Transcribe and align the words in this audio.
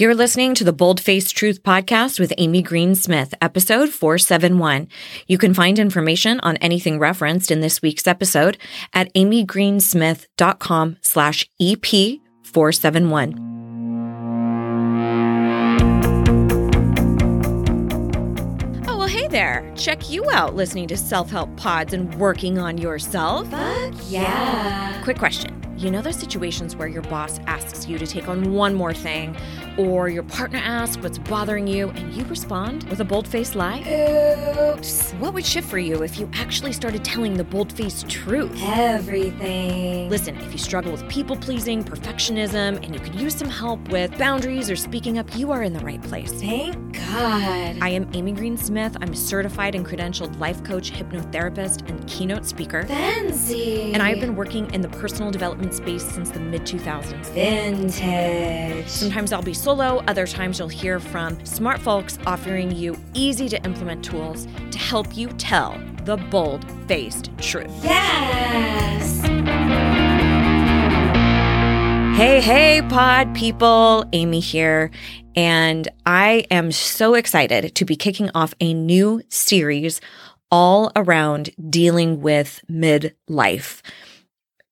You're 0.00 0.14
listening 0.14 0.54
to 0.54 0.62
the 0.62 0.72
Boldface 0.72 1.32
Truth 1.32 1.64
podcast 1.64 2.20
with 2.20 2.32
Amy 2.38 2.62
Green 2.62 2.94
Smith, 2.94 3.34
episode 3.42 3.88
471. 3.88 4.86
You 5.26 5.38
can 5.38 5.54
find 5.54 5.76
information 5.76 6.38
on 6.38 6.56
anything 6.58 7.00
referenced 7.00 7.50
in 7.50 7.62
this 7.62 7.82
week's 7.82 8.06
episode 8.06 8.58
at 8.94 9.12
amygreensmith.com 9.14 10.98
slash 11.02 11.50
EP471. 11.60 13.57
Check 19.78 20.10
you 20.10 20.28
out 20.32 20.56
listening 20.56 20.88
to 20.88 20.96
self 20.96 21.30
help 21.30 21.56
pods 21.56 21.92
and 21.92 22.12
working 22.16 22.58
on 22.58 22.78
yourself. 22.78 23.48
Fuck 23.48 23.94
yeah. 24.08 25.00
Quick 25.04 25.18
question. 25.18 25.54
You 25.78 25.92
know 25.92 26.02
those 26.02 26.16
situations 26.16 26.74
where 26.74 26.88
your 26.88 27.02
boss 27.02 27.38
asks 27.46 27.86
you 27.86 27.98
to 27.98 28.06
take 28.06 28.26
on 28.26 28.52
one 28.52 28.74
more 28.74 28.92
thing, 28.92 29.36
or 29.76 30.08
your 30.08 30.24
partner 30.24 30.58
asks 30.58 31.00
what's 31.00 31.18
bothering 31.18 31.68
you, 31.68 31.90
and 31.90 32.12
you 32.12 32.24
respond 32.24 32.82
with 32.90 32.98
a 32.98 33.04
bold 33.04 33.28
faced 33.28 33.54
lie? 33.54 33.78
Oops. 34.76 35.12
What 35.12 35.34
would 35.34 35.46
shift 35.46 35.68
for 35.70 35.78
you 35.78 36.02
if 36.02 36.18
you 36.18 36.28
actually 36.34 36.72
started 36.72 37.04
telling 37.04 37.34
the 37.34 37.44
bold 37.44 37.72
faced 37.72 38.08
truth? 38.08 38.50
Everything. 38.60 40.08
Listen, 40.10 40.36
if 40.38 40.50
you 40.50 40.58
struggle 40.58 40.90
with 40.90 41.08
people 41.08 41.36
pleasing, 41.36 41.84
perfectionism, 41.84 42.84
and 42.84 42.92
you 42.92 43.00
could 43.00 43.14
use 43.14 43.36
some 43.36 43.48
help 43.48 43.88
with 43.90 44.18
boundaries 44.18 44.68
or 44.68 44.74
speaking 44.74 45.16
up, 45.16 45.36
you 45.36 45.52
are 45.52 45.62
in 45.62 45.72
the 45.72 45.80
right 45.84 46.02
place. 46.02 46.32
Thank 46.32 46.74
God. 46.94 47.78
I 47.80 47.90
am 47.90 48.10
Amy 48.14 48.32
Green 48.32 48.56
Smith. 48.56 48.96
I'm 49.00 49.12
a 49.12 49.16
certified 49.16 49.67
and 49.74 49.86
credentialed 49.86 50.38
life 50.38 50.62
coach, 50.64 50.92
hypnotherapist, 50.92 51.88
and 51.88 52.06
keynote 52.06 52.44
speaker. 52.44 52.84
Fancy. 52.84 53.92
And 53.92 54.02
I 54.02 54.10
have 54.10 54.20
been 54.20 54.36
working 54.36 54.72
in 54.74 54.80
the 54.80 54.88
personal 54.88 55.30
development 55.30 55.74
space 55.74 56.04
since 56.04 56.30
the 56.30 56.40
mid 56.40 56.62
2000s. 56.62 57.30
vintage. 57.32 58.88
Sometimes 58.88 59.32
I'll 59.32 59.42
be 59.42 59.54
solo, 59.54 60.02
other 60.06 60.26
times 60.26 60.58
you'll 60.58 60.68
hear 60.68 61.00
from 61.00 61.44
smart 61.44 61.80
folks 61.80 62.18
offering 62.26 62.70
you 62.70 62.96
easy 63.14 63.48
to 63.48 63.62
implement 63.64 64.04
tools 64.04 64.46
to 64.70 64.78
help 64.78 65.16
you 65.16 65.28
tell 65.38 65.80
the 66.04 66.16
bold 66.16 66.64
faced 66.86 67.30
truth. 67.38 67.70
Yes. 67.82 69.18
Hey, 72.18 72.40
hey, 72.40 72.82
pod 72.82 73.32
people, 73.32 74.04
Amy 74.12 74.40
here. 74.40 74.90
And 75.36 75.86
I 76.04 76.46
am 76.50 76.72
so 76.72 77.14
excited 77.14 77.76
to 77.76 77.84
be 77.84 77.94
kicking 77.94 78.28
off 78.34 78.54
a 78.58 78.74
new 78.74 79.22
series 79.28 80.00
all 80.50 80.90
around 80.96 81.50
dealing 81.70 82.20
with 82.20 82.60
midlife 82.68 83.82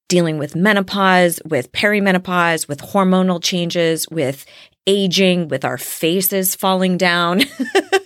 dealing 0.08 0.38
with 0.38 0.54
menopause, 0.54 1.40
with 1.44 1.72
perimenopause, 1.72 2.68
with 2.68 2.80
hormonal 2.80 3.42
changes, 3.42 4.08
with 4.08 4.46
aging, 4.86 5.48
with 5.48 5.64
our 5.64 5.78
faces 5.78 6.54
falling 6.54 6.96
down, 6.96 7.42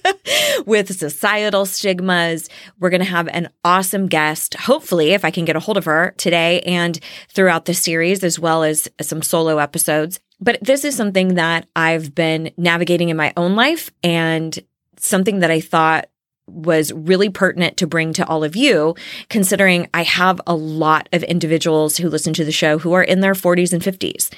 with 0.66 0.94
societal 0.96 1.66
stigmas. 1.66 2.48
We're 2.78 2.90
going 2.90 3.00
to 3.00 3.06
have 3.06 3.28
an 3.28 3.50
awesome 3.64 4.06
guest, 4.06 4.54
hopefully, 4.54 5.10
if 5.10 5.24
I 5.24 5.30
can 5.30 5.44
get 5.44 5.56
a 5.56 5.60
hold 5.60 5.76
of 5.76 5.84
her 5.84 6.14
today 6.16 6.60
and 6.62 6.98
throughout 7.28 7.64
the 7.64 7.74
series, 7.74 8.24
as 8.24 8.38
well 8.38 8.62
as 8.62 8.88
some 9.00 9.22
solo 9.22 9.58
episodes. 9.58 10.20
But 10.40 10.58
this 10.62 10.84
is 10.84 10.96
something 10.96 11.34
that 11.34 11.66
I've 11.76 12.14
been 12.14 12.52
navigating 12.56 13.10
in 13.10 13.16
my 13.16 13.32
own 13.36 13.56
life 13.56 13.90
and 14.02 14.58
something 14.96 15.40
that 15.40 15.50
I 15.50 15.60
thought 15.60 16.08
was 16.50 16.92
really 16.92 17.28
pertinent 17.28 17.76
to 17.78 17.86
bring 17.86 18.12
to 18.14 18.26
all 18.26 18.44
of 18.44 18.56
you, 18.56 18.94
considering 19.28 19.88
I 19.94 20.02
have 20.02 20.40
a 20.46 20.54
lot 20.54 21.08
of 21.12 21.22
individuals 21.22 21.96
who 21.96 22.08
listen 22.08 22.32
to 22.34 22.44
the 22.44 22.52
show 22.52 22.78
who 22.78 22.92
are 22.92 23.02
in 23.02 23.20
their 23.20 23.34
40s 23.34 23.72
and 23.72 23.82
50s. 23.82 24.32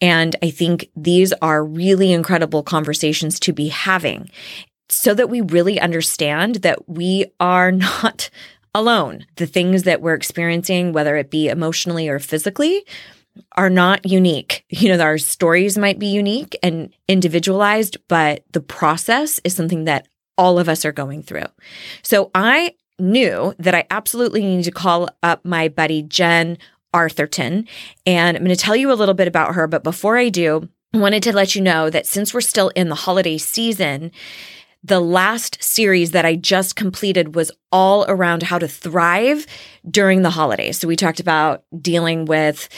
And 0.00 0.36
I 0.42 0.50
think 0.50 0.88
these 0.96 1.32
are 1.34 1.64
really 1.64 2.12
incredible 2.12 2.62
conversations 2.62 3.40
to 3.40 3.52
be 3.52 3.68
having 3.68 4.30
so 4.88 5.14
that 5.14 5.28
we 5.28 5.40
really 5.40 5.80
understand 5.80 6.56
that 6.56 6.88
we 6.88 7.26
are 7.40 7.72
not 7.72 8.30
alone. 8.74 9.26
The 9.36 9.46
things 9.46 9.84
that 9.84 10.02
we're 10.02 10.14
experiencing, 10.14 10.92
whether 10.92 11.16
it 11.16 11.30
be 11.30 11.48
emotionally 11.48 12.08
or 12.08 12.18
physically, 12.18 12.84
are 13.52 13.70
not 13.70 14.06
unique. 14.06 14.64
You 14.68 14.94
know, 14.94 15.02
our 15.02 15.18
stories 15.18 15.78
might 15.78 15.98
be 15.98 16.06
unique 16.06 16.56
and 16.62 16.94
individualized, 17.08 17.96
but 18.08 18.44
the 18.52 18.60
process 18.60 19.40
is 19.44 19.54
something 19.54 19.84
that 19.84 20.08
all 20.38 20.58
of 20.58 20.68
us 20.68 20.84
are 20.84 20.92
going 20.92 21.22
through. 21.22 21.46
So 22.02 22.30
I 22.34 22.74
knew 22.98 23.54
that 23.58 23.74
I 23.74 23.86
absolutely 23.90 24.42
needed 24.42 24.64
to 24.64 24.70
call 24.70 25.08
up 25.22 25.44
my 25.44 25.68
buddy 25.68 26.02
Jen 26.02 26.58
Arthurton. 26.94 27.66
And 28.06 28.36
I'm 28.36 28.42
going 28.42 28.56
to 28.56 28.62
tell 28.62 28.76
you 28.76 28.90
a 28.90 28.94
little 28.94 29.14
bit 29.14 29.28
about 29.28 29.54
her. 29.54 29.66
But 29.66 29.84
before 29.84 30.16
I 30.16 30.28
do, 30.28 30.68
I 30.94 30.98
wanted 30.98 31.22
to 31.24 31.32
let 31.32 31.54
you 31.54 31.60
know 31.60 31.90
that 31.90 32.06
since 32.06 32.32
we're 32.32 32.40
still 32.40 32.70
in 32.70 32.88
the 32.88 32.94
holiday 32.94 33.36
season, 33.38 34.12
the 34.82 35.00
last 35.00 35.62
series 35.62 36.12
that 36.12 36.24
I 36.24 36.36
just 36.36 36.76
completed 36.76 37.34
was 37.34 37.50
all 37.72 38.06
around 38.08 38.44
how 38.44 38.58
to 38.58 38.68
thrive 38.68 39.46
during 39.90 40.22
the 40.22 40.30
holidays. 40.30 40.78
So 40.78 40.88
we 40.88 40.96
talked 40.96 41.20
about 41.20 41.64
dealing 41.80 42.24
with 42.24 42.68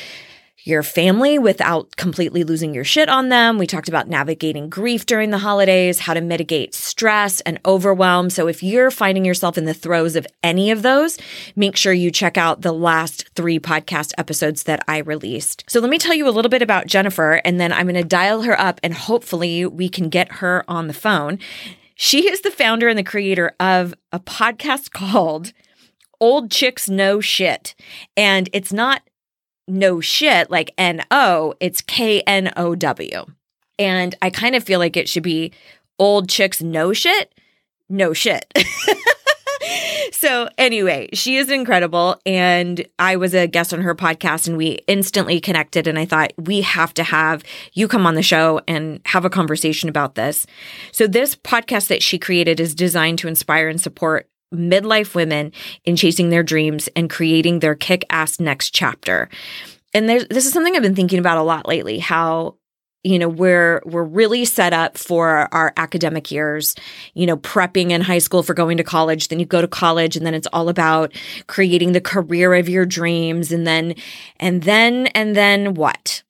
your 0.64 0.82
family 0.82 1.38
without 1.38 1.94
completely 1.96 2.44
losing 2.44 2.74
your 2.74 2.84
shit 2.84 3.08
on 3.08 3.28
them. 3.28 3.58
We 3.58 3.66
talked 3.66 3.88
about 3.88 4.08
navigating 4.08 4.68
grief 4.68 5.06
during 5.06 5.30
the 5.30 5.38
holidays, 5.38 6.00
how 6.00 6.14
to 6.14 6.20
mitigate 6.20 6.74
stress 6.74 7.40
and 7.42 7.60
overwhelm. 7.64 8.28
So 8.28 8.48
if 8.48 8.62
you're 8.62 8.90
finding 8.90 9.24
yourself 9.24 9.56
in 9.56 9.64
the 9.64 9.74
throes 9.74 10.16
of 10.16 10.26
any 10.42 10.70
of 10.70 10.82
those, 10.82 11.16
make 11.54 11.76
sure 11.76 11.92
you 11.92 12.10
check 12.10 12.36
out 12.36 12.62
the 12.62 12.72
last 12.72 13.28
three 13.34 13.58
podcast 13.58 14.12
episodes 14.18 14.64
that 14.64 14.84
I 14.88 14.98
released. 14.98 15.64
So 15.68 15.80
let 15.80 15.90
me 15.90 15.98
tell 15.98 16.14
you 16.14 16.28
a 16.28 16.30
little 16.30 16.50
bit 16.50 16.62
about 16.62 16.86
Jennifer, 16.86 17.40
and 17.44 17.60
then 17.60 17.72
I'm 17.72 17.86
going 17.86 17.94
to 17.94 18.04
dial 18.04 18.42
her 18.42 18.58
up 18.58 18.80
and 18.82 18.94
hopefully 18.94 19.64
we 19.64 19.88
can 19.88 20.08
get 20.08 20.32
her 20.32 20.64
on 20.68 20.88
the 20.88 20.94
phone. 20.94 21.38
She 21.94 22.28
is 22.28 22.42
the 22.42 22.50
founder 22.50 22.88
and 22.88 22.98
the 22.98 23.04
creator 23.04 23.52
of 23.58 23.94
a 24.12 24.20
podcast 24.20 24.90
called 24.92 25.52
Old 26.20 26.50
Chicks 26.50 26.88
Know 26.88 27.20
Shit. 27.20 27.74
And 28.16 28.48
it's 28.52 28.72
not 28.72 29.02
no 29.68 30.00
shit 30.00 30.50
like 30.50 30.72
N 30.78 31.04
O, 31.10 31.54
it's 31.60 31.80
K 31.80 32.20
N 32.22 32.52
O 32.56 32.74
W. 32.74 33.26
And 33.78 34.14
I 34.20 34.30
kind 34.30 34.54
of 34.54 34.64
feel 34.64 34.78
like 34.78 34.96
it 34.96 35.08
should 35.08 35.22
be 35.22 35.52
old 35.98 36.28
chicks 36.28 36.62
no 36.62 36.92
shit, 36.92 37.32
no 37.88 38.12
shit. 38.12 38.52
so, 40.12 40.48
anyway, 40.58 41.08
she 41.12 41.36
is 41.36 41.50
incredible. 41.50 42.16
And 42.26 42.86
I 42.98 43.16
was 43.16 43.34
a 43.34 43.46
guest 43.46 43.72
on 43.72 43.82
her 43.82 43.94
podcast 43.94 44.48
and 44.48 44.56
we 44.56 44.80
instantly 44.86 45.40
connected. 45.40 45.86
And 45.86 45.98
I 45.98 46.04
thought, 46.04 46.32
we 46.36 46.60
have 46.62 46.94
to 46.94 47.04
have 47.04 47.44
you 47.72 47.88
come 47.88 48.06
on 48.06 48.14
the 48.14 48.22
show 48.22 48.60
and 48.66 49.00
have 49.06 49.24
a 49.24 49.30
conversation 49.30 49.88
about 49.88 50.14
this. 50.14 50.46
So, 50.92 51.06
this 51.06 51.34
podcast 51.36 51.88
that 51.88 52.02
she 52.02 52.18
created 52.18 52.60
is 52.60 52.74
designed 52.74 53.18
to 53.20 53.28
inspire 53.28 53.68
and 53.68 53.80
support 53.80 54.28
midlife 54.54 55.14
women 55.14 55.52
in 55.84 55.96
chasing 55.96 56.30
their 56.30 56.42
dreams 56.42 56.88
and 56.96 57.10
creating 57.10 57.58
their 57.60 57.74
kick 57.74 58.04
ass 58.10 58.40
next 58.40 58.70
chapter. 58.70 59.28
And 59.94 60.08
this 60.08 60.46
is 60.46 60.52
something 60.52 60.76
I've 60.76 60.82
been 60.82 60.94
thinking 60.94 61.18
about 61.18 61.38
a 61.38 61.42
lot 61.42 61.66
lately 61.66 61.98
how 61.98 62.56
you 63.04 63.18
know 63.18 63.28
we're 63.28 63.80
we're 63.84 64.04
really 64.04 64.44
set 64.44 64.72
up 64.72 64.98
for 64.98 65.48
our 65.54 65.72
academic 65.76 66.30
years 66.30 66.74
you 67.14 67.26
know 67.26 67.36
prepping 67.36 67.90
in 67.90 68.00
high 68.00 68.18
school 68.18 68.42
for 68.42 68.54
going 68.54 68.76
to 68.76 68.84
college 68.84 69.28
then 69.28 69.38
you 69.38 69.46
go 69.46 69.60
to 69.60 69.68
college 69.68 70.16
and 70.16 70.26
then 70.26 70.34
it's 70.34 70.48
all 70.52 70.68
about 70.68 71.12
creating 71.46 71.92
the 71.92 72.00
career 72.00 72.54
of 72.54 72.68
your 72.68 72.84
dreams 72.84 73.52
and 73.52 73.66
then 73.66 73.94
and 74.40 74.64
then 74.64 75.06
and 75.08 75.36
then 75.36 75.74
what 75.74 76.22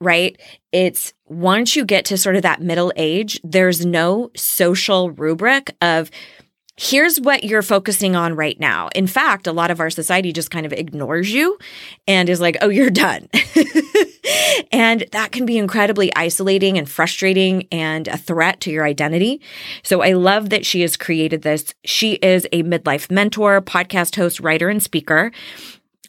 right 0.00 0.40
it's 0.72 1.12
once 1.26 1.76
you 1.76 1.84
get 1.84 2.06
to 2.06 2.16
sort 2.16 2.36
of 2.36 2.42
that 2.42 2.62
middle 2.62 2.92
age 2.96 3.38
there's 3.44 3.84
no 3.84 4.30
social 4.34 5.10
rubric 5.10 5.76
of 5.82 6.10
here's 6.80 7.20
what 7.20 7.44
you're 7.44 7.60
focusing 7.60 8.16
on 8.16 8.34
right 8.34 8.58
now. 8.58 8.88
In 8.94 9.06
fact, 9.06 9.46
a 9.46 9.52
lot 9.52 9.70
of 9.70 9.80
our 9.80 9.90
society 9.90 10.32
just 10.32 10.50
kind 10.50 10.64
of 10.64 10.72
ignores 10.72 11.30
you 11.30 11.58
and 12.08 12.26
is 12.30 12.40
like, 12.40 12.56
oh, 12.62 12.70
you're 12.70 12.88
done. 12.88 13.28
and 14.72 15.04
that 15.12 15.30
can 15.30 15.44
be 15.44 15.58
incredibly 15.58 16.10
isolating 16.16 16.78
and 16.78 16.88
frustrating 16.88 17.68
and 17.70 18.08
a 18.08 18.16
threat 18.16 18.60
to 18.62 18.70
your 18.70 18.86
identity. 18.86 19.42
So 19.82 20.00
I 20.00 20.14
love 20.14 20.48
that 20.48 20.64
she 20.64 20.80
has 20.80 20.96
created 20.96 21.42
this. 21.42 21.74
She 21.84 22.14
is 22.14 22.46
a 22.50 22.62
midlife 22.62 23.10
mentor, 23.10 23.60
podcast 23.60 24.16
host, 24.16 24.40
writer, 24.40 24.70
and 24.70 24.82
speaker. 24.82 25.32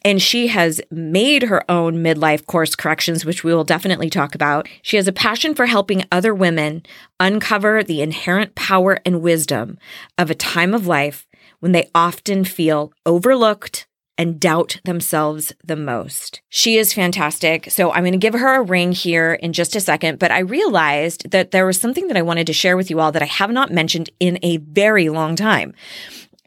And 0.04 0.20
she 0.20 0.48
has 0.48 0.80
made 0.90 1.44
her 1.44 1.70
own 1.70 2.02
midlife 2.02 2.46
course 2.46 2.74
corrections, 2.74 3.24
which 3.24 3.44
we 3.44 3.54
will 3.54 3.64
definitely 3.64 4.10
talk 4.10 4.34
about. 4.34 4.68
She 4.82 4.96
has 4.96 5.08
a 5.08 5.12
passion 5.12 5.54
for 5.54 5.66
helping 5.66 6.04
other 6.10 6.34
women 6.34 6.82
uncover 7.20 7.82
the 7.82 8.02
inherent 8.02 8.54
power 8.54 8.98
and 9.04 9.22
wisdom 9.22 9.78
of 10.18 10.30
a 10.30 10.34
time 10.34 10.74
of 10.74 10.86
life 10.86 11.26
when 11.60 11.72
they 11.72 11.88
often 11.94 12.44
feel 12.44 12.92
overlooked 13.06 13.86
and 14.18 14.38
doubt 14.38 14.78
themselves 14.84 15.52
the 15.64 15.76
most. 15.76 16.42
She 16.48 16.76
is 16.76 16.92
fantastic. 16.92 17.70
So 17.70 17.90
I'm 17.92 18.02
going 18.02 18.12
to 18.12 18.18
give 18.18 18.34
her 18.34 18.56
a 18.56 18.62
ring 18.62 18.92
here 18.92 19.34
in 19.34 19.52
just 19.52 19.74
a 19.74 19.80
second, 19.80 20.18
but 20.18 20.30
I 20.30 20.40
realized 20.40 21.30
that 21.30 21.50
there 21.50 21.66
was 21.66 21.80
something 21.80 22.08
that 22.08 22.16
I 22.16 22.22
wanted 22.22 22.46
to 22.48 22.52
share 22.52 22.76
with 22.76 22.90
you 22.90 23.00
all 23.00 23.12
that 23.12 23.22
I 23.22 23.26
have 23.26 23.50
not 23.50 23.72
mentioned 23.72 24.10
in 24.20 24.38
a 24.42 24.58
very 24.58 25.08
long 25.08 25.34
time. 25.34 25.72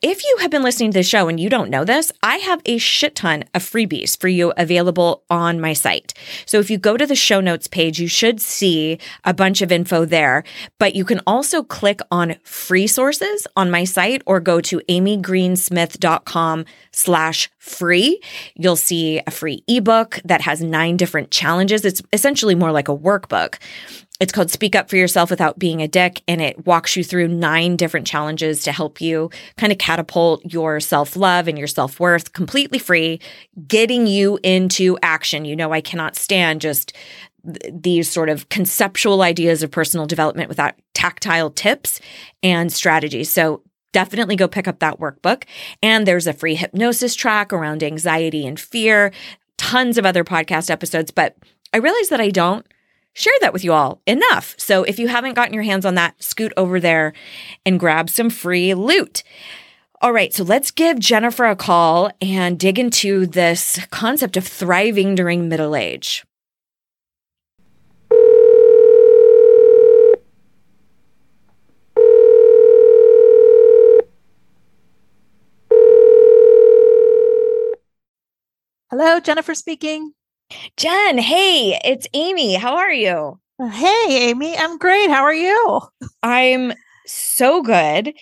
If 0.01 0.23
you 0.23 0.37
have 0.41 0.51
been 0.51 0.63
listening 0.63 0.91
to 0.91 0.99
the 0.99 1.03
show 1.03 1.27
and 1.29 1.39
you 1.39 1.49
don't 1.49 1.69
know 1.69 1.85
this, 1.85 2.11
I 2.21 2.37
have 2.37 2.61
a 2.65 2.77
shit 2.77 3.15
ton 3.15 3.45
of 3.53 3.63
freebies 3.63 4.19
for 4.19 4.27
you 4.27 4.53
available 4.57 5.23
on 5.29 5.61
my 5.61 5.73
site. 5.73 6.13
So 6.45 6.59
if 6.59 6.69
you 6.69 6.77
go 6.77 6.97
to 6.97 7.07
the 7.07 7.15
show 7.15 7.39
notes 7.39 7.67
page, 7.67 7.99
you 7.99 8.07
should 8.07 8.41
see 8.41 8.99
a 9.23 9.33
bunch 9.33 9.61
of 9.61 9.71
info 9.71 10.05
there, 10.05 10.43
but 10.79 10.95
you 10.95 11.05
can 11.05 11.21
also 11.25 11.63
click 11.63 12.01
on 12.11 12.35
free 12.43 12.87
sources 12.87 13.47
on 13.55 13.71
my 13.71 13.83
site 13.85 14.21
or 14.25 14.39
go 14.39 14.59
to 14.61 14.81
amygreensmith.com 14.89 16.65
slash 16.91 17.49
free. 17.57 18.19
You'll 18.55 18.75
see 18.75 19.21
a 19.25 19.31
free 19.31 19.63
ebook 19.67 20.19
that 20.25 20.41
has 20.41 20.61
nine 20.61 20.97
different 20.97 21.31
challenges. 21.31 21.85
It's 21.85 22.01
essentially 22.11 22.55
more 22.55 22.71
like 22.71 22.89
a 22.89 22.97
workbook. 22.97 23.59
It's 24.17 24.31
called 24.31 24.49
Speak 24.49 24.77
Up 24.77 24.89
for 24.89 24.95
Yourself 24.95 25.29
Without 25.29 25.59
Being 25.59 25.81
a 25.81 25.89
Dick, 25.89 26.21
and 26.25 26.41
it 26.41 26.65
walks 26.65 26.95
you 26.95 27.03
through 27.03 27.27
nine 27.27 27.75
different 27.75 28.07
challenges 28.07 28.63
to 28.63 28.71
help 28.71 29.01
you 29.01 29.29
kind 29.57 29.73
of 29.73 29.77
catapult 29.77 30.41
your 30.45 30.79
self 30.79 31.17
love 31.17 31.49
and 31.49 31.57
your 31.57 31.67
self 31.67 31.99
worth 31.99 32.31
completely 32.31 32.79
free, 32.79 33.19
getting 33.67 34.07
you 34.07 34.39
into 34.41 34.97
action. 35.01 35.43
You 35.43 35.55
know, 35.57 35.73
I 35.73 35.81
cannot 35.81 36.15
stand 36.15 36.61
just 36.61 36.93
th- 37.45 37.73
these 37.73 38.09
sort 38.09 38.29
of 38.29 38.47
conceptual 38.47 39.21
ideas 39.21 39.63
of 39.63 39.71
personal 39.71 40.05
development 40.05 40.47
without 40.47 40.75
tactile 40.93 41.49
tips 41.51 41.99
and 42.41 42.71
strategies. 42.71 43.29
So, 43.29 43.63
definitely 43.91 44.37
go 44.37 44.47
pick 44.47 44.67
up 44.67 44.79
that 44.79 44.99
workbook. 44.99 45.43
And 45.83 46.05
there's 46.05 46.27
a 46.27 46.33
free 46.33 46.55
hypnosis 46.55 47.15
track 47.15 47.51
around 47.51 47.83
anxiety 47.83 48.47
and 48.47 48.57
fear, 48.57 49.11
tons 49.57 49.97
of 49.97 50.05
other 50.05 50.23
podcast 50.23 50.69
episodes. 50.69 51.11
But 51.11 51.37
I 51.73 51.77
realize 51.77 52.09
that 52.09 52.21
I 52.21 52.29
don't 52.29 52.65
share 53.15 53.33
that 53.41 53.53
with 53.53 53.63
you 53.63 53.73
all 53.73 54.01
enough. 54.05 54.53
So 54.59 54.83
if 54.83 54.99
you 54.99 55.07
haven't 55.07 55.33
gotten 55.33 55.53
your 55.53 55.63
hands 55.63 55.85
on 55.85 55.95
that, 55.95 56.21
scoot 56.21 56.53
over 56.55 56.79
there 56.79 57.13
and 57.65 57.79
grab 57.79 58.09
some 58.09 58.29
free 58.29 58.75
loot. 58.75 59.23
All 60.01 60.11
right, 60.11 60.33
so 60.33 60.43
let's 60.43 60.69
give 60.69 60.99
Jennifer 60.99 61.45
a 61.45 61.55
call 61.55 62.11
and 62.21 62.59
dig 62.59 62.77
into 62.77 63.25
this 63.25 63.79
concept 63.89 64.37
of 64.37 64.45
thriving 64.45 65.15
during 65.15 65.49
middle 65.49 65.75
age. 65.75 66.23
Hello, 78.91 79.19
Jennifer 79.19 79.55
speaking. 79.55 80.13
Jen, 80.77 81.17
hey, 81.17 81.79
it's 81.83 82.07
Amy. 82.13 82.55
How 82.55 82.77
are 82.77 82.91
you? 82.91 83.39
Hey, 83.71 84.29
Amy. 84.29 84.55
I'm 84.57 84.77
great. 84.77 85.09
How 85.09 85.23
are 85.23 85.33
you? 85.33 85.81
I'm 86.23 86.73
so 87.05 87.61
good. 87.61 88.13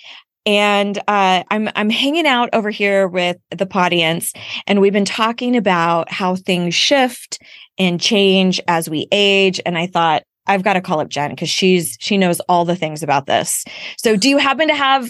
And 0.46 0.98
uh, 1.08 1.44
I'm 1.50 1.70
I'm 1.76 1.90
hanging 1.90 2.28
out 2.28 2.50
over 2.54 2.70
here 2.70 3.08
with 3.08 3.38
the 3.50 3.68
audience, 3.74 4.34
and 4.68 4.82
we've 4.82 4.94
been 4.94 5.06
talking 5.06 5.56
about 5.56 6.12
how 6.12 6.36
things 6.36 6.76
shift 6.76 7.42
and 7.78 8.00
change 8.00 8.60
as 8.68 8.90
we 8.90 9.08
age. 9.12 9.62
And 9.66 9.78
I 9.78 9.88
thought 9.88 10.24
I've 10.46 10.64
got 10.64 10.74
to 10.74 10.82
call 10.82 11.00
up 11.00 11.08
Jen 11.08 11.30
because 11.30 11.50
she's 11.50 11.98
she 12.02 12.18
knows 12.18 12.42
all 12.42 12.66
the 12.66 12.76
things 12.76 13.04
about 13.04 13.26
this. 13.26 13.64
So, 13.98 14.18
do 14.18 14.28
you 14.28 14.38
happen 14.38 14.68
to 14.68 14.76
have 14.76 15.10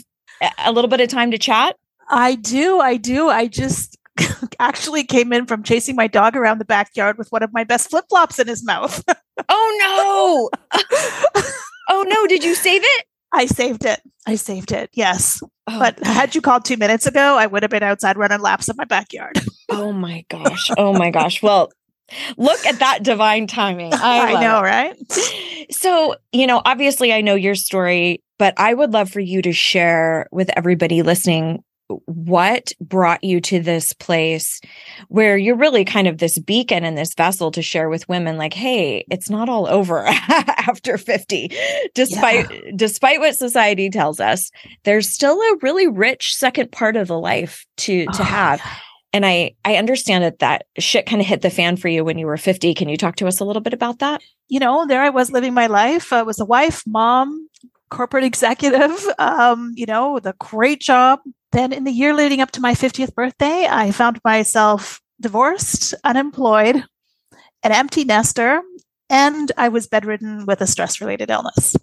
a 0.63 0.71
little 0.71 0.89
bit 0.89 1.01
of 1.01 1.09
time 1.09 1.31
to 1.31 1.39
chat? 1.39 1.75
I 2.09 2.35
do. 2.35 2.79
I 2.79 2.97
do. 2.97 3.29
I 3.29 3.47
just 3.47 3.97
actually 4.59 5.03
came 5.03 5.33
in 5.33 5.45
from 5.45 5.63
chasing 5.63 5.95
my 5.95 6.07
dog 6.07 6.35
around 6.35 6.59
the 6.59 6.65
backyard 6.65 7.17
with 7.17 7.31
one 7.31 7.43
of 7.43 7.53
my 7.53 7.63
best 7.63 7.89
flip 7.89 8.05
flops 8.09 8.39
in 8.39 8.47
his 8.47 8.63
mouth. 8.63 9.03
oh 9.49 10.49
no! 10.71 10.81
oh 11.89 12.05
no! 12.07 12.27
Did 12.27 12.43
you 12.43 12.55
save 12.55 12.81
it? 12.83 13.05
I 13.31 13.47
saved 13.47 13.83
it. 13.85 13.99
I 14.27 14.35
saved 14.35 14.71
it. 14.71 14.89
Yes. 14.93 15.41
Oh, 15.67 15.79
but 15.79 15.97
had 16.05 16.35
you 16.35 16.41
called 16.41 16.65
two 16.65 16.77
minutes 16.77 17.07
ago, 17.07 17.37
I 17.37 17.47
would 17.47 17.63
have 17.63 17.71
been 17.71 17.83
outside 17.83 18.17
running 18.17 18.41
laps 18.41 18.69
in 18.69 18.75
my 18.77 18.85
backyard. 18.85 19.39
oh 19.69 19.91
my 19.91 20.23
gosh! 20.29 20.69
Oh 20.77 20.93
my 20.93 21.09
gosh! 21.09 21.41
Well, 21.41 21.71
look 22.37 22.63
at 22.65 22.79
that 22.79 23.03
divine 23.03 23.47
timing. 23.47 23.93
I, 23.93 24.35
I 24.35 24.41
know, 24.41 24.59
it. 24.59 24.61
right? 24.61 24.95
So, 25.71 26.15
you 26.31 26.45
know, 26.45 26.61
obviously, 26.65 27.13
I 27.13 27.21
know 27.21 27.35
your 27.35 27.55
story, 27.55 28.21
but 28.37 28.53
I 28.57 28.73
would 28.73 28.93
love 28.93 29.09
for 29.09 29.19
you 29.21 29.41
to 29.41 29.51
share 29.51 30.27
with 30.31 30.49
everybody 30.55 31.01
listening 31.01 31.63
what 32.05 32.71
brought 32.79 33.23
you 33.23 33.41
to 33.41 33.59
this 33.59 33.93
place 33.93 34.61
where 35.09 35.37
you're 35.37 35.55
really 35.55 35.83
kind 35.83 36.07
of 36.07 36.17
this 36.17 36.39
beacon 36.39 36.83
and 36.83 36.97
this 36.97 37.13
vessel 37.13 37.51
to 37.51 37.61
share 37.61 37.89
with 37.89 38.07
women 38.07 38.37
like 38.37 38.53
hey 38.53 39.05
it's 39.09 39.29
not 39.29 39.49
all 39.49 39.67
over 39.67 40.05
after 40.07 40.97
50 40.97 41.51
despite 41.93 42.51
yeah. 42.51 42.71
despite 42.75 43.19
what 43.19 43.35
society 43.35 43.89
tells 43.89 44.19
us 44.19 44.51
there's 44.83 45.09
still 45.09 45.39
a 45.39 45.57
really 45.61 45.87
rich 45.87 46.35
second 46.35 46.71
part 46.71 46.95
of 46.95 47.07
the 47.07 47.19
life 47.19 47.65
to 47.77 48.05
to 48.05 48.21
oh, 48.21 48.23
have. 48.23 48.59
yeah. 48.59 48.71
and 49.11 49.25
i 49.25 49.51
i 49.65 49.75
understand 49.75 50.23
that 50.23 50.39
that 50.39 50.65
shit 50.79 51.05
kind 51.05 51.21
of 51.21 51.27
hit 51.27 51.41
the 51.41 51.49
fan 51.49 51.75
for 51.75 51.89
you 51.89 52.03
when 52.03 52.17
you 52.17 52.25
were 52.25 52.37
50 52.37 52.73
can 52.73 52.89
you 52.89 52.97
talk 52.97 53.17
to 53.17 53.27
us 53.27 53.39
a 53.39 53.45
little 53.45 53.61
bit 53.61 53.73
about 53.73 53.99
that? 53.99 54.21
You 54.47 54.59
know 54.59 54.85
there 54.85 55.01
i 55.01 55.09
was 55.09 55.31
living 55.31 55.53
my 55.53 55.67
life. 55.67 56.13
I 56.13 56.23
was 56.23 56.39
a 56.39 56.45
wife 56.45 56.83
mom 56.87 57.49
corporate 57.89 58.23
executive 58.31 59.05
um 59.19 59.73
you 59.75 59.85
know 59.85 60.13
with 60.13 60.25
a 60.25 60.33
great 60.39 60.79
job 60.79 61.19
then, 61.53 61.71
in 61.71 61.85
the 61.85 61.91
year 61.91 62.13
leading 62.13 62.41
up 62.41 62.51
to 62.51 62.61
my 62.61 62.73
50th 62.73 63.15
birthday, 63.15 63.67
I 63.69 63.91
found 63.91 64.19
myself 64.25 65.01
divorced, 65.21 65.93
unemployed, 66.03 66.83
an 67.63 67.71
empty 67.71 68.03
nester, 68.03 68.61
and 69.09 69.51
I 69.57 69.69
was 69.69 69.87
bedridden 69.87 70.45
with 70.45 70.61
a 70.61 70.67
stress 70.67 70.99
related 70.99 71.29
illness. 71.29 71.75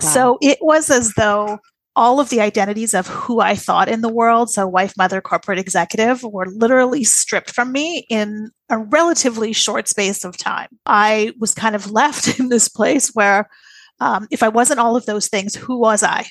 Wow. 0.00 0.08
So 0.08 0.38
it 0.40 0.58
was 0.60 0.90
as 0.90 1.14
though 1.14 1.58
all 1.96 2.20
of 2.20 2.30
the 2.30 2.40
identities 2.40 2.94
of 2.94 3.08
who 3.08 3.40
I 3.40 3.54
thought 3.54 3.88
in 3.88 4.00
the 4.00 4.08
world, 4.08 4.50
so 4.50 4.66
wife, 4.66 4.94
mother, 4.96 5.20
corporate 5.20 5.58
executive, 5.58 6.22
were 6.22 6.46
literally 6.46 7.04
stripped 7.04 7.50
from 7.50 7.72
me 7.72 8.06
in 8.08 8.50
a 8.68 8.78
relatively 8.78 9.52
short 9.52 9.88
space 9.88 10.24
of 10.24 10.36
time. 10.36 10.68
I 10.86 11.32
was 11.38 11.52
kind 11.52 11.74
of 11.74 11.90
left 11.90 12.38
in 12.40 12.48
this 12.48 12.68
place 12.68 13.10
where 13.10 13.48
um, 14.00 14.28
if 14.30 14.42
I 14.42 14.48
wasn't 14.48 14.80
all 14.80 14.96
of 14.96 15.06
those 15.06 15.28
things, 15.28 15.54
who 15.54 15.78
was 15.78 16.02
I? 16.02 16.26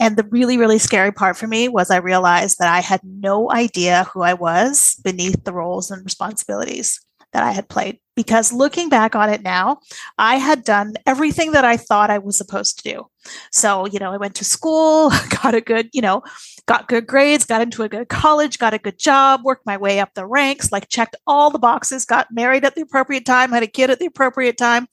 And 0.00 0.16
the 0.16 0.24
really, 0.24 0.56
really 0.56 0.78
scary 0.78 1.12
part 1.12 1.36
for 1.36 1.46
me 1.46 1.68
was 1.68 1.90
I 1.90 1.98
realized 1.98 2.58
that 2.58 2.74
I 2.74 2.80
had 2.80 3.02
no 3.04 3.52
idea 3.52 4.04
who 4.12 4.22
I 4.22 4.32
was 4.32 4.98
beneath 5.04 5.44
the 5.44 5.52
roles 5.52 5.90
and 5.90 6.02
responsibilities 6.02 6.98
that 7.32 7.42
I 7.42 7.52
had 7.52 7.68
played. 7.68 7.98
Because 8.16 8.52
looking 8.52 8.88
back 8.88 9.14
on 9.14 9.30
it 9.30 9.42
now, 9.42 9.78
I 10.18 10.36
had 10.36 10.64
done 10.64 10.94
everything 11.06 11.52
that 11.52 11.64
I 11.64 11.76
thought 11.76 12.10
I 12.10 12.18
was 12.18 12.36
supposed 12.36 12.78
to 12.78 12.92
do. 12.92 13.06
So, 13.52 13.86
you 13.86 13.98
know, 13.98 14.10
I 14.10 14.16
went 14.16 14.34
to 14.36 14.44
school, 14.44 15.10
got 15.42 15.54
a 15.54 15.60
good, 15.60 15.90
you 15.92 16.02
know, 16.02 16.22
got 16.66 16.88
good 16.88 17.06
grades, 17.06 17.46
got 17.46 17.62
into 17.62 17.82
a 17.82 17.88
good 17.88 18.08
college, 18.08 18.58
got 18.58 18.74
a 18.74 18.78
good 18.78 18.98
job, 18.98 19.42
worked 19.44 19.66
my 19.66 19.76
way 19.76 20.00
up 20.00 20.14
the 20.14 20.26
ranks, 20.26 20.72
like 20.72 20.88
checked 20.88 21.16
all 21.26 21.50
the 21.50 21.58
boxes, 21.58 22.04
got 22.04 22.28
married 22.30 22.64
at 22.64 22.74
the 22.74 22.82
appropriate 22.82 23.26
time, 23.26 23.52
had 23.52 23.62
a 23.62 23.66
kid 23.68 23.90
at 23.90 23.98
the 23.98 24.06
appropriate 24.06 24.56
time, 24.56 24.86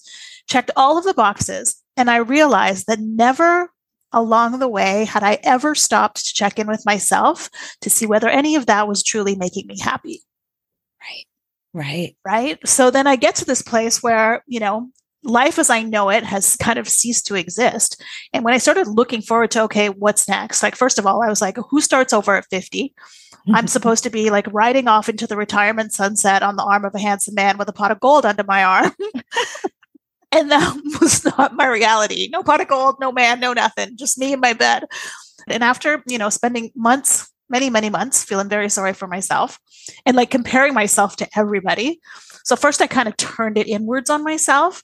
checked 0.47 0.71
all 0.75 0.97
of 0.97 1.05
the 1.05 1.13
boxes. 1.13 1.81
And 1.95 2.09
I 2.09 2.17
realized 2.17 2.87
that 2.87 2.99
never 2.99 3.71
along 4.11 4.59
the 4.59 4.67
way 4.67 5.05
had 5.05 5.23
I 5.23 5.39
ever 5.43 5.75
stopped 5.75 6.25
to 6.25 6.33
check 6.33 6.59
in 6.59 6.67
with 6.67 6.85
myself 6.85 7.49
to 7.81 7.89
see 7.89 8.05
whether 8.05 8.29
any 8.29 8.55
of 8.55 8.65
that 8.67 8.87
was 8.87 9.03
truly 9.03 9.35
making 9.35 9.67
me 9.67 9.79
happy. 9.79 10.21
Right. 11.01 11.25
Right. 11.73 12.15
Right. 12.25 12.67
So 12.67 12.89
then 12.89 13.07
I 13.07 13.15
get 13.15 13.35
to 13.35 13.45
this 13.45 13.61
place 13.61 14.01
where, 14.01 14.43
you 14.47 14.59
know, 14.59 14.89
life 15.23 15.59
as 15.59 15.69
I 15.69 15.83
know 15.83 16.09
it 16.09 16.23
has 16.23 16.55
kind 16.55 16.79
of 16.79 16.87
ceased 16.87 17.27
to 17.27 17.35
exist. 17.35 18.01
And 18.33 18.43
when 18.43 18.53
I 18.53 18.59
started 18.59 18.87
looking 18.87 19.21
forward 19.21 19.51
to, 19.51 19.63
okay, 19.63 19.89
what's 19.89 20.27
next? 20.27 20.63
Like, 20.63 20.75
first 20.75 20.97
of 20.97 21.05
all, 21.05 21.21
I 21.21 21.27
was 21.27 21.41
like, 21.41 21.57
who 21.69 21.81
starts 21.81 22.13
over 22.13 22.35
at 22.35 22.45
50? 22.45 22.93
I'm 23.53 23.67
supposed 23.67 24.03
to 24.03 24.09
be 24.09 24.29
like 24.29 24.47
riding 24.53 24.87
off 24.87 25.09
into 25.09 25.27
the 25.27 25.37
retirement 25.37 25.93
sunset 25.93 26.43
on 26.43 26.55
the 26.55 26.63
arm 26.63 26.85
of 26.85 26.95
a 26.95 26.99
handsome 26.99 27.35
man 27.35 27.57
with 27.57 27.69
a 27.69 27.73
pot 27.73 27.91
of 27.91 27.99
gold 27.99 28.25
under 28.25 28.43
my 28.43 28.63
arm. 28.63 28.91
And 30.31 30.51
that 30.51 30.75
was 31.01 31.25
not 31.25 31.55
my 31.55 31.67
reality. 31.67 32.29
No 32.31 32.43
pot 32.43 32.61
of 32.61 32.67
gold, 32.67 32.97
no 32.99 33.11
man, 33.11 33.39
no 33.39 33.53
nothing, 33.53 33.95
just 33.97 34.17
me 34.17 34.33
in 34.33 34.39
my 34.39 34.53
bed. 34.53 34.85
And 35.47 35.63
after, 35.63 36.03
you 36.07 36.17
know, 36.17 36.29
spending 36.29 36.71
months, 36.75 37.31
many, 37.49 37.69
many 37.69 37.89
months 37.89 38.23
feeling 38.23 38.49
very 38.49 38.69
sorry 38.69 38.93
for 38.93 39.07
myself 39.07 39.59
and 40.05 40.17
like 40.17 40.29
comparing 40.29 40.73
myself 40.73 41.15
to 41.17 41.27
everybody. 41.35 41.99
So 42.43 42.55
first 42.55 42.81
I 42.81 42.87
kind 42.87 43.07
of 43.07 43.15
turned 43.17 43.57
it 43.57 43.67
inwards 43.67 44.09
on 44.09 44.23
myself. 44.23 44.83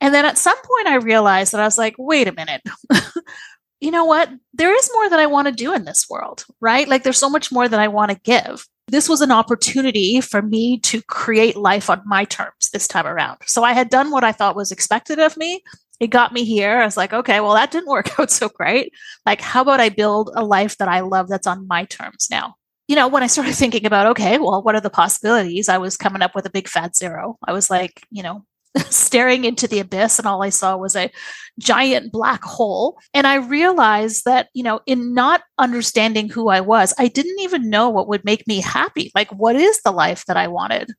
And 0.00 0.14
then 0.14 0.24
at 0.24 0.38
some 0.38 0.56
point 0.56 0.88
I 0.88 0.96
realized 0.96 1.52
that 1.52 1.60
I 1.60 1.64
was 1.64 1.78
like, 1.78 1.94
wait 1.98 2.28
a 2.28 2.32
minute. 2.32 2.62
you 3.80 3.90
know 3.90 4.04
what? 4.04 4.30
There 4.54 4.74
is 4.74 4.90
more 4.94 5.10
that 5.10 5.20
I 5.20 5.26
want 5.26 5.48
to 5.48 5.52
do 5.52 5.74
in 5.74 5.84
this 5.84 6.08
world, 6.08 6.44
right? 6.60 6.88
Like 6.88 7.02
there's 7.02 7.18
so 7.18 7.30
much 7.30 7.52
more 7.52 7.68
that 7.68 7.80
I 7.80 7.88
want 7.88 8.10
to 8.10 8.18
give 8.18 8.66
this 8.88 9.08
was 9.08 9.20
an 9.20 9.30
opportunity 9.30 10.20
for 10.20 10.42
me 10.42 10.78
to 10.80 11.02
create 11.02 11.56
life 11.56 11.88
on 11.88 12.02
my 12.04 12.24
terms 12.24 12.70
this 12.72 12.88
time 12.88 13.06
around. 13.06 13.38
So 13.46 13.64
I 13.64 13.72
had 13.72 13.90
done 13.90 14.10
what 14.10 14.24
I 14.24 14.32
thought 14.32 14.56
was 14.56 14.72
expected 14.72 15.18
of 15.18 15.36
me. 15.36 15.62
It 16.00 16.08
got 16.08 16.32
me 16.32 16.44
here. 16.44 16.78
I 16.78 16.84
was 16.84 16.96
like, 16.96 17.12
okay, 17.12 17.40
well, 17.40 17.54
that 17.54 17.70
didn't 17.70 17.88
work 17.90 18.18
out 18.18 18.30
so 18.30 18.48
great. 18.48 18.92
Like, 19.24 19.40
how 19.40 19.62
about 19.62 19.80
I 19.80 19.88
build 19.88 20.30
a 20.34 20.44
life 20.44 20.78
that 20.78 20.88
I 20.88 21.00
love 21.00 21.28
that's 21.28 21.46
on 21.46 21.66
my 21.68 21.84
terms 21.84 22.28
now? 22.30 22.56
You 22.88 22.96
know, 22.96 23.08
when 23.08 23.22
I 23.22 23.28
started 23.28 23.54
thinking 23.54 23.86
about, 23.86 24.06
okay, 24.08 24.38
well, 24.38 24.62
what 24.62 24.74
are 24.74 24.80
the 24.80 24.90
possibilities? 24.90 25.68
I 25.68 25.78
was 25.78 25.96
coming 25.96 26.20
up 26.20 26.34
with 26.34 26.44
a 26.46 26.50
big 26.50 26.68
fat 26.68 26.96
zero. 26.96 27.38
I 27.46 27.52
was 27.52 27.70
like, 27.70 28.04
you 28.10 28.22
know, 28.22 28.44
staring 28.88 29.44
into 29.44 29.68
the 29.68 29.80
abyss 29.80 30.18
and 30.18 30.26
all 30.26 30.42
I 30.42 30.48
saw 30.48 30.76
was 30.76 30.96
a 30.96 31.10
giant 31.58 32.12
black 32.12 32.42
hole. 32.42 32.98
And 33.12 33.26
I 33.26 33.36
realized 33.36 34.24
that, 34.24 34.48
you 34.54 34.62
know, 34.62 34.80
in 34.86 35.14
not 35.14 35.42
understanding 35.58 36.28
who 36.28 36.48
I 36.48 36.60
was, 36.60 36.94
I 36.98 37.08
didn't 37.08 37.40
even 37.40 37.70
know 37.70 37.90
what 37.90 38.08
would 38.08 38.24
make 38.24 38.46
me 38.46 38.60
happy. 38.60 39.10
Like, 39.14 39.30
what 39.30 39.56
is 39.56 39.82
the 39.82 39.92
life 39.92 40.24
that 40.26 40.36
I 40.36 40.48
wanted? 40.48 40.90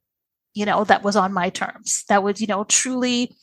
You 0.53 0.65
know, 0.65 0.83
that 0.83 1.03
was 1.03 1.15
on 1.15 1.33
my 1.33 1.49
terms, 1.49 2.03
that 2.09 2.21
was, 2.21 2.39
you 2.39 2.47
know, 2.47 2.63
truly 2.65 3.35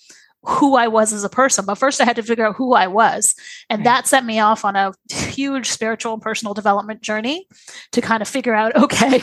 who 0.43 0.75
I 0.77 0.89
was 0.89 1.13
as 1.13 1.25
a 1.25 1.29
person. 1.29 1.67
But 1.67 1.75
first, 1.75 2.01
I 2.01 2.05
had 2.05 2.17
to 2.17 2.23
figure 2.23 2.47
out 2.47 2.57
who 2.57 2.73
I 2.73 2.87
was. 2.87 3.35
And 3.69 3.81
right. 3.81 3.85
that 3.85 4.07
set 4.07 4.25
me 4.25 4.39
off 4.39 4.65
on 4.65 4.77
a 4.77 4.93
huge 5.11 5.69
spiritual 5.69 6.15
and 6.15 6.23
personal 6.23 6.55
development 6.55 7.03
journey 7.03 7.47
to 7.93 8.01
kind 8.01 8.23
of 8.23 8.29
figure 8.29 8.55
out 8.55 8.75
okay, 8.83 9.21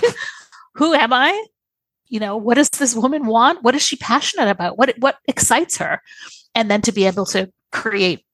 who 0.75 0.93
am 0.93 1.13
I? 1.13 1.45
You 2.09 2.19
know, 2.19 2.37
what 2.37 2.55
does 2.55 2.69
this 2.69 2.95
woman 2.95 3.25
want? 3.25 3.63
What 3.63 3.75
is 3.75 3.81
she 3.81 3.95
passionate 3.97 4.49
about? 4.49 4.77
What, 4.77 4.95
what 4.99 5.17
excites 5.27 5.77
her? 5.77 6.01
And 6.55 6.71
then 6.71 6.81
to 6.81 6.91
be 6.91 7.05
able 7.05 7.25
to 7.27 7.51
create 7.71 8.25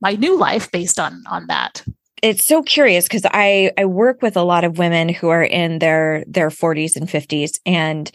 my 0.00 0.12
new 0.12 0.36
life 0.36 0.70
based 0.70 0.98
on 0.98 1.22
on 1.30 1.46
that 1.46 1.84
it's 2.22 2.44
so 2.44 2.62
curious 2.62 3.04
because 3.06 3.24
I 3.26 3.72
I 3.78 3.84
work 3.86 4.22
with 4.22 4.36
a 4.36 4.42
lot 4.42 4.64
of 4.64 4.78
women 4.78 5.08
who 5.08 5.28
are 5.28 5.42
in 5.42 5.78
their 5.78 6.24
their 6.26 6.50
40s 6.50 6.96
and 6.96 7.08
50s 7.08 7.58
and 7.64 8.10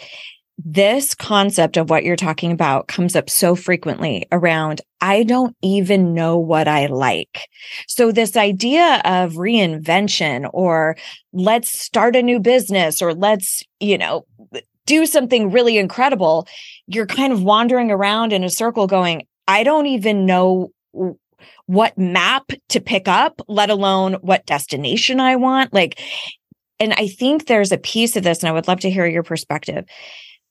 this 0.58 1.14
concept 1.14 1.76
of 1.76 1.90
what 1.90 2.04
you're 2.04 2.16
talking 2.16 2.52
about 2.52 2.88
comes 2.88 3.16
up 3.16 3.30
so 3.30 3.56
frequently 3.56 4.26
around 4.32 4.82
I 5.02 5.24
don't 5.24 5.56
even 5.62 6.14
know 6.14 6.38
what 6.38 6.68
I 6.68 6.86
like. 6.88 7.48
So 7.88 8.12
this 8.12 8.38
idea 8.38 9.02
of 9.04 9.34
reinvention 9.34 10.50
or 10.54 10.96
let's 11.34 11.80
start 11.80 12.16
a 12.16 12.22
new 12.22 12.40
business 12.40 13.02
or 13.02 13.14
let's, 13.14 13.64
you 13.80 13.98
know, 13.98 14.26
do 14.86 15.06
something 15.06 15.52
really 15.52 15.78
incredible, 15.78 16.48
you're 16.88 17.08
kind 17.08 17.34
of 17.34 17.44
wandering 17.44 17.92
around 17.92 18.34
in 18.34 18.44
a 18.44 18.50
circle 18.50 18.88
going, 18.88 19.28
I 19.48 19.64
don't 19.64 19.88
even 19.88 20.26
know 20.26 20.72
what 21.66 21.98
map 21.98 22.50
to 22.70 22.80
pick 22.80 23.08
up, 23.08 23.42
let 23.48 23.70
alone 23.70 24.14
what 24.22 24.46
destination 24.46 25.20
I 25.20 25.36
want. 25.36 25.74
Like, 25.74 26.00
and 26.80 26.94
I 26.94 27.08
think 27.08 27.46
there's 27.46 27.72
a 27.72 27.78
piece 27.78 28.16
of 28.16 28.24
this, 28.24 28.42
and 28.42 28.50
I 28.50 28.52
would 28.52 28.68
love 28.68 28.82
to 28.82 28.90
hear 28.90 29.08
your 29.08 29.24
perspective. 29.24 29.86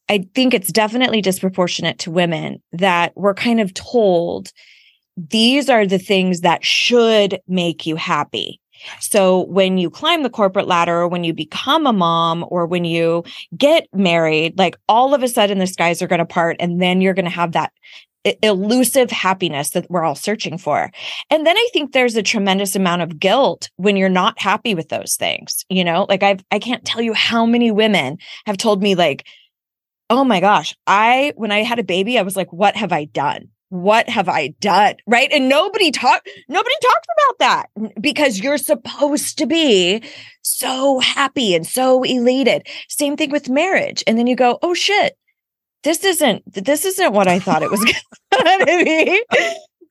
I 0.08 0.28
think 0.34 0.54
it's 0.54 0.72
definitely 0.72 1.20
disproportionate 1.20 1.98
to 2.00 2.10
women 2.10 2.62
that 2.72 3.12
we're 3.16 3.34
kind 3.34 3.60
of 3.60 3.72
told 3.74 4.52
these 5.16 5.70
are 5.70 5.86
the 5.86 5.98
things 5.98 6.40
that 6.40 6.64
should 6.64 7.40
make 7.46 7.86
you 7.86 7.96
happy. 7.96 8.60
So 9.00 9.44
when 9.46 9.78
you 9.78 9.88
climb 9.88 10.22
the 10.22 10.30
corporate 10.30 10.66
ladder 10.66 11.00
or 11.00 11.08
when 11.08 11.24
you 11.24 11.32
become 11.32 11.86
a 11.86 11.92
mom 11.92 12.44
or 12.48 12.66
when 12.66 12.84
you 12.84 13.24
get 13.56 13.86
married, 13.94 14.58
like 14.58 14.76
all 14.88 15.14
of 15.14 15.22
a 15.22 15.28
sudden 15.28 15.58
the 15.58 15.66
skies 15.66 16.02
are 16.02 16.06
going 16.06 16.18
to 16.18 16.26
part 16.26 16.56
and 16.60 16.82
then 16.82 17.00
you're 17.00 17.14
going 17.14 17.24
to 17.24 17.30
have 17.30 17.52
that 17.52 17.72
elusive 18.42 19.10
happiness 19.10 19.70
that 19.70 19.90
we're 19.90 20.02
all 20.02 20.14
searching 20.14 20.58
for. 20.58 20.90
And 21.30 21.46
then 21.46 21.56
I 21.56 21.68
think 21.72 21.92
there's 21.92 22.16
a 22.16 22.22
tremendous 22.22 22.74
amount 22.74 23.02
of 23.02 23.18
guilt 23.18 23.70
when 23.76 23.96
you're 23.96 24.08
not 24.08 24.40
happy 24.40 24.74
with 24.74 24.88
those 24.88 25.16
things. 25.16 25.64
You 25.68 25.84
know, 25.84 26.06
like 26.08 26.22
I've, 26.22 26.44
I 26.50 26.58
can't 26.58 26.84
tell 26.84 27.02
you 27.02 27.12
how 27.12 27.44
many 27.44 27.70
women 27.70 28.18
have 28.46 28.56
told 28.56 28.82
me, 28.82 28.94
like, 28.94 29.26
oh 30.10 30.24
my 30.24 30.40
gosh, 30.40 30.76
I, 30.86 31.32
when 31.36 31.52
I 31.52 31.62
had 31.62 31.78
a 31.78 31.84
baby, 31.84 32.18
I 32.18 32.22
was 32.22 32.36
like, 32.36 32.52
what 32.52 32.76
have 32.76 32.92
I 32.92 33.04
done? 33.04 33.48
What 33.70 34.08
have 34.08 34.28
I 34.28 34.54
done? 34.60 34.96
Right. 35.06 35.30
And 35.32 35.48
nobody 35.48 35.90
talked, 35.90 36.28
nobody 36.48 36.74
talked 36.82 37.06
about 37.16 37.38
that 37.40 38.00
because 38.00 38.38
you're 38.38 38.58
supposed 38.58 39.38
to 39.38 39.46
be 39.46 40.02
so 40.42 41.00
happy 41.00 41.54
and 41.54 41.66
so 41.66 42.02
elated. 42.04 42.66
Same 42.88 43.16
thing 43.16 43.30
with 43.30 43.48
marriage. 43.48 44.04
And 44.06 44.16
then 44.16 44.26
you 44.26 44.36
go, 44.36 44.58
oh 44.62 44.74
shit, 44.74 45.16
this 45.82 46.02
isn't 46.04 46.42
this 46.52 46.84
isn't 46.84 47.12
what 47.12 47.28
I 47.28 47.38
thought 47.38 47.62
it 47.62 47.70
was 47.70 47.84
going 48.32 48.58
to 48.60 48.84
be. 48.84 49.24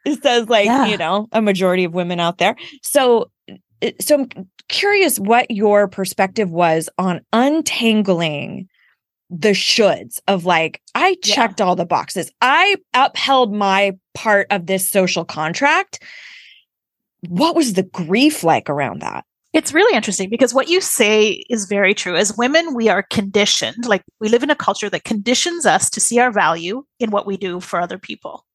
It 0.06 0.22
says 0.22 0.50
like, 0.50 0.66
yeah. 0.66 0.88
you 0.88 0.98
know, 0.98 1.28
a 1.32 1.42
majority 1.42 1.84
of 1.86 1.94
women 1.94 2.20
out 2.20 2.38
there. 2.38 2.56
So 2.82 3.32
eh, 3.82 3.92
so 4.02 4.16
I'm 4.16 4.50
curious 4.70 5.20
what 5.20 5.50
your 5.52 5.88
perspective 5.88 6.50
was 6.50 6.90
on 6.98 7.22
untangling 7.32 8.68
the 9.34 9.50
shoulds 9.50 10.20
of 10.28 10.46
like 10.46 10.82
I 10.94 11.16
checked 11.24 11.60
yeah. 11.60 11.66
all 11.66 11.76
the 11.76 11.86
boxes. 11.86 12.32
I 12.42 12.76
upheld 12.94 13.54
my 13.54 13.98
part 14.14 14.48
of 14.52 14.68
this 14.68 14.90
social 14.90 15.26
contract. 15.26 16.04
What 17.28 17.56
was 17.56 17.74
the 17.74 17.84
grief 17.84 18.44
like 18.44 18.70
around 18.70 19.02
that? 19.02 19.26
It's 19.54 19.74
really 19.74 19.96
interesting 19.96 20.30
because 20.30 20.54
what 20.54 20.68
you 20.68 20.82
say 20.82 21.44
is 21.50 21.66
very 21.66 21.94
true. 21.94 22.16
As 22.16 22.38
women, 22.38 22.74
we 22.76 22.90
are 22.90 23.04
conditioned, 23.04 23.86
like 23.86 24.04
we 24.20 24.30
live 24.30 24.44
in 24.44 24.50
a 24.50 24.56
culture 24.56 24.90
that 24.90 25.04
conditions 25.04 25.66
us 25.66 25.90
to 25.92 26.00
see 26.00 26.20
our 26.20 26.32
value 26.32 26.84
in 27.00 27.12
what 27.12 27.26
we 27.26 27.38
do 27.38 27.60
for 27.60 27.80
other 27.80 27.98
people. 27.98 28.46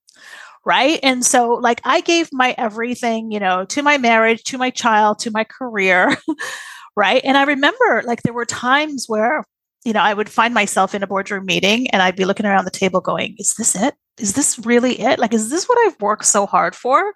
Right. 0.65 1.01
And 1.03 1.25
so, 1.25 1.51
like, 1.51 1.81
I 1.85 2.01
gave 2.01 2.29
my 2.33 2.55
everything, 2.59 3.31
you 3.31 3.41
know, 3.41 3.65
to 3.67 3.81
my 3.81 3.97
marriage, 3.97 4.43
to 4.45 4.59
my 4.59 4.71
child, 4.71 5.19
to 5.21 5.31
my 5.31 5.45
career. 5.45 6.17
right. 6.97 7.23
And 7.25 7.39
I 7.39 7.45
remember, 7.45 8.03
like, 8.05 8.23
there 8.23 8.35
were 8.35 8.45
times 8.45 9.07
where, 9.07 9.45
you 9.85 9.93
know, 9.93 10.01
I 10.01 10.15
would 10.15 10.29
find 10.29 10.53
myself 10.53 10.95
in 10.95 11.03
a 11.03 11.07
boardroom 11.07 11.47
meeting 11.47 11.89
and 11.91 12.03
I'd 12.03 12.17
be 12.17 12.25
looking 12.25 12.47
around 12.47 12.65
the 12.65 12.71
table 12.71 13.01
going, 13.01 13.37
is 13.39 13.55
this 13.55 13.75
it? 13.75 13.95
is 14.19 14.35
this 14.35 14.59
really 14.61 15.01
it? 15.01 15.19
Like, 15.19 15.33
is 15.33 15.51
this 15.51 15.67
what 15.67 15.79
I've 15.87 16.01
worked 16.01 16.25
so 16.25 16.47
hard 16.47 16.75
for? 16.75 17.15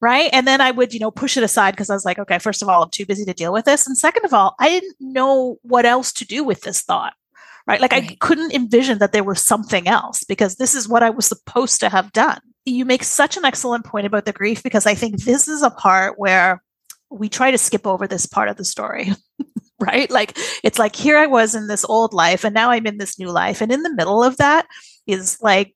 Right. 0.00 0.30
And 0.32 0.46
then 0.46 0.60
I 0.60 0.70
would, 0.70 0.92
you 0.92 1.00
know, 1.00 1.10
push 1.10 1.36
it 1.36 1.42
aside 1.42 1.72
because 1.72 1.90
I 1.90 1.94
was 1.94 2.04
like, 2.04 2.18
okay, 2.18 2.38
first 2.38 2.62
of 2.62 2.68
all, 2.68 2.82
I'm 2.82 2.90
too 2.90 3.06
busy 3.06 3.24
to 3.24 3.34
deal 3.34 3.52
with 3.52 3.64
this. 3.64 3.86
And 3.86 3.96
second 3.96 4.24
of 4.24 4.34
all, 4.34 4.54
I 4.58 4.68
didn't 4.68 4.96
know 5.00 5.58
what 5.62 5.86
else 5.86 6.12
to 6.14 6.24
do 6.24 6.44
with 6.44 6.62
this 6.62 6.82
thought. 6.82 7.14
Right. 7.66 7.80
Like, 7.80 7.92
right. 7.92 8.10
I 8.10 8.16
couldn't 8.20 8.52
envision 8.52 8.98
that 8.98 9.12
there 9.12 9.24
was 9.24 9.44
something 9.44 9.88
else 9.88 10.22
because 10.24 10.56
this 10.56 10.74
is 10.74 10.88
what 10.88 11.02
I 11.02 11.10
was 11.10 11.26
supposed 11.26 11.80
to 11.80 11.88
have 11.88 12.12
done. 12.12 12.40
You 12.66 12.84
make 12.84 13.04
such 13.04 13.36
an 13.36 13.44
excellent 13.44 13.84
point 13.84 14.06
about 14.06 14.26
the 14.26 14.32
grief 14.32 14.62
because 14.62 14.86
I 14.86 14.94
think 14.94 15.22
this 15.22 15.48
is 15.48 15.62
a 15.62 15.70
part 15.70 16.18
where 16.18 16.62
we 17.10 17.28
try 17.28 17.50
to 17.50 17.58
skip 17.58 17.86
over 17.86 18.06
this 18.06 18.26
part 18.26 18.48
of 18.48 18.56
the 18.56 18.64
story. 18.64 19.12
right. 19.88 20.10
Like, 20.10 20.36
it's 20.62 20.78
like, 20.78 20.96
here 20.96 21.16
I 21.16 21.26
was 21.26 21.54
in 21.54 21.66
this 21.66 21.84
old 21.84 22.12
life 22.12 22.44
and 22.44 22.54
now 22.54 22.70
I'm 22.70 22.86
in 22.86 22.98
this 22.98 23.18
new 23.18 23.30
life. 23.30 23.60
And 23.60 23.72
in 23.72 23.82
the 23.82 23.94
middle 23.94 24.22
of 24.22 24.36
that 24.38 24.66
is 25.06 25.38
like 25.40 25.74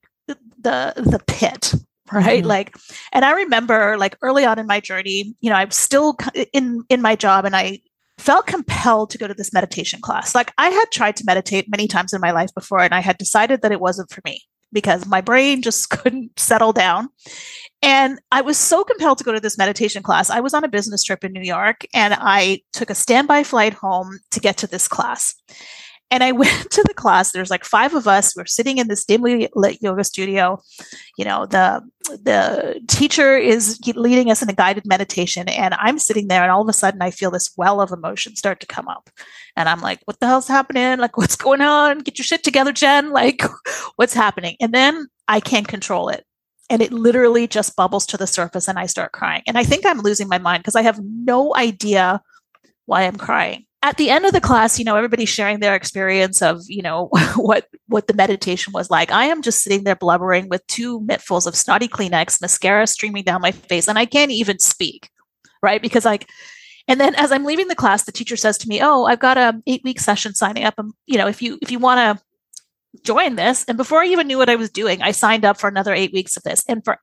the 0.61 0.93
the 0.95 1.21
pit 1.27 1.73
right 2.11 2.39
mm-hmm. 2.39 2.47
like 2.47 2.75
and 3.13 3.23
i 3.23 3.31
remember 3.31 3.97
like 3.97 4.17
early 4.21 4.45
on 4.45 4.59
in 4.59 4.67
my 4.67 4.79
journey 4.79 5.35
you 5.41 5.49
know 5.49 5.55
i'm 5.55 5.71
still 5.71 6.17
in 6.53 6.83
in 6.89 7.01
my 7.01 7.15
job 7.15 7.45
and 7.45 7.55
i 7.55 7.79
felt 8.17 8.47
compelled 8.47 9.09
to 9.09 9.17
go 9.17 9.27
to 9.27 9.33
this 9.33 9.53
meditation 9.53 10.01
class 10.01 10.35
like 10.35 10.51
i 10.57 10.69
had 10.69 10.85
tried 10.91 11.15
to 11.15 11.23
meditate 11.25 11.69
many 11.69 11.87
times 11.87 12.13
in 12.13 12.21
my 12.21 12.31
life 12.31 12.53
before 12.55 12.79
and 12.79 12.93
i 12.93 12.99
had 12.99 13.17
decided 13.17 13.61
that 13.61 13.71
it 13.71 13.79
wasn't 13.79 14.09
for 14.09 14.21
me 14.25 14.41
because 14.73 15.05
my 15.05 15.21
brain 15.21 15.61
just 15.61 15.89
couldn't 15.91 16.37
settle 16.37 16.73
down 16.73 17.09
and 17.81 18.19
I 18.31 18.41
was 18.41 18.57
so 18.57 18.83
compelled 18.83 19.19
to 19.19 19.23
go 19.23 19.31
to 19.31 19.39
this 19.39 19.57
meditation 19.57 20.03
class. 20.03 20.29
I 20.29 20.41
was 20.41 20.53
on 20.53 20.63
a 20.63 20.69
business 20.69 21.03
trip 21.03 21.23
in 21.23 21.31
New 21.31 21.41
York 21.41 21.85
and 21.93 22.13
I 22.17 22.61
took 22.73 22.89
a 22.89 22.95
standby 22.95 23.43
flight 23.43 23.73
home 23.73 24.19
to 24.31 24.39
get 24.39 24.57
to 24.57 24.67
this 24.67 24.87
class. 24.87 25.33
And 26.11 26.23
I 26.23 26.31
went 26.33 26.71
to 26.71 26.83
the 26.83 26.93
class. 26.93 27.31
There's 27.31 27.49
like 27.49 27.63
five 27.63 27.93
of 27.93 28.05
us. 28.05 28.35
We're 28.35 28.47
sitting 28.47 28.79
in 28.79 28.89
this 28.89 29.05
dimly 29.05 29.47
lit 29.55 29.81
yoga 29.81 30.03
studio. 30.03 30.61
You 31.17 31.23
know, 31.23 31.45
the 31.45 31.81
the 32.05 32.81
teacher 32.87 33.37
is 33.37 33.79
leading 33.95 34.31
us 34.31 34.41
in 34.41 34.49
a 34.49 34.53
guided 34.53 34.85
meditation, 34.85 35.47
and 35.47 35.75
I'm 35.75 35.99
sitting 35.99 36.27
there, 36.27 36.41
and 36.41 36.49
all 36.49 36.63
of 36.63 36.67
a 36.67 36.73
sudden, 36.73 37.03
I 37.03 37.11
feel 37.11 37.29
this 37.29 37.51
well 37.55 37.79
of 37.81 37.91
emotion 37.91 38.35
start 38.35 38.59
to 38.61 38.65
come 38.65 38.87
up, 38.87 39.11
and 39.55 39.69
I'm 39.69 39.79
like, 39.79 39.99
"What 40.05 40.19
the 40.19 40.25
hell's 40.25 40.47
happening? 40.47 40.97
Like, 40.97 41.17
what's 41.17 41.35
going 41.35 41.61
on? 41.61 41.99
Get 41.99 42.17
your 42.17 42.25
shit 42.25 42.43
together, 42.43 42.71
Jen! 42.71 43.11
Like, 43.11 43.43
what's 43.97 44.15
happening?" 44.15 44.55
And 44.59 44.73
then 44.73 45.07
I 45.27 45.39
can't 45.39 45.67
control 45.67 46.09
it 46.09 46.25
and 46.69 46.81
it 46.81 46.91
literally 46.91 47.47
just 47.47 47.75
bubbles 47.75 48.05
to 48.07 48.17
the 48.17 48.27
surface 48.27 48.67
and 48.67 48.77
I 48.77 48.85
start 48.85 49.11
crying. 49.11 49.41
And 49.47 49.57
I 49.57 49.63
think 49.63 49.85
I'm 49.85 50.01
losing 50.01 50.27
my 50.27 50.37
mind 50.37 50.63
because 50.63 50.75
I 50.75 50.83
have 50.83 50.99
no 51.03 51.55
idea 51.55 52.21
why 52.85 53.03
I'm 53.03 53.17
crying. 53.17 53.65
At 53.81 53.95
the 53.95 54.09
end 54.09 54.25
of 54.25 54.33
the 54.33 54.41
class 54.41 54.77
you 54.77 54.83
know 54.83 54.97
everybody's 54.97 55.29
sharing 55.29 55.61
their 55.61 55.73
experience 55.73 56.41
of 56.41 56.61
you 56.67 56.81
know 56.81 57.09
what 57.35 57.67
what 57.87 58.07
the 58.07 58.13
meditation 58.13 58.73
was 58.73 58.89
like. 58.89 59.11
I 59.11 59.25
am 59.25 59.41
just 59.41 59.63
sitting 59.63 59.83
there 59.83 59.95
blubbering 59.95 60.49
with 60.49 60.65
two 60.67 60.99
mittfuls 61.01 61.47
of 61.47 61.55
snotty 61.55 61.87
kleenex 61.87 62.41
mascara 62.41 62.87
streaming 62.87 63.23
down 63.23 63.41
my 63.41 63.51
face 63.51 63.87
and 63.87 63.97
i 63.97 64.05
can't 64.05 64.31
even 64.31 64.59
speak 64.59 65.09
right? 65.61 65.81
Because 65.81 66.05
like 66.05 66.29
and 66.87 66.99
then 66.99 67.15
as 67.15 67.31
i'm 67.31 67.45
leaving 67.45 67.67
the 67.67 67.75
class 67.75 68.03
the 68.03 68.11
teacher 68.11 68.35
says 68.35 68.57
to 68.57 68.67
me 68.67 68.81
oh 68.81 69.05
i've 69.05 69.19
got 69.19 69.37
a 69.37 69.61
eight 69.67 69.81
week 69.83 69.99
session 69.99 70.33
signing 70.33 70.63
up. 70.63 70.75
And 70.77 70.93
you 71.05 71.17
know 71.17 71.27
if 71.27 71.41
you 71.41 71.57
if 71.61 71.71
you 71.71 71.79
want 71.79 71.99
to 72.19 72.23
join 73.03 73.35
this 73.35 73.63
and 73.67 73.77
before 73.77 74.01
i 74.01 74.07
even 74.07 74.27
knew 74.27 74.37
what 74.37 74.49
i 74.49 74.55
was 74.55 74.69
doing 74.69 75.01
i 75.01 75.11
signed 75.11 75.45
up 75.45 75.59
for 75.59 75.67
another 75.67 75.93
eight 75.93 76.11
weeks 76.11 76.35
of 76.35 76.43
this 76.43 76.63
and 76.67 76.83
for 76.83 76.97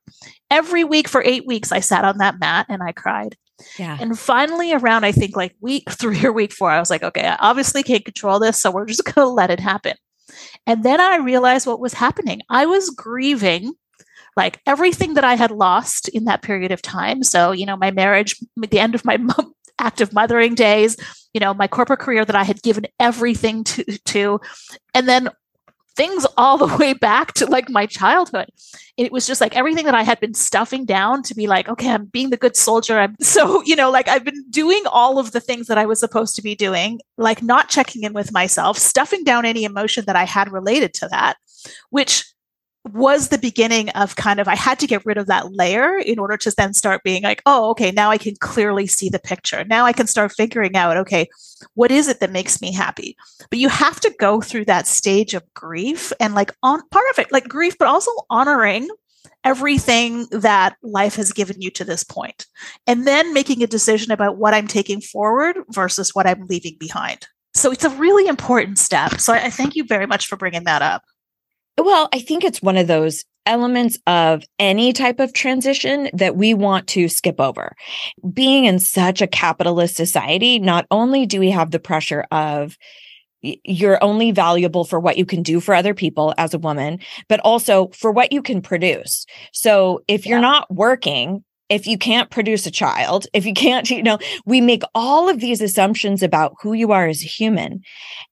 every 0.51 0.83
week 0.83 1.07
for 1.07 1.23
eight 1.23 1.45
weeks 1.47 1.71
i 1.71 1.79
sat 1.79 2.03
on 2.03 2.17
that 2.17 2.39
mat 2.39 2.65
and 2.69 2.83
i 2.83 2.91
cried 2.91 3.35
yeah. 3.77 3.97
And 3.99 4.17
finally, 4.17 4.73
around 4.73 5.03
I 5.03 5.11
think 5.11 5.35
like 5.35 5.55
week 5.61 5.89
three 5.91 6.23
or 6.23 6.31
week 6.31 6.51
four, 6.51 6.71
I 6.71 6.79
was 6.79 6.89
like, 6.89 7.03
okay, 7.03 7.25
I 7.25 7.37
obviously 7.39 7.83
can't 7.83 8.05
control 8.05 8.39
this. 8.39 8.59
So 8.59 8.71
we're 8.71 8.85
just 8.85 9.03
going 9.15 9.15
to 9.15 9.25
let 9.25 9.49
it 9.49 9.59
happen. 9.59 9.95
And 10.65 10.83
then 10.83 10.99
I 10.99 11.17
realized 11.17 11.65
what 11.65 11.79
was 11.79 11.93
happening. 11.93 12.41
I 12.49 12.65
was 12.65 12.89
grieving 12.89 13.73
like 14.35 14.59
everything 14.67 15.15
that 15.15 15.23
I 15.23 15.35
had 15.35 15.49
lost 15.49 16.09
in 16.09 16.25
that 16.25 16.43
period 16.43 16.71
of 16.71 16.81
time. 16.81 17.23
So, 17.23 17.51
you 17.51 17.65
know, 17.65 17.77
my 17.77 17.89
marriage, 17.89 18.35
the 18.55 18.79
end 18.79 18.93
of 18.93 19.03
my 19.03 19.17
mom, 19.17 19.53
active 19.79 20.13
mothering 20.13 20.55
days, 20.55 20.97
you 21.33 21.39
know, 21.39 21.53
my 21.53 21.67
corporate 21.67 21.99
career 21.99 22.25
that 22.25 22.35
I 22.35 22.43
had 22.43 22.61
given 22.61 22.85
everything 22.99 23.63
to, 23.63 23.83
to 24.05 24.41
and 24.93 25.07
then 25.07 25.29
things 25.97 26.25
all 26.37 26.57
the 26.57 26.77
way 26.79 26.93
back 26.93 27.33
to 27.33 27.45
like 27.47 27.69
my 27.69 27.85
childhood. 27.85 28.47
It 28.95 29.11
was 29.11 29.27
just 29.27 29.41
like 29.41 29.55
everything 29.55 29.85
that 29.85 29.95
I 29.95 30.03
had 30.03 30.19
been 30.19 30.33
stuffing 30.33 30.85
down 30.85 31.23
to 31.23 31.35
be 31.35 31.47
like, 31.47 31.67
okay, 31.67 31.89
I'm 31.89 32.05
being 32.05 32.29
the 32.29 32.37
good 32.37 32.55
soldier. 32.55 32.99
I'm 32.99 33.15
so, 33.21 33.61
you 33.63 33.75
know, 33.75 33.91
like 33.91 34.07
I've 34.07 34.23
been 34.23 34.45
doing 34.49 34.83
all 34.89 35.19
of 35.19 35.31
the 35.33 35.41
things 35.41 35.67
that 35.67 35.77
I 35.77 35.85
was 35.85 35.99
supposed 35.99 36.35
to 36.37 36.41
be 36.41 36.55
doing, 36.55 37.01
like 37.17 37.43
not 37.43 37.67
checking 37.67 38.03
in 38.03 38.13
with 38.13 38.31
myself, 38.31 38.77
stuffing 38.77 39.23
down 39.23 39.45
any 39.45 39.65
emotion 39.65 40.05
that 40.05 40.15
I 40.15 40.23
had 40.23 40.51
related 40.51 40.93
to 40.95 41.07
that, 41.09 41.35
which 41.89 42.25
was 42.93 43.29
the 43.29 43.37
beginning 43.37 43.89
of 43.89 44.15
kind 44.15 44.39
of 44.39 44.47
I 44.47 44.55
had 44.55 44.79
to 44.79 44.87
get 44.87 45.05
rid 45.05 45.17
of 45.17 45.27
that 45.27 45.53
layer 45.53 45.97
in 45.97 46.19
order 46.19 46.37
to 46.37 46.53
then 46.55 46.73
start 46.73 47.03
being 47.03 47.23
like, 47.23 47.41
oh, 47.45 47.69
okay, 47.71 47.91
now 47.91 48.09
I 48.09 48.17
can 48.17 48.35
clearly 48.35 48.87
see 48.87 49.09
the 49.09 49.19
picture. 49.19 49.63
Now 49.63 49.85
I 49.85 49.93
can 49.93 50.07
start 50.07 50.31
figuring 50.31 50.75
out, 50.75 50.97
okay, 50.97 51.27
what 51.73 51.91
is 51.91 52.07
it 52.07 52.19
that 52.19 52.31
makes 52.31 52.61
me 52.61 52.71
happy? 52.71 53.15
But 53.49 53.59
you 53.59 53.69
have 53.69 53.99
to 54.01 54.15
go 54.19 54.41
through 54.41 54.65
that 54.65 54.87
stage 54.87 55.33
of 55.33 55.43
grief 55.53 56.11
and 56.19 56.35
like 56.35 56.51
on 56.63 56.81
part 56.89 57.05
of 57.11 57.19
it, 57.19 57.31
like 57.31 57.47
grief, 57.47 57.77
but 57.77 57.87
also 57.87 58.11
honoring 58.29 58.89
everything 59.43 60.27
that 60.31 60.75
life 60.83 61.15
has 61.15 61.31
given 61.31 61.61
you 61.61 61.71
to 61.71 61.85
this 61.85 62.03
point, 62.03 62.45
and 62.85 63.07
then 63.07 63.33
making 63.33 63.63
a 63.63 63.67
decision 63.67 64.11
about 64.11 64.37
what 64.37 64.53
I'm 64.53 64.67
taking 64.67 64.99
forward 64.99 65.57
versus 65.69 66.13
what 66.13 66.27
I'm 66.27 66.47
leaving 66.47 66.75
behind. 66.79 67.27
So 67.53 67.71
it's 67.71 67.85
a 67.85 67.89
really 67.91 68.27
important 68.27 68.77
step. 68.77 69.19
So 69.19 69.33
I 69.33 69.49
thank 69.49 69.75
you 69.75 69.83
very 69.83 70.05
much 70.05 70.27
for 70.27 70.35
bringing 70.35 70.65
that 70.65 70.81
up. 70.81 71.03
Well, 71.77 72.09
I 72.13 72.19
think 72.19 72.43
it's 72.43 72.61
one 72.61 72.77
of 72.77 72.87
those 72.87 73.23
elements 73.45 73.97
of 74.07 74.43
any 74.59 74.93
type 74.93 75.19
of 75.19 75.33
transition 75.33 76.09
that 76.13 76.35
we 76.35 76.53
want 76.53 76.87
to 76.87 77.07
skip 77.07 77.39
over. 77.39 77.75
Being 78.33 78.65
in 78.65 78.79
such 78.79 79.21
a 79.21 79.27
capitalist 79.27 79.95
society, 79.95 80.59
not 80.59 80.85
only 80.91 81.25
do 81.25 81.39
we 81.39 81.51
have 81.51 81.71
the 81.71 81.79
pressure 81.79 82.25
of 82.31 82.77
you're 83.41 84.03
only 84.03 84.31
valuable 84.31 84.83
for 84.83 84.99
what 84.99 85.17
you 85.17 85.25
can 85.25 85.43
do 85.43 85.59
for 85.59 85.73
other 85.75 85.93
people 85.93 86.33
as 86.37 86.53
a 86.53 86.59
woman, 86.59 86.99
but 87.29 87.39
also 87.41 87.89
for 87.89 88.11
what 88.11 88.31
you 88.31 88.41
can 88.41 88.61
produce. 88.61 89.25
So 89.53 90.01
if 90.07 90.25
you're 90.25 90.39
not 90.39 90.73
working, 90.73 91.43
if 91.69 91.85
you 91.85 91.97
can't 91.97 92.29
produce 92.29 92.65
a 92.65 92.71
child, 92.71 93.27
if 93.33 93.45
you 93.45 93.53
can't, 93.53 93.89
you 93.89 94.01
know, 94.01 94.17
we 94.45 94.61
make 94.61 94.83
all 94.95 95.29
of 95.29 95.39
these 95.39 95.61
assumptions 95.61 96.23
about 96.23 96.53
who 96.61 96.73
you 96.73 96.91
are 96.91 97.07
as 97.07 97.23
a 97.23 97.27
human. 97.27 97.81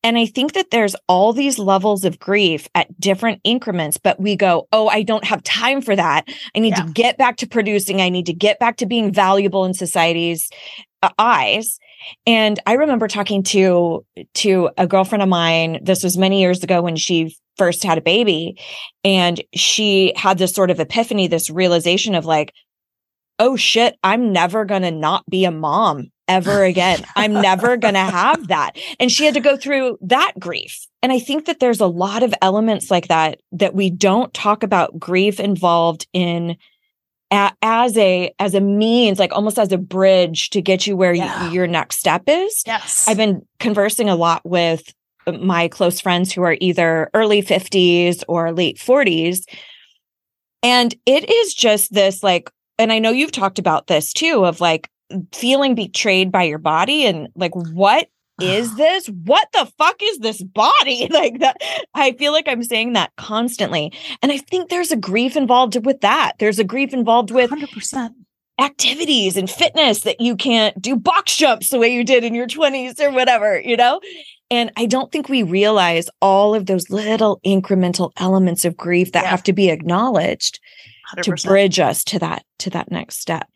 And 0.03 0.17
I 0.17 0.25
think 0.25 0.53
that 0.53 0.71
there's 0.71 0.95
all 1.07 1.33
these 1.33 1.59
levels 1.59 2.05
of 2.05 2.19
grief 2.19 2.67
at 2.75 2.99
different 2.99 3.41
increments, 3.43 3.97
but 3.97 4.19
we 4.19 4.35
go, 4.35 4.67
oh, 4.71 4.87
I 4.87 5.03
don't 5.03 5.25
have 5.25 5.43
time 5.43 5.81
for 5.81 5.95
that. 5.95 6.27
I 6.55 6.59
need 6.59 6.77
yeah. 6.77 6.83
to 6.85 6.91
get 6.91 7.17
back 7.17 7.37
to 7.37 7.47
producing. 7.47 8.01
I 8.01 8.09
need 8.09 8.25
to 8.27 8.33
get 8.33 8.59
back 8.59 8.77
to 8.77 8.85
being 8.85 9.11
valuable 9.11 9.65
in 9.65 9.73
society's 9.73 10.49
uh, 11.03 11.09
eyes. 11.19 11.77
And 12.25 12.59
I 12.65 12.73
remember 12.73 13.07
talking 13.07 13.43
to 13.43 14.05
to 14.35 14.69
a 14.77 14.87
girlfriend 14.87 15.23
of 15.23 15.29
mine. 15.29 15.79
This 15.83 16.03
was 16.03 16.17
many 16.17 16.39
years 16.39 16.63
ago 16.63 16.81
when 16.81 16.95
she 16.95 17.35
first 17.57 17.83
had 17.83 17.97
a 17.97 18.01
baby 18.01 18.59
and 19.03 19.41
she 19.53 20.13
had 20.15 20.37
this 20.37 20.53
sort 20.53 20.69
of 20.69 20.79
epiphany 20.79 21.25
this 21.25 21.49
realization 21.49 22.13
of 22.13 22.25
like 22.25 22.53
oh 23.39 23.55
shit, 23.55 23.97
I'm 24.03 24.31
never 24.31 24.65
going 24.65 24.83
to 24.83 24.91
not 24.91 25.25
be 25.29 25.45
a 25.45 25.51
mom 25.51 26.11
ever 26.27 26.63
again. 26.63 27.05
I'm 27.15 27.33
never 27.33 27.77
going 27.77 27.93
to 27.93 27.99
have 27.99 28.47
that. 28.47 28.77
And 28.99 29.11
she 29.11 29.25
had 29.25 29.33
to 29.35 29.39
go 29.39 29.57
through 29.57 29.97
that 30.01 30.33
grief. 30.39 30.87
And 31.01 31.11
I 31.11 31.19
think 31.19 31.45
that 31.45 31.59
there's 31.59 31.81
a 31.81 31.87
lot 31.87 32.23
of 32.23 32.33
elements 32.41 32.89
like 32.89 33.09
that 33.09 33.39
that 33.51 33.75
we 33.75 33.89
don't 33.89 34.33
talk 34.33 34.63
about 34.63 34.99
grief 34.99 35.39
involved 35.39 36.07
in 36.13 36.57
a, 37.31 37.51
as 37.61 37.97
a 37.97 38.33
as 38.39 38.55
a 38.55 38.61
means 38.61 39.19
like 39.19 39.33
almost 39.33 39.59
as 39.59 39.71
a 39.71 39.77
bridge 39.77 40.49
to 40.51 40.61
get 40.61 40.87
you 40.87 40.95
where 40.95 41.13
yeah. 41.13 41.47
you, 41.47 41.53
your 41.53 41.67
next 41.67 41.99
step 41.99 42.23
is. 42.27 42.63
Yes. 42.65 43.07
I've 43.07 43.17
been 43.17 43.45
conversing 43.59 44.09
a 44.09 44.15
lot 44.15 44.41
with 44.45 44.93
my 45.39 45.67
close 45.67 45.99
friends 45.99 46.31
who 46.31 46.43
are 46.43 46.55
either 46.59 47.09
early 47.13 47.41
50s 47.41 48.23
or 48.27 48.51
late 48.51 48.77
40s 48.77 49.41
and 50.61 50.95
it 51.05 51.29
is 51.29 51.53
just 51.53 51.93
this 51.93 52.23
like 52.23 52.49
and 52.77 52.91
I 52.91 52.99
know 52.99 53.11
you've 53.11 53.31
talked 53.31 53.59
about 53.59 53.87
this 53.87 54.13
too 54.13 54.45
of 54.45 54.61
like 54.61 54.89
feeling 55.33 55.75
betrayed 55.75 56.31
by 56.31 56.43
your 56.43 56.57
body 56.57 57.05
and 57.05 57.29
like 57.35 57.55
what 57.55 58.09
is 58.41 58.75
this? 58.77 59.07
What 59.07 59.47
the 59.53 59.71
fuck 59.77 59.97
is 60.01 60.19
this 60.19 60.41
body? 60.41 61.09
Like 61.15 61.39
that 61.39 61.57
I 61.93 62.11
feel 62.13 62.31
like 62.31 62.47
I'm 62.47 62.63
saying 62.63 62.93
that 62.93 63.11
constantly. 63.15 63.93
And 64.21 64.31
I 64.31 64.37
think 64.37 64.69
there's 64.69 64.91
a 64.91 64.97
grief 64.97 65.37
involved 65.37 65.85
with 65.85 66.01
that. 66.01 66.33
There's 66.39 66.59
a 66.59 66.63
grief 66.63 66.93
involved 66.93 67.31
with 67.31 67.51
100% 67.51 68.09
activities 68.59 69.37
and 69.37 69.49
fitness 69.49 70.01
that 70.01 70.21
you 70.21 70.35
can't 70.35 70.81
do 70.81 70.95
box 70.95 71.35
jumps 71.35 71.69
the 71.69 71.79
way 71.79 71.93
you 71.93 72.03
did 72.03 72.23
in 72.23 72.33
your 72.33 72.47
20s 72.47 72.99
or 72.99 73.11
whatever, 73.11 73.59
you 73.59 73.75
know? 73.75 73.99
And 74.51 74.71
I 74.77 74.85
don't 74.85 75.11
think 75.11 75.27
we 75.27 75.43
realize 75.43 76.09
all 76.21 76.53
of 76.53 76.65
those 76.65 76.89
little 76.89 77.39
incremental 77.45 78.11
elements 78.17 78.63
of 78.63 78.77
grief 78.77 79.11
that 79.11 79.23
yeah. 79.23 79.29
have 79.29 79.43
to 79.43 79.53
be 79.53 79.69
acknowledged 79.69 80.59
100%. 81.17 81.41
to 81.41 81.47
bridge 81.47 81.79
us 81.79 82.03
to 82.05 82.19
that 82.19 82.43
to 82.59 82.69
that 82.69 82.91
next 82.91 83.19
step. 83.19 83.47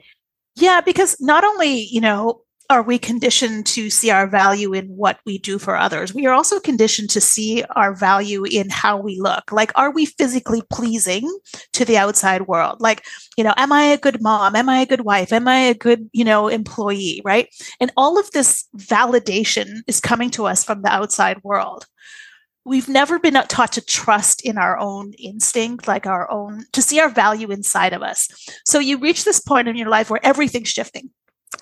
Yeah 0.55 0.81
because 0.81 1.15
not 1.19 1.43
only 1.43 1.83
you 1.85 2.01
know 2.01 2.41
are 2.71 2.83
we 2.83 2.99
conditioned 2.99 3.65
to 3.65 3.89
see 3.89 4.11
our 4.11 4.27
value 4.27 4.73
in 4.73 4.85
what 4.85 5.19
we 5.25 5.39
do 5.39 5.57
for 5.57 5.75
others 5.75 6.13
we 6.13 6.27
are 6.27 6.33
also 6.33 6.59
conditioned 6.59 7.09
to 7.09 7.19
see 7.19 7.63
our 7.75 7.95
value 7.95 8.43
in 8.45 8.69
how 8.69 8.95
we 8.95 9.19
look. 9.19 9.51
Like 9.51 9.71
are 9.75 9.91
we 9.91 10.05
physically 10.05 10.61
pleasing 10.71 11.27
to 11.73 11.83
the 11.83 11.97
outside 11.97 12.47
world? 12.47 12.79
Like 12.79 13.05
you 13.37 13.43
know 13.43 13.53
am 13.57 13.71
i 13.71 13.83
a 13.83 13.97
good 13.97 14.21
mom? 14.21 14.55
Am 14.55 14.69
i 14.69 14.79
a 14.81 14.85
good 14.85 15.01
wife? 15.01 15.33
Am 15.33 15.47
i 15.47 15.57
a 15.57 15.73
good 15.73 16.09
you 16.13 16.25
know 16.25 16.47
employee 16.47 17.21
right? 17.25 17.47
And 17.79 17.91
all 17.97 18.19
of 18.19 18.29
this 18.31 18.67
validation 18.77 19.81
is 19.87 19.99
coming 19.99 20.29
to 20.31 20.45
us 20.45 20.63
from 20.63 20.81
the 20.81 20.89
outside 20.89 21.41
world 21.43 21.85
we've 22.65 22.89
never 22.89 23.19
been 23.19 23.33
taught 23.47 23.71
to 23.73 23.81
trust 23.81 24.41
in 24.41 24.57
our 24.57 24.77
own 24.77 25.13
instinct, 25.13 25.87
like 25.87 26.05
our 26.05 26.29
own, 26.29 26.65
to 26.73 26.81
see 26.81 26.99
our 26.99 27.09
value 27.09 27.51
inside 27.51 27.93
of 27.93 28.01
us. 28.01 28.29
So 28.65 28.79
you 28.79 28.97
reach 28.97 29.25
this 29.25 29.39
point 29.39 29.67
in 29.67 29.75
your 29.75 29.89
life 29.89 30.09
where 30.09 30.23
everything's 30.25 30.69
shifting. 30.69 31.09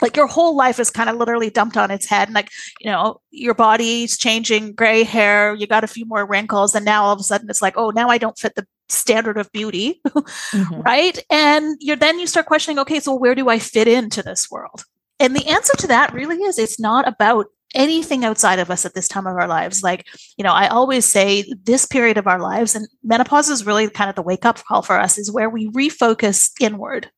Like 0.02 0.18
your 0.18 0.28
whole 0.28 0.56
life 0.56 0.80
is 0.80 0.90
kind 0.90 1.10
of 1.10 1.16
literally 1.16 1.50
dumped 1.50 1.78
on 1.78 1.92
its 1.92 2.06
head. 2.06 2.28
And 2.28 2.36
like, 2.36 2.50
you 2.82 2.92
know, 2.92 3.22
your 3.32 3.54
body's 3.54 4.18
changing, 4.18 4.74
gray 4.74 5.04
hair, 5.04 5.56
you 5.56 5.66
got 5.66 5.84
a 5.84 5.88
few 5.88 6.06
more 6.06 6.26
wrinkles. 6.26 6.76
And 6.76 6.86
now 6.86 7.06
all 7.06 7.14
of 7.14 7.20
a 7.20 7.24
sudden 7.24 7.50
it's 7.50 7.62
like, 7.62 7.78
oh, 7.78 7.92
now 7.92 8.10
I 8.10 8.18
don't 8.18 8.38
fit 8.38 8.56
the 8.56 8.68
standard 8.90 9.38
of 9.38 9.52
beauty. 9.52 10.02
mm-hmm. 10.08 10.82
Right. 10.82 11.24
And 11.32 11.78
you're 11.80 11.96
then 11.96 12.20
you 12.20 12.28
start 12.28 12.48
questioning, 12.48 12.80
okay, 12.80 13.00
so 13.00 13.16
where 13.16 13.34
do 13.34 13.50
I 13.50 13.60
fit 13.60 13.88
into 13.88 14.22
this 14.22 14.52
world? 14.52 14.84
And 15.20 15.36
the 15.36 15.48
answer 15.48 15.76
to 15.78 15.88
that 15.88 16.14
really 16.14 16.38
is 16.38 16.60
it's 16.60 16.80
not 16.80 17.08
about 17.08 17.48
anything 17.76 18.24
outside 18.24 18.60
of 18.60 18.72
us 18.72 18.86
at 18.86 18.94
this 18.94 19.08
time 19.08 19.28
of 19.28 19.36
our 19.36 19.48
lives. 19.48 19.84
Like, 19.84 20.08
you 20.38 20.44
know, 20.44 20.54
I 20.54 20.68
always 20.68 21.06
say 21.06 21.46
this 21.64 21.86
period 21.86 22.18
of 22.18 22.28
our 22.28 22.40
lives, 22.40 22.76
and 22.76 22.88
menopause 23.04 23.50
is 23.50 23.66
really 23.66 23.90
kind 23.90 24.10
of 24.10 24.16
the 24.16 24.22
wake 24.22 24.46
up 24.46 24.64
call 24.64 24.82
for 24.82 25.00
us, 25.00 25.18
is 25.18 25.32
where 25.32 25.50
we 25.50 25.70
refocus 25.70 26.52
inward. 26.60 27.10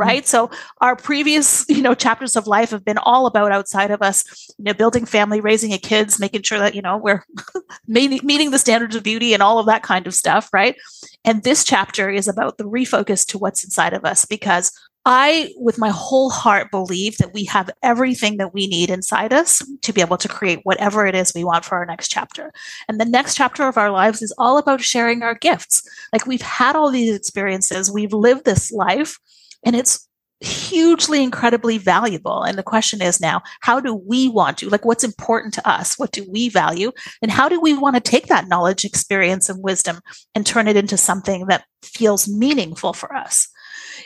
Mm-hmm. 0.00 0.08
Right. 0.08 0.22
Mm-hmm. 0.22 0.28
So 0.28 0.50
our 0.80 0.96
previous, 0.96 1.66
you 1.68 1.82
know, 1.82 1.94
chapters 1.94 2.34
of 2.34 2.46
life 2.46 2.70
have 2.70 2.84
been 2.84 2.96
all 2.98 3.26
about 3.26 3.52
outside 3.52 3.90
of 3.90 4.00
us, 4.00 4.24
you 4.56 4.64
know, 4.64 4.72
building 4.72 5.04
family, 5.04 5.40
raising 5.40 5.72
a 5.72 5.78
kids, 5.78 6.18
making 6.18 6.42
sure 6.42 6.58
that, 6.58 6.74
you 6.74 6.80
know, 6.80 6.96
we're 6.96 7.22
meeting 7.86 8.50
the 8.50 8.58
standards 8.58 8.96
of 8.96 9.02
beauty 9.02 9.34
and 9.34 9.42
all 9.42 9.58
of 9.58 9.66
that 9.66 9.82
kind 9.82 10.06
of 10.06 10.14
stuff. 10.14 10.48
Right. 10.54 10.76
And 11.24 11.42
this 11.42 11.64
chapter 11.64 12.08
is 12.08 12.28
about 12.28 12.56
the 12.56 12.64
refocus 12.64 13.26
to 13.26 13.38
what's 13.38 13.62
inside 13.62 13.92
of 13.92 14.06
us 14.06 14.24
because 14.24 14.72
I, 15.06 15.52
with 15.56 15.78
my 15.78 15.88
whole 15.88 16.28
heart, 16.28 16.70
believe 16.70 17.16
that 17.18 17.32
we 17.32 17.44
have 17.44 17.70
everything 17.82 18.36
that 18.36 18.52
we 18.52 18.66
need 18.66 18.90
inside 18.90 19.32
us 19.32 19.62
to 19.80 19.92
be 19.92 20.02
able 20.02 20.18
to 20.18 20.28
create 20.28 20.60
whatever 20.64 21.06
it 21.06 21.14
is 21.14 21.32
we 21.34 21.42
want 21.42 21.64
for 21.64 21.76
our 21.76 21.86
next 21.86 22.08
chapter. 22.08 22.52
And 22.86 23.00
the 23.00 23.06
next 23.06 23.34
chapter 23.34 23.66
of 23.66 23.78
our 23.78 23.90
lives 23.90 24.20
is 24.20 24.34
all 24.36 24.58
about 24.58 24.82
sharing 24.82 25.22
our 25.22 25.34
gifts. 25.34 25.82
Like 26.12 26.26
we've 26.26 26.42
had 26.42 26.76
all 26.76 26.90
these 26.90 27.14
experiences, 27.14 27.90
we've 27.90 28.12
lived 28.12 28.44
this 28.44 28.70
life, 28.70 29.18
and 29.64 29.74
it's 29.74 30.06
hugely, 30.40 31.22
incredibly 31.22 31.78
valuable. 31.78 32.42
And 32.42 32.56
the 32.56 32.62
question 32.62 33.02
is 33.02 33.20
now, 33.20 33.42
how 33.60 33.80
do 33.80 33.94
we 33.94 34.28
want 34.28 34.58
to, 34.58 34.70
like, 34.70 34.84
what's 34.84 35.04
important 35.04 35.52
to 35.54 35.68
us? 35.68 35.98
What 35.98 36.12
do 36.12 36.26
we 36.30 36.48
value? 36.48 36.92
And 37.20 37.30
how 37.30 37.48
do 37.48 37.60
we 37.60 37.76
want 37.76 37.96
to 37.96 38.00
take 38.00 38.26
that 38.26 38.48
knowledge, 38.48 38.84
experience, 38.84 39.48
and 39.48 39.62
wisdom 39.62 40.00
and 40.34 40.46
turn 40.46 40.66
it 40.66 40.76
into 40.76 40.96
something 40.96 41.46
that 41.46 41.64
feels 41.82 42.26
meaningful 42.26 42.94
for 42.94 43.14
us? 43.14 43.48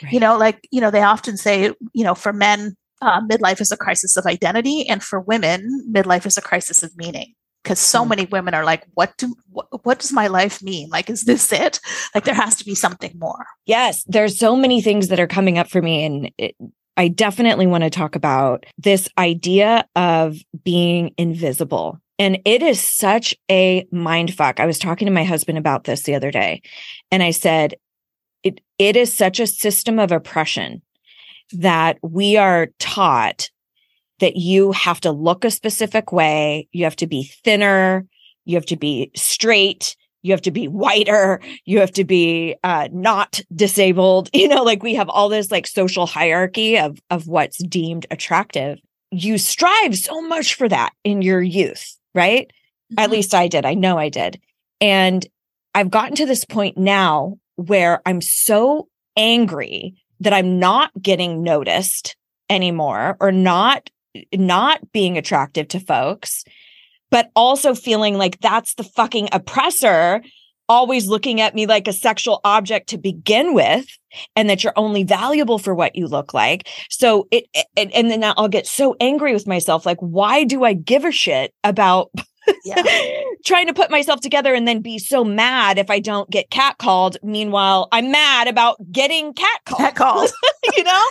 Right. 0.03 0.13
You 0.13 0.19
know, 0.19 0.37
like, 0.37 0.67
you 0.71 0.81
know, 0.81 0.91
they 0.91 1.01
often 1.01 1.37
say, 1.37 1.71
you 1.93 2.03
know, 2.03 2.15
for 2.15 2.33
men, 2.33 2.75
uh, 3.01 3.21
midlife 3.21 3.61
is 3.61 3.71
a 3.71 3.77
crisis 3.77 4.17
of 4.17 4.25
identity. 4.25 4.87
And 4.87 5.03
for 5.03 5.19
women, 5.19 5.85
midlife 5.91 6.25
is 6.25 6.37
a 6.37 6.41
crisis 6.41 6.83
of 6.83 6.95
meaning. 6.97 7.33
Because 7.63 7.79
so 7.79 8.05
mm 8.05 8.09
many 8.09 8.25
women 8.25 8.53
are 8.53 8.63
like, 8.63 8.83
what 8.93 9.17
do 9.17 9.33
what, 9.49 9.65
what 9.83 9.97
does 9.97 10.13
my 10.13 10.27
life 10.27 10.61
mean? 10.61 10.87
Like, 10.89 11.09
is 11.09 11.23
this 11.23 11.51
it? 11.51 11.79
Like, 12.13 12.23
there 12.23 12.35
has 12.35 12.55
to 12.57 12.63
be 12.63 12.75
something 12.75 13.13
more. 13.17 13.47
Yes, 13.65 14.03
there's 14.05 14.37
so 14.37 14.55
many 14.55 14.81
things 14.81 15.07
that 15.07 15.19
are 15.19 15.25
coming 15.25 15.57
up 15.57 15.67
for 15.67 15.81
me, 15.81 16.05
and 16.05 16.31
it, 16.37 16.55
I 16.95 17.07
definitely 17.07 17.65
want 17.65 17.83
to 17.83 17.89
talk 17.89 18.15
about 18.15 18.67
this 18.77 19.09
idea 19.17 19.87
of 19.95 20.37
being 20.63 21.15
invisible. 21.17 21.99
And 22.19 22.37
it 22.45 22.61
is 22.61 22.79
such 22.79 23.35
a 23.49 23.87
mind 23.91 24.31
fuck. 24.31 24.59
I 24.59 24.67
was 24.67 24.77
talking 24.77 25.07
to 25.07 25.11
my 25.11 25.23
husband 25.23 25.57
about 25.57 25.85
this 25.85 26.03
the 26.03 26.13
other 26.13 26.29
day, 26.29 26.61
and 27.09 27.23
I 27.23 27.31
said, 27.31 27.73
it, 28.45 28.61
it 28.79 28.95
is 28.95 29.15
such 29.15 29.41
a 29.41 29.47
system 29.47 29.99
of 29.99 30.11
oppression 30.13 30.81
that 31.51 31.97
we 32.01 32.37
are 32.37 32.67
taught 32.79 33.49
that 34.19 34.37
you 34.37 34.71
have 34.71 35.01
to 35.01 35.11
look 35.11 35.43
a 35.43 35.51
specific 35.51 36.13
way, 36.13 36.69
you 36.71 36.85
have 36.85 36.95
to 36.95 37.07
be 37.07 37.23
thinner, 37.43 38.05
you 38.45 38.55
have 38.55 38.65
to 38.67 38.77
be 38.77 39.11
straight, 39.15 39.97
you 40.21 40.31
have 40.31 40.41
to 40.41 40.51
be 40.51 40.67
whiter, 40.67 41.41
you 41.65 41.79
have 41.79 41.91
to 41.91 42.05
be 42.05 42.55
uh, 42.63 42.87
not 42.93 43.41
disabled. 43.53 44.29
You 44.33 44.47
know, 44.47 44.63
like 44.63 44.83
we 44.83 44.93
have 44.93 45.09
all 45.09 45.27
this 45.27 45.51
like 45.51 45.67
social 45.67 46.05
hierarchy 46.05 46.77
of 46.77 46.99
of 47.09 47.27
what's 47.27 47.57
deemed 47.63 48.05
attractive. 48.11 48.79
You 49.11 49.37
strive 49.37 49.97
so 49.97 50.21
much 50.21 50.53
for 50.53 50.69
that 50.69 50.91
in 51.03 51.21
your 51.21 51.41
youth, 51.41 51.97
right? 52.13 52.49
At 52.97 53.09
Mhm. 53.09 53.13
least 53.13 53.33
I 53.33 53.47
did. 53.47 53.65
I 53.65 53.73
know 53.73 53.97
I 53.97 54.09
did. 54.09 54.39
And 54.79 55.25
I've 55.73 55.89
gotten 55.89 56.15
to 56.15 56.25
this 56.25 56.45
point 56.45 56.77
now 56.77 57.37
where 57.55 58.01
I'm 58.05 58.21
so 58.21 58.87
angry 59.17 59.95
that 60.19 60.33
I'm 60.33 60.59
not 60.59 60.91
getting 61.01 61.43
noticed 61.43 62.15
anymore 62.49 63.17
or 63.19 63.31
not 63.31 63.89
not 64.33 64.79
being 64.93 65.17
attractive 65.17 65.67
to 65.67 65.79
folks 65.79 66.45
but 67.11 67.31
also 67.35 67.75
feeling 67.75 68.17
like 68.17 68.39
that's 68.39 68.75
the 68.75 68.83
fucking 68.83 69.27
oppressor 69.31 70.21
always 70.67 71.07
looking 71.07 71.41
at 71.41 71.53
me 71.53 71.65
like 71.65 71.87
a 71.87 71.93
sexual 71.93 72.41
object 72.43 72.89
to 72.89 72.97
begin 72.97 73.53
with 73.53 73.85
and 74.35 74.49
that 74.49 74.63
you're 74.63 74.73
only 74.75 75.03
valuable 75.03 75.59
for 75.59 75.75
what 75.75 75.95
you 75.95 76.07
look 76.07 76.33
like. 76.33 76.67
So 76.89 77.27
it, 77.31 77.45
it 77.53 77.67
and 77.93 78.09
then 78.09 78.23
i'll 78.23 78.47
get 78.47 78.67
so 78.67 78.95
angry 78.99 79.33
with 79.33 79.47
myself 79.47 79.85
like 79.85 79.99
why 79.99 80.43
do 80.43 80.63
i 80.63 80.73
give 80.73 81.05
a 81.05 81.11
shit 81.11 81.53
about 81.63 82.11
Yeah. 82.63 82.81
trying 83.45 83.67
to 83.67 83.73
put 83.73 83.91
myself 83.91 84.21
together 84.21 84.53
and 84.53 84.67
then 84.67 84.81
be 84.81 84.97
so 84.97 85.23
mad 85.23 85.77
if 85.77 85.89
I 85.89 85.99
don't 85.99 86.29
get 86.29 86.49
catcalled. 86.49 87.15
Meanwhile, 87.23 87.87
I'm 87.91 88.11
mad 88.11 88.47
about 88.47 88.77
getting 88.91 89.33
catcalled. 89.33 89.77
Cat 89.77 89.95
called. 89.95 90.31
you 90.75 90.83
know? 90.83 91.05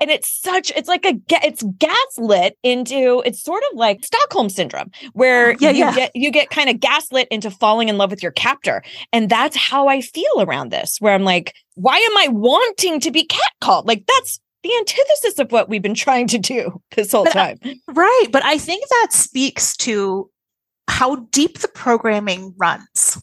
And 0.00 0.10
it's 0.10 0.28
such, 0.28 0.70
it's 0.76 0.88
like 0.88 1.04
a 1.04 1.14
it's 1.44 1.62
gaslit 1.78 2.56
into, 2.62 3.22
it's 3.24 3.42
sort 3.42 3.62
of 3.70 3.76
like 3.78 4.04
Stockholm 4.04 4.48
syndrome 4.48 4.90
where 5.12 5.52
oh, 5.52 5.56
Yeah, 5.60 5.70
you 5.70 5.78
yeah. 5.78 5.94
get, 5.94 6.16
you 6.16 6.30
get 6.30 6.50
kind 6.50 6.68
of 6.70 6.80
gaslit 6.80 7.28
into 7.30 7.50
falling 7.50 7.88
in 7.88 7.98
love 7.98 8.10
with 8.10 8.22
your 8.22 8.32
captor. 8.32 8.82
And 9.12 9.28
that's 9.28 9.56
how 9.56 9.88
I 9.88 10.00
feel 10.00 10.40
around 10.40 10.70
this, 10.70 10.96
where 11.00 11.14
I'm 11.14 11.24
like, 11.24 11.54
why 11.74 11.96
am 11.96 12.16
I 12.18 12.28
wanting 12.28 13.00
to 13.00 13.10
be 13.10 13.26
catcalled? 13.26 13.86
Like 13.86 14.04
that's 14.06 14.38
the 14.62 14.76
antithesis 14.76 15.38
of 15.38 15.50
what 15.52 15.68
we've 15.70 15.80
been 15.82 15.94
trying 15.94 16.26
to 16.28 16.38
do 16.38 16.80
this 16.94 17.12
whole 17.12 17.24
But 17.24 17.36
I- 17.36 17.54
time. 17.54 17.80
Right. 17.88 18.26
But 18.30 18.44
I 18.44 18.58
think 18.58 18.86
that 18.88 19.08
speaks 19.12 19.76
to 19.78 20.30
how 20.90 21.16
deep 21.32 21.58
the 21.58 21.68
programming 21.68 22.54
runs, 22.58 23.20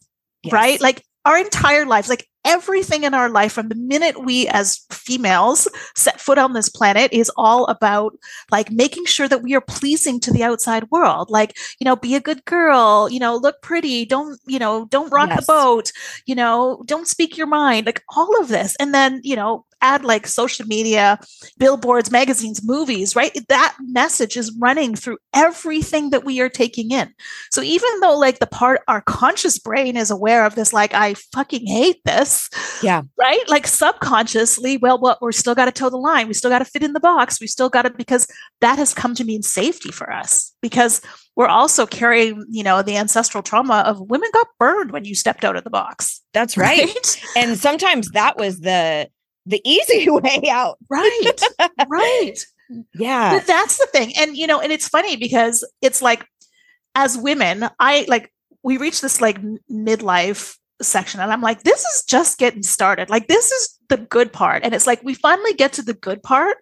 right? 0.51 0.81
Like 0.81 1.03
our 1.25 1.37
entire 1.37 1.85
lives, 1.85 2.09
like 2.09 2.25
everything 2.45 3.03
in 3.03 3.13
our 3.13 3.29
life 3.29 3.51
from 3.51 3.67
the 3.67 3.75
minute 3.75 4.23
we 4.23 4.47
as 4.47 4.79
females 4.89 5.67
set 5.95 6.21
foot 6.21 6.37
on 6.37 6.53
this 6.53 6.69
planet 6.69 7.11
is 7.11 7.29
all 7.35 7.65
about 7.65 8.13
like 8.51 8.71
making 8.71 9.03
sure 9.05 9.27
that 9.27 9.43
we 9.43 9.53
are 9.53 9.59
pleasing 9.61 10.17
to 10.21 10.31
the 10.31 10.43
outside 10.43 10.89
world. 10.89 11.29
Like, 11.29 11.57
you 11.79 11.85
know, 11.85 11.97
be 11.97 12.15
a 12.15 12.21
good 12.21 12.45
girl, 12.45 13.09
you 13.11 13.19
know, 13.19 13.35
look 13.35 13.61
pretty, 13.61 14.05
don't, 14.05 14.39
you 14.47 14.59
know, 14.59 14.85
don't 14.85 15.11
rock 15.11 15.29
Yes. 15.29 15.41
the 15.41 15.43
boat, 15.45 15.91
you 16.25 16.35
know, 16.35 16.81
don't 16.85 17.07
speak 17.07 17.37
your 17.37 17.47
mind, 17.47 17.85
like 17.85 18.01
all 18.15 18.39
of 18.39 18.47
this. 18.47 18.77
And 18.79 18.93
then, 18.93 19.19
you 19.23 19.35
know, 19.35 19.65
add 19.81 20.03
like 20.03 20.27
social 20.27 20.65
media, 20.67 21.19
billboards, 21.57 22.11
magazines, 22.11 22.61
movies, 22.63 23.15
right? 23.15 23.31
That 23.49 23.75
message 23.81 24.37
is 24.37 24.55
running 24.59 24.95
through 24.95 25.17
everything 25.33 26.09
that 26.11 26.23
we 26.25 26.39
are 26.41 26.49
taking 26.49 26.91
in. 26.91 27.13
So 27.51 27.61
even 27.61 27.89
though 28.01 28.17
like 28.17 28.39
the 28.39 28.47
part 28.47 28.81
our 28.87 29.01
conscious 29.01 29.59
brain 29.59 29.97
is 29.97 30.09
aware 30.11 30.45
of 30.45 30.55
this, 30.55 30.73
like 30.73 30.93
I 30.93 31.13
fucking 31.33 31.67
hate 31.67 32.03
this, 32.05 32.49
Yeah. 32.81 33.03
right? 33.19 33.47
Like 33.49 33.67
subconsciously, 33.67 34.77
well, 34.77 34.99
what 34.99 35.21
we're 35.21 35.31
still 35.31 35.55
got 35.55 35.65
to 35.65 35.71
toe 35.71 35.89
the 35.89 35.97
line. 35.97 36.27
We 36.27 36.33
still 36.33 36.51
got 36.51 36.59
to 36.59 36.65
fit 36.65 36.83
in 36.83 36.93
the 36.93 36.99
box. 36.99 37.39
We 37.39 37.47
still 37.47 37.69
got 37.69 37.83
to 37.83 37.89
because 37.89 38.27
that 38.61 38.77
has 38.77 38.93
come 38.93 39.15
to 39.15 39.23
mean 39.23 39.41
safety 39.43 39.91
for 39.91 40.11
us 40.11 40.53
because 40.61 41.01
we're 41.35 41.47
also 41.47 41.85
carrying, 41.85 42.45
you 42.49 42.63
know, 42.63 42.81
the 42.81 42.97
ancestral 42.97 43.43
trauma 43.43 43.83
of 43.85 43.99
women 44.09 44.29
got 44.33 44.47
burned 44.59 44.91
when 44.91 45.05
you 45.05 45.13
stepped 45.13 45.45
out 45.45 45.55
of 45.55 45.63
the 45.63 45.69
box. 45.69 46.21
That's 46.33 46.57
right. 46.57 47.21
and 47.37 47.57
sometimes 47.57 48.09
that 48.11 48.37
was 48.37 48.59
the 48.61 49.09
the 49.47 49.61
easy 49.65 50.09
way 50.09 50.43
out. 50.49 50.77
Right. 50.89 51.41
right. 51.87 52.35
Yeah. 52.93 53.37
But 53.37 53.47
that's 53.47 53.77
the 53.77 53.87
thing. 53.87 54.13
And, 54.17 54.37
you 54.37 54.45
know, 54.45 54.59
and 54.59 54.71
it's 54.71 54.87
funny 54.87 55.15
because 55.15 55.67
it's 55.81 56.01
like, 56.01 56.25
as 56.95 57.17
women, 57.17 57.69
I 57.79 58.05
like, 58.07 58.31
we 58.63 58.77
reach 58.77 59.01
this 59.01 59.21
like 59.21 59.39
midlife 59.71 60.57
section, 60.81 61.21
and 61.21 61.31
I'm 61.31 61.41
like, 61.41 61.63
this 61.63 61.83
is 61.85 62.03
just 62.03 62.37
getting 62.37 62.63
started. 62.63 63.09
Like, 63.09 63.27
this 63.27 63.51
is 63.51 63.79
the 63.89 63.97
good 63.97 64.33
part. 64.33 64.63
And 64.63 64.73
it's 64.73 64.87
like, 64.87 65.01
we 65.03 65.13
finally 65.13 65.53
get 65.53 65.73
to 65.73 65.83
the 65.83 65.93
good 65.93 66.23
part, 66.23 66.57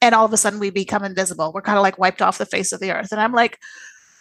and 0.00 0.14
all 0.14 0.24
of 0.24 0.32
a 0.32 0.36
sudden 0.36 0.60
we 0.60 0.70
become 0.70 1.04
invisible. 1.04 1.50
We're 1.52 1.62
kind 1.62 1.78
of 1.78 1.82
like 1.82 1.98
wiped 1.98 2.22
off 2.22 2.38
the 2.38 2.46
face 2.46 2.72
of 2.72 2.80
the 2.80 2.92
earth. 2.92 3.12
And 3.12 3.20
I'm 3.20 3.32
like, 3.32 3.58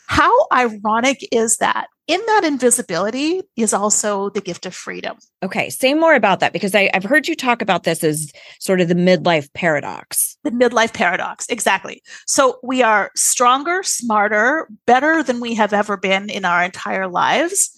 how 0.07 0.47
ironic 0.51 1.27
is 1.31 1.57
that? 1.57 1.87
In 2.07 2.21
that 2.25 2.45
invisibility 2.45 3.41
is 3.57 3.73
also 3.73 4.29
the 4.29 4.39
gift 4.39 4.65
of 4.65 4.73
freedom. 4.73 5.17
Okay. 5.43 5.69
Say 5.69 5.93
more 5.93 6.15
about 6.15 6.39
that 6.39 6.53
because 6.53 6.73
I, 6.73 6.89
I've 6.93 7.03
heard 7.03 7.27
you 7.27 7.35
talk 7.35 7.61
about 7.61 7.83
this 7.83 8.01
as 8.03 8.31
sort 8.59 8.79
of 8.79 8.87
the 8.87 8.95
midlife 8.95 9.51
paradox. 9.53 10.37
the 10.43 10.51
midlife 10.51 10.93
paradox 10.93 11.45
exactly 11.49 12.01
so 12.25 12.57
we 12.63 12.81
are 12.81 13.11
stronger 13.15 13.83
smarter 13.83 14.69
better 14.85 15.21
than 15.23 15.41
we 15.41 15.55
have 15.55 15.73
ever 15.73 15.97
been 15.97 16.29
in 16.29 16.45
our 16.45 16.63
entire 16.63 17.07
lives 17.07 17.71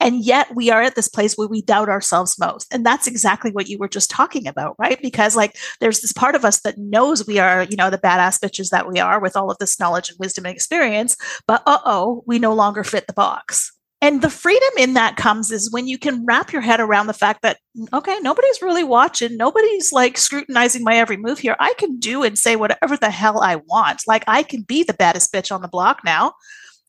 and 0.00 0.24
yet 0.24 0.54
we 0.54 0.70
are 0.70 0.82
at 0.82 0.94
this 0.94 1.08
place 1.08 1.34
where 1.34 1.48
we 1.48 1.62
doubt 1.62 1.88
ourselves 1.88 2.38
most 2.38 2.72
and 2.72 2.84
that's 2.84 3.06
exactly 3.06 3.52
what 3.52 3.68
you 3.68 3.78
were 3.78 3.88
just 3.88 4.10
talking 4.10 4.46
about 4.46 4.74
right 4.78 5.00
because 5.02 5.36
like 5.36 5.56
there's 5.80 6.00
this 6.00 6.12
part 6.12 6.34
of 6.34 6.44
us 6.44 6.60
that 6.60 6.78
knows 6.78 7.26
we 7.26 7.38
are 7.38 7.64
you 7.64 7.76
know 7.76 7.90
the 7.90 7.98
badass 7.98 8.38
bitches 8.38 8.70
that 8.70 8.88
we 8.88 8.98
are 8.98 9.20
with 9.20 9.36
all 9.36 9.50
of 9.50 9.58
this 9.58 9.78
knowledge 9.78 10.08
and 10.08 10.18
wisdom 10.18 10.46
and 10.46 10.54
experience 10.54 11.16
but 11.46 11.62
uh-oh 11.66 12.22
we 12.26 12.38
no 12.38 12.52
longer 12.54 12.82
fit 12.82 13.06
the 13.06 13.12
box 13.12 13.72
and 14.02 14.22
the 14.22 14.30
freedom 14.30 14.70
in 14.78 14.94
that 14.94 15.16
comes 15.16 15.50
is 15.50 15.70
when 15.70 15.86
you 15.86 15.98
can 15.98 16.24
wrap 16.24 16.52
your 16.52 16.62
head 16.62 16.80
around 16.80 17.06
the 17.06 17.12
fact 17.12 17.42
that 17.42 17.58
okay, 17.92 18.18
nobody's 18.22 18.62
really 18.62 18.84
watching. 18.84 19.36
Nobody's 19.36 19.92
like 19.92 20.16
scrutinizing 20.16 20.84
my 20.84 20.96
every 20.96 21.18
move 21.18 21.38
here. 21.38 21.54
I 21.60 21.74
can 21.76 21.98
do 21.98 22.22
and 22.22 22.38
say 22.38 22.56
whatever 22.56 22.96
the 22.96 23.10
hell 23.10 23.42
I 23.42 23.56
want. 23.56 24.02
Like 24.06 24.24
I 24.26 24.42
can 24.42 24.62
be 24.62 24.82
the 24.82 24.94
baddest 24.94 25.32
bitch 25.32 25.54
on 25.54 25.60
the 25.60 25.68
block 25.68 26.00
now. 26.02 26.32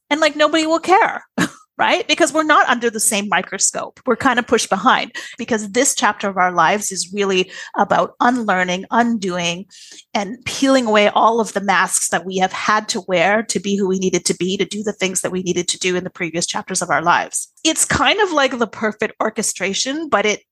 And 0.10 0.22
like 0.22 0.38
nobody 0.38 0.66
will 0.66 0.80
care. 0.80 1.26
Right? 1.82 2.08
Because 2.08 2.32
we're 2.32 2.44
not 2.44 2.70
under 2.70 2.92
the 2.92 3.00
same 3.00 3.28
microscope. 3.28 4.00
We're 4.06 4.16
kind 4.16 4.38
of 4.38 4.46
pushed 4.46 4.70
behind 4.70 5.16
because 5.40 5.72
this 5.72 5.96
chapter 5.96 6.30
of 6.30 6.38
our 6.38 6.52
lives 6.52 6.92
is 6.92 7.12
really 7.12 7.52
about 7.76 8.14
unlearning, 8.20 8.86
undoing, 8.92 9.66
and 10.14 10.38
peeling 10.46 10.86
away 10.86 11.08
all 11.08 11.40
of 11.40 11.54
the 11.54 11.60
masks 11.60 12.10
that 12.10 12.24
we 12.24 12.38
have 12.38 12.54
had 12.54 12.88
to 12.90 13.02
wear 13.08 13.42
to 13.42 13.60
be 13.60 13.76
who 13.76 13.88
we 13.88 13.98
needed 13.98 14.26
to 14.26 14.36
be, 14.36 14.58
to 14.58 14.66
do 14.66 14.84
the 14.84 14.94
things 14.94 15.22
that 15.22 15.32
we 15.32 15.42
needed 15.42 15.68
to 15.70 15.80
do 15.80 15.96
in 15.96 16.04
the 16.04 16.12
previous 16.12 16.46
chapters 16.46 16.84
of 16.84 16.92
our 16.92 17.02
lives. 17.02 17.52
It's 17.64 17.84
kind 17.84 18.20
of 18.20 18.32
like 18.32 18.60
the 18.60 18.68
perfect 18.68 19.16
orchestration, 19.20 20.08
but 20.08 20.28
it 20.28 20.44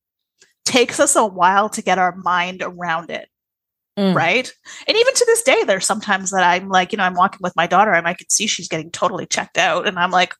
takes 0.65 0.99
us 0.99 1.15
a 1.15 1.27
while 1.27 1.69
to 1.69 1.83
get 1.83 1.99
our 1.99 2.15
mind 2.15 2.63
around 2.63 3.11
it. 3.11 3.29
Mm. 3.99 4.15
Right. 4.15 4.51
And 4.87 4.97
even 4.97 5.13
to 5.13 5.25
this 5.25 5.43
day, 5.43 5.63
there's 5.63 5.85
sometimes 5.85 6.31
that 6.31 6.43
I'm 6.43 6.69
like, 6.69 6.91
you 6.91 6.97
know, 6.97 7.03
I'm 7.03 7.13
walking 7.13 7.41
with 7.43 7.55
my 7.55 7.67
daughter 7.67 7.91
and 7.91 8.07
I 8.07 8.15
can 8.15 8.29
see 8.31 8.47
she's 8.47 8.67
getting 8.67 8.89
totally 8.89 9.27
checked 9.27 9.59
out. 9.59 9.87
And 9.87 9.99
I'm 9.99 10.09
like, 10.09 10.33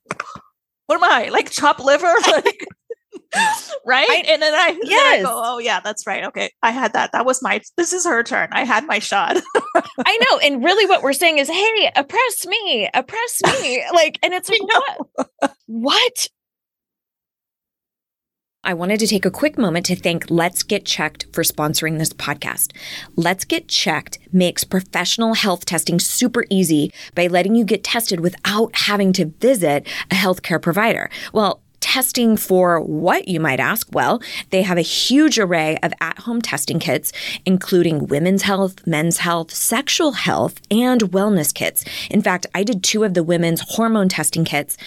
what 0.89 0.95
am 0.95 1.03
I? 1.03 1.29
Like 1.29 1.51
chop 1.51 1.79
liver? 1.79 2.11
Like, 2.27 2.65
right. 3.85 4.09
I- 4.09 4.23
and 4.27 4.41
then 4.41 4.53
I, 4.55 4.71
then 4.71 4.83
I 4.91 5.21
go, 5.21 5.41
oh, 5.45 5.57
yeah, 5.59 5.79
that's 5.81 6.07
right. 6.07 6.23
Okay. 6.25 6.51
I 6.63 6.71
had 6.71 6.93
that. 6.93 7.11
That 7.11 7.27
was 7.27 7.43
my, 7.43 7.61
this 7.77 7.93
is 7.93 8.05
her 8.05 8.23
turn. 8.23 8.49
I 8.51 8.63
had 8.63 8.87
my 8.87 8.97
shot. 8.97 9.37
I 10.03 10.17
know. 10.17 10.39
And 10.39 10.63
really 10.63 10.87
what 10.87 11.03
we're 11.03 11.13
saying 11.13 11.37
is, 11.37 11.47
hey, 11.47 11.91
oppress 11.95 12.47
me, 12.47 12.89
oppress 12.91 13.41
me. 13.61 13.83
Like, 13.93 14.17
and 14.23 14.33
it's 14.33 14.49
like, 14.49 14.61
what? 14.63 15.51
What? 15.67 16.27
I 18.61 18.73
wanted 18.73 18.99
to 18.99 19.07
take 19.07 19.25
a 19.25 19.31
quick 19.31 19.57
moment 19.57 19.85
to 19.85 19.95
thank 19.95 20.29
Let's 20.29 20.63
Get 20.63 20.85
Checked 20.85 21.27
for 21.31 21.43
sponsoring 21.43 21.97
this 21.97 22.11
podcast. 22.11 22.75
Let's 23.15 23.45
Get 23.45 23.69
Checked 23.69 24.19
makes 24.33 24.65
professional 24.65 25.33
health 25.33 25.63
testing 25.63 25.97
super 25.97 26.43
easy 26.49 26.91
by 27.15 27.27
letting 27.27 27.55
you 27.55 27.63
get 27.63 27.85
tested 27.85 28.19
without 28.19 28.75
having 28.75 29.13
to 29.13 29.27
visit 29.39 29.87
a 30.11 30.15
healthcare 30.15 30.61
provider. 30.61 31.09
Well, 31.31 31.61
testing 31.79 32.37
for 32.37 32.81
what 32.81 33.27
you 33.27 33.39
might 33.39 33.59
ask? 33.59 33.87
Well, 33.91 34.21
they 34.49 34.61
have 34.61 34.77
a 34.77 34.81
huge 34.81 35.39
array 35.39 35.77
of 35.81 35.93
at 36.01 36.19
home 36.19 36.41
testing 36.41 36.79
kits, 36.79 37.11
including 37.45 38.07
women's 38.07 38.43
health, 38.43 38.85
men's 38.85 39.19
health, 39.19 39.53
sexual 39.53 40.11
health, 40.11 40.59
and 40.69 41.01
wellness 41.01 41.53
kits. 41.53 41.85
In 42.09 42.21
fact, 42.21 42.45
I 42.53 42.63
did 42.63 42.83
two 42.83 43.03
of 43.03 43.13
the 43.13 43.23
women's 43.23 43.61
hormone 43.61 44.09
testing 44.09 44.45
kits, 44.45 44.77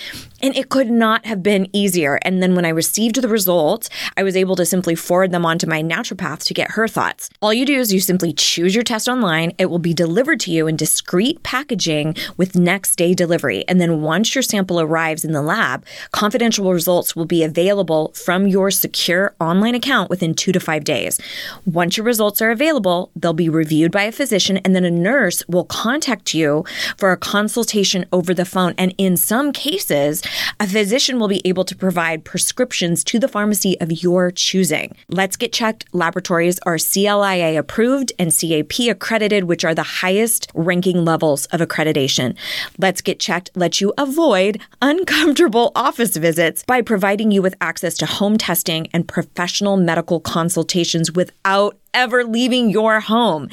and 0.42 0.56
it 0.56 0.68
could 0.68 0.90
not 0.90 1.26
have 1.26 1.42
been 1.42 1.68
easier. 1.72 2.18
And 2.22 2.42
then 2.42 2.54
when 2.54 2.64
I 2.64 2.70
received 2.70 3.16
the 3.16 3.28
results, 3.28 3.88
I 4.16 4.22
was 4.22 4.36
able 4.36 4.56
to 4.56 4.66
simply 4.66 4.94
forward 4.94 5.32
them 5.32 5.46
on 5.46 5.58
to 5.58 5.68
my 5.68 5.82
naturopath 5.82 6.44
to 6.44 6.54
get 6.54 6.72
her 6.72 6.86
thoughts. 6.88 7.30
All 7.40 7.54
you 7.54 7.64
do 7.64 7.78
is 7.78 7.92
you 7.92 8.00
simply 8.00 8.32
choose 8.32 8.74
your 8.74 8.84
test 8.84 9.08
online. 9.08 9.52
It 9.58 9.66
will 9.66 9.78
be 9.78 9.94
delivered 9.94 10.40
to 10.40 10.50
you 10.50 10.66
in 10.66 10.76
discreet 10.76 11.42
packaging 11.42 12.16
with 12.36 12.54
next 12.54 12.96
day 12.96 13.14
delivery. 13.14 13.64
And 13.68 13.80
then 13.80 14.02
once 14.02 14.34
your 14.34 14.42
sample 14.42 14.80
arrives 14.80 15.24
in 15.24 15.32
the 15.32 15.42
lab, 15.42 15.84
confidential 16.12 16.72
results 16.72 16.81
results 16.82 17.14
will 17.14 17.26
be 17.26 17.44
available 17.44 18.10
from 18.12 18.48
your 18.48 18.68
secure 18.68 19.36
online 19.38 19.76
account 19.76 20.10
within 20.10 20.34
two 20.34 20.50
to 20.50 20.58
five 20.58 20.82
days. 20.82 21.20
Once 21.64 21.96
your 21.96 22.04
results 22.04 22.42
are 22.42 22.50
available, 22.50 23.08
they'll 23.14 23.32
be 23.32 23.48
reviewed 23.48 23.92
by 23.92 24.02
a 24.02 24.10
physician 24.10 24.56
and 24.64 24.74
then 24.74 24.84
a 24.84 24.90
nurse 24.90 25.46
will 25.46 25.62
contact 25.64 26.34
you 26.34 26.64
for 26.96 27.12
a 27.12 27.16
consultation 27.16 28.04
over 28.12 28.34
the 28.34 28.44
phone. 28.44 28.74
And 28.76 28.92
in 28.98 29.16
some 29.16 29.52
cases, 29.52 30.22
a 30.58 30.66
physician 30.66 31.20
will 31.20 31.28
be 31.28 31.40
able 31.44 31.64
to 31.66 31.76
provide 31.76 32.24
prescriptions 32.24 33.04
to 33.04 33.20
the 33.20 33.28
pharmacy 33.28 33.80
of 33.80 34.02
your 34.02 34.32
choosing. 34.32 34.96
Let's 35.08 35.36
Get 35.36 35.52
Checked 35.52 35.84
laboratories 35.92 36.58
are 36.66 36.78
CLIA 36.78 37.60
approved 37.60 38.12
and 38.18 38.32
CAP 38.36 38.72
accredited, 38.90 39.44
which 39.44 39.64
are 39.64 39.74
the 39.74 40.00
highest 40.02 40.50
ranking 40.52 41.04
levels 41.04 41.46
of 41.54 41.60
accreditation. 41.60 42.34
Let's 42.76 43.02
Get 43.02 43.20
Checked 43.20 43.50
lets 43.54 43.80
you 43.80 43.92
avoid 43.96 44.60
uncomfortable 44.80 45.70
office 45.76 46.16
visits 46.16 46.64
by 46.72 46.80
providing 46.80 47.30
you 47.30 47.42
with 47.42 47.54
access 47.60 47.98
to 47.98 48.06
home 48.06 48.38
testing 48.38 48.88
and 48.94 49.06
professional 49.06 49.76
medical 49.76 50.18
consultations 50.18 51.12
without 51.12 51.78
ever 51.94 52.24
leaving 52.24 52.70
your 52.70 53.00
home. 53.00 53.48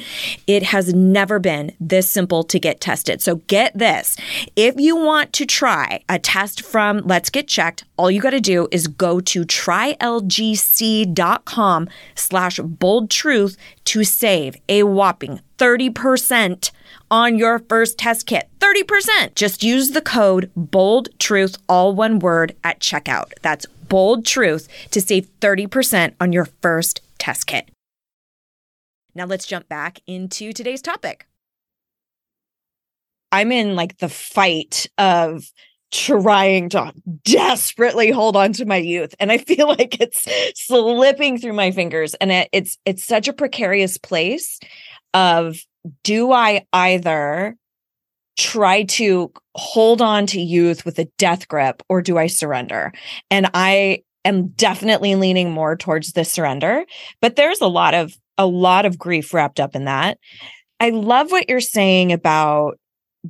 It 0.46 0.62
has 0.64 0.94
never 0.94 1.38
been 1.38 1.72
this 1.80 2.08
simple 2.08 2.42
to 2.44 2.58
get 2.58 2.80
tested. 2.80 3.20
So 3.22 3.36
get 3.46 3.76
this. 3.76 4.16
If 4.56 4.74
you 4.78 4.96
want 4.96 5.32
to 5.34 5.46
try 5.46 6.02
a 6.08 6.18
test 6.18 6.62
from 6.62 6.98
Let's 7.04 7.30
Get 7.30 7.48
Checked, 7.48 7.84
all 7.96 8.10
you 8.10 8.20
got 8.20 8.30
to 8.30 8.40
do 8.40 8.68
is 8.70 8.88
go 8.88 9.20
to 9.20 9.44
trylgc.com 9.44 10.08
slash 12.14 12.58
bold 12.58 13.10
truth 13.10 13.56
to 13.84 14.04
save 14.04 14.56
a 14.68 14.82
whopping 14.84 15.40
30% 15.58 16.70
on 17.10 17.36
your 17.36 17.58
first 17.58 17.98
test 17.98 18.26
kit. 18.26 18.48
30%. 18.60 19.34
Just 19.34 19.62
use 19.62 19.90
the 19.90 20.00
code 20.00 20.50
bold 20.56 21.08
truth, 21.18 21.56
all 21.68 21.94
one 21.94 22.18
word 22.18 22.54
at 22.64 22.80
checkout. 22.80 23.32
That's 23.42 23.66
bold 23.66 24.24
truth 24.24 24.68
to 24.92 25.00
save 25.00 25.28
30% 25.40 26.14
on 26.20 26.32
your 26.32 26.46
first 26.62 27.00
test 27.18 27.46
kit. 27.46 27.68
Now 29.14 29.24
let's 29.24 29.46
jump 29.46 29.68
back 29.68 30.00
into 30.06 30.52
today's 30.52 30.82
topic. 30.82 31.26
I'm 33.32 33.52
in 33.52 33.76
like 33.76 33.98
the 33.98 34.08
fight 34.08 34.86
of 34.98 35.44
trying 35.92 36.68
to 36.68 36.92
desperately 37.24 38.10
hold 38.10 38.36
on 38.36 38.52
to 38.52 38.64
my 38.64 38.76
youth 38.76 39.14
and 39.18 39.32
I 39.32 39.38
feel 39.38 39.68
like 39.78 40.00
it's 40.00 40.26
slipping 40.54 41.38
through 41.38 41.52
my 41.52 41.72
fingers 41.72 42.14
and 42.14 42.30
it, 42.30 42.48
it's 42.52 42.78
it's 42.84 43.04
such 43.04 43.28
a 43.28 43.32
precarious 43.32 43.98
place 43.98 44.60
of 45.14 45.58
do 46.04 46.30
I 46.32 46.66
either 46.72 47.56
try 48.38 48.84
to 48.84 49.32
hold 49.56 50.00
on 50.00 50.26
to 50.26 50.40
youth 50.40 50.84
with 50.84 50.98
a 50.98 51.06
death 51.18 51.48
grip 51.48 51.82
or 51.88 52.00
do 52.00 52.18
I 52.18 52.26
surrender? 52.26 52.92
And 53.30 53.50
I 53.54 54.02
am 54.24 54.48
definitely 54.48 55.14
leaning 55.14 55.50
more 55.50 55.76
towards 55.76 56.12
the 56.12 56.24
surrender, 56.24 56.84
but 57.20 57.36
there's 57.36 57.60
a 57.60 57.66
lot 57.66 57.94
of 57.94 58.16
a 58.40 58.46
lot 58.46 58.86
of 58.86 58.98
grief 58.98 59.34
wrapped 59.34 59.60
up 59.60 59.76
in 59.76 59.84
that. 59.84 60.18
I 60.80 60.88
love 60.88 61.30
what 61.30 61.48
you're 61.48 61.60
saying 61.60 62.10
about 62.10 62.78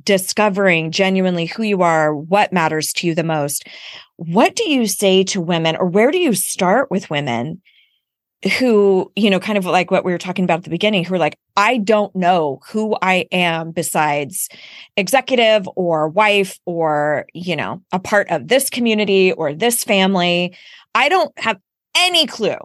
discovering 0.01 0.89
genuinely 0.91 1.45
who 1.45 1.63
you 1.63 1.81
are, 1.81 2.15
what 2.15 2.53
matters 2.53 2.93
to 2.93 3.07
you 3.07 3.13
the 3.13 3.25
most. 3.25 3.67
What 4.15 4.55
do 4.55 4.69
you 4.69 4.87
say 4.87 5.25
to 5.25 5.41
women, 5.41 5.75
or 5.75 5.85
where 5.85 6.11
do 6.11 6.17
you 6.17 6.33
start 6.33 6.89
with 6.89 7.09
women 7.09 7.61
who, 8.57 9.11
you 9.17 9.29
know, 9.29 9.39
kind 9.39 9.57
of 9.57 9.65
like 9.65 9.91
what 9.91 10.05
we 10.05 10.13
were 10.13 10.17
talking 10.17 10.45
about 10.45 10.59
at 10.59 10.63
the 10.63 10.69
beginning, 10.69 11.03
who 11.03 11.15
are 11.15 11.19
like, 11.19 11.37
I 11.57 11.77
don't 11.77 12.15
know 12.15 12.61
who 12.69 12.95
I 13.01 13.25
am 13.33 13.71
besides 13.71 14.47
executive 14.95 15.67
or 15.75 16.07
wife 16.07 16.57
or, 16.65 17.25
you 17.33 17.57
know, 17.57 17.81
a 17.91 17.99
part 17.99 18.31
of 18.31 18.47
this 18.47 18.69
community 18.69 19.33
or 19.33 19.53
this 19.53 19.83
family. 19.83 20.55
I 20.95 21.09
don't 21.09 21.37
have 21.37 21.59
any 21.97 22.25
clue. 22.27 22.55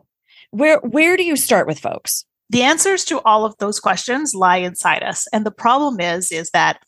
Where 0.52 0.78
where 0.78 1.16
do 1.16 1.24
you 1.24 1.34
start 1.34 1.66
with 1.66 1.80
folks? 1.80 2.24
The 2.50 2.62
answers 2.62 3.04
to 3.04 3.20
all 3.22 3.44
of 3.44 3.56
those 3.58 3.80
questions 3.80 4.34
lie 4.34 4.58
inside 4.58 5.02
us 5.02 5.26
and 5.32 5.44
the 5.44 5.50
problem 5.50 6.00
is 6.00 6.30
is 6.32 6.50
that 6.50 6.80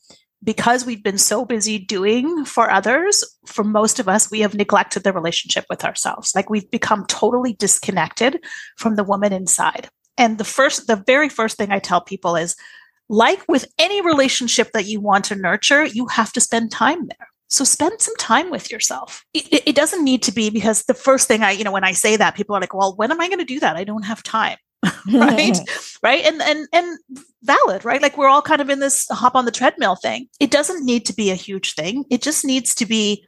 because 0.42 0.87
we've 0.87 1.03
been 1.03 1.18
so 1.18 1.44
busy 1.44 1.79
doing 1.79 2.44
for 2.44 2.71
others 2.71 3.25
for 3.47 3.64
most 3.64 3.99
of 3.99 4.09
us 4.09 4.31
we 4.31 4.40
have 4.40 4.55
neglected 4.55 5.03
the 5.03 5.12
relationship 5.12 5.64
with 5.68 5.85
ourselves 5.85 6.33
like 6.35 6.51
we've 6.51 6.71
become 6.71 7.05
totally 7.07 7.55
disconnected 7.55 8.42
from 8.77 8.97
the 8.97 9.05
woman 9.05 9.33
inside 9.33 9.88
and 10.16 10.38
the 10.38 10.44
first 10.44 10.87
the 10.87 11.03
very 11.07 11.29
first 11.29 11.57
thing 11.57 11.73
i 11.73 11.79
tell 11.79 12.01
people 12.01 12.37
is 12.37 12.57
like 13.09 13.42
with 13.49 13.66
any 13.79 14.01
relationship 14.03 14.71
that 14.73 14.87
you 14.87 15.01
want 15.01 15.25
to 15.25 15.35
nurture 15.35 15.85
you 15.85 16.07
have 16.07 16.33
to 16.33 16.40
spend 16.40 16.71
time 16.71 17.07
there 17.07 17.29
so 17.49 17.64
spend 17.64 18.01
some 18.01 18.16
time 18.16 18.51
with 18.51 18.71
yourself. 18.71 19.25
It, 19.33 19.62
it, 19.66 19.75
doesn't 19.75 20.05
need 20.05 20.23
to 20.25 20.33
be 20.33 20.51
because 20.51 20.85
the 20.85 20.94
first 20.94 21.29
thing 21.29 21.42
I, 21.42 21.53
you 21.53 21.64
know, 21.64 21.73
when 21.73 21.85
I 21.85 21.92
say 21.92 22.16
that, 22.16 22.35
people 22.35 22.55
are 22.55 22.61
like, 22.61 22.75
well, 22.75 22.94
when 22.94 23.11
am 23.11 23.21
I 23.21 23.29
going 23.29 23.38
to 23.38 23.44
do 23.44 23.59
that? 23.61 23.77
I 23.77 23.85
don't 23.85 24.05
have 24.05 24.23
time. 24.23 24.59
right? 25.12 25.59
Right? 26.01 26.25
And 26.25 26.41
and 26.41 26.69
and 26.73 26.97
valid 27.43 27.85
right? 27.85 28.01
Like 28.01 28.17
we're 28.17 28.29
all 28.29 28.41
kind 28.41 28.61
of 28.61 28.71
in 28.71 28.79
this 28.79 29.09
hop 29.11 29.35
on 29.35 29.47
the 29.47 29.51
treadmill 29.51 29.97
thing. 29.97 30.29
It 30.38 30.53
doesn't 30.53 30.87
need 30.87 31.05
to 31.07 31.12
be 31.12 31.33
a 31.33 31.35
huge 31.35 31.75
thing. 31.75 32.05
It 32.09 32.23
just 32.23 32.45
needs 32.45 32.73
to 32.77 32.87
be 32.87 33.27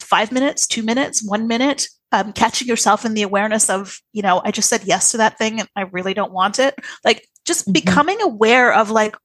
five 0.00 0.32
minutes 0.32 0.66
two 0.66 0.82
minutes 0.82 1.22
one 1.22 1.46
minute 1.46 1.88
um, 2.12 2.32
catching 2.32 2.66
yourself 2.66 3.04
in 3.04 3.12
the 3.12 3.22
awareness 3.22 3.68
of 3.68 4.00
you 4.12 4.22
know 4.22 4.40
i 4.44 4.50
just 4.50 4.70
said 4.70 4.82
yes 4.84 5.10
to 5.10 5.18
that 5.18 5.36
thing 5.36 5.60
and 5.60 5.68
i 5.76 5.82
really 5.82 6.14
don't 6.14 6.32
want 6.32 6.58
it. 6.58 6.74
Like 7.04 7.28
just 7.44 7.64
mm-hmm. 7.64 7.72
becoming 7.72 8.22
aware 8.22 8.72
of 8.72 8.90
like 8.90 9.16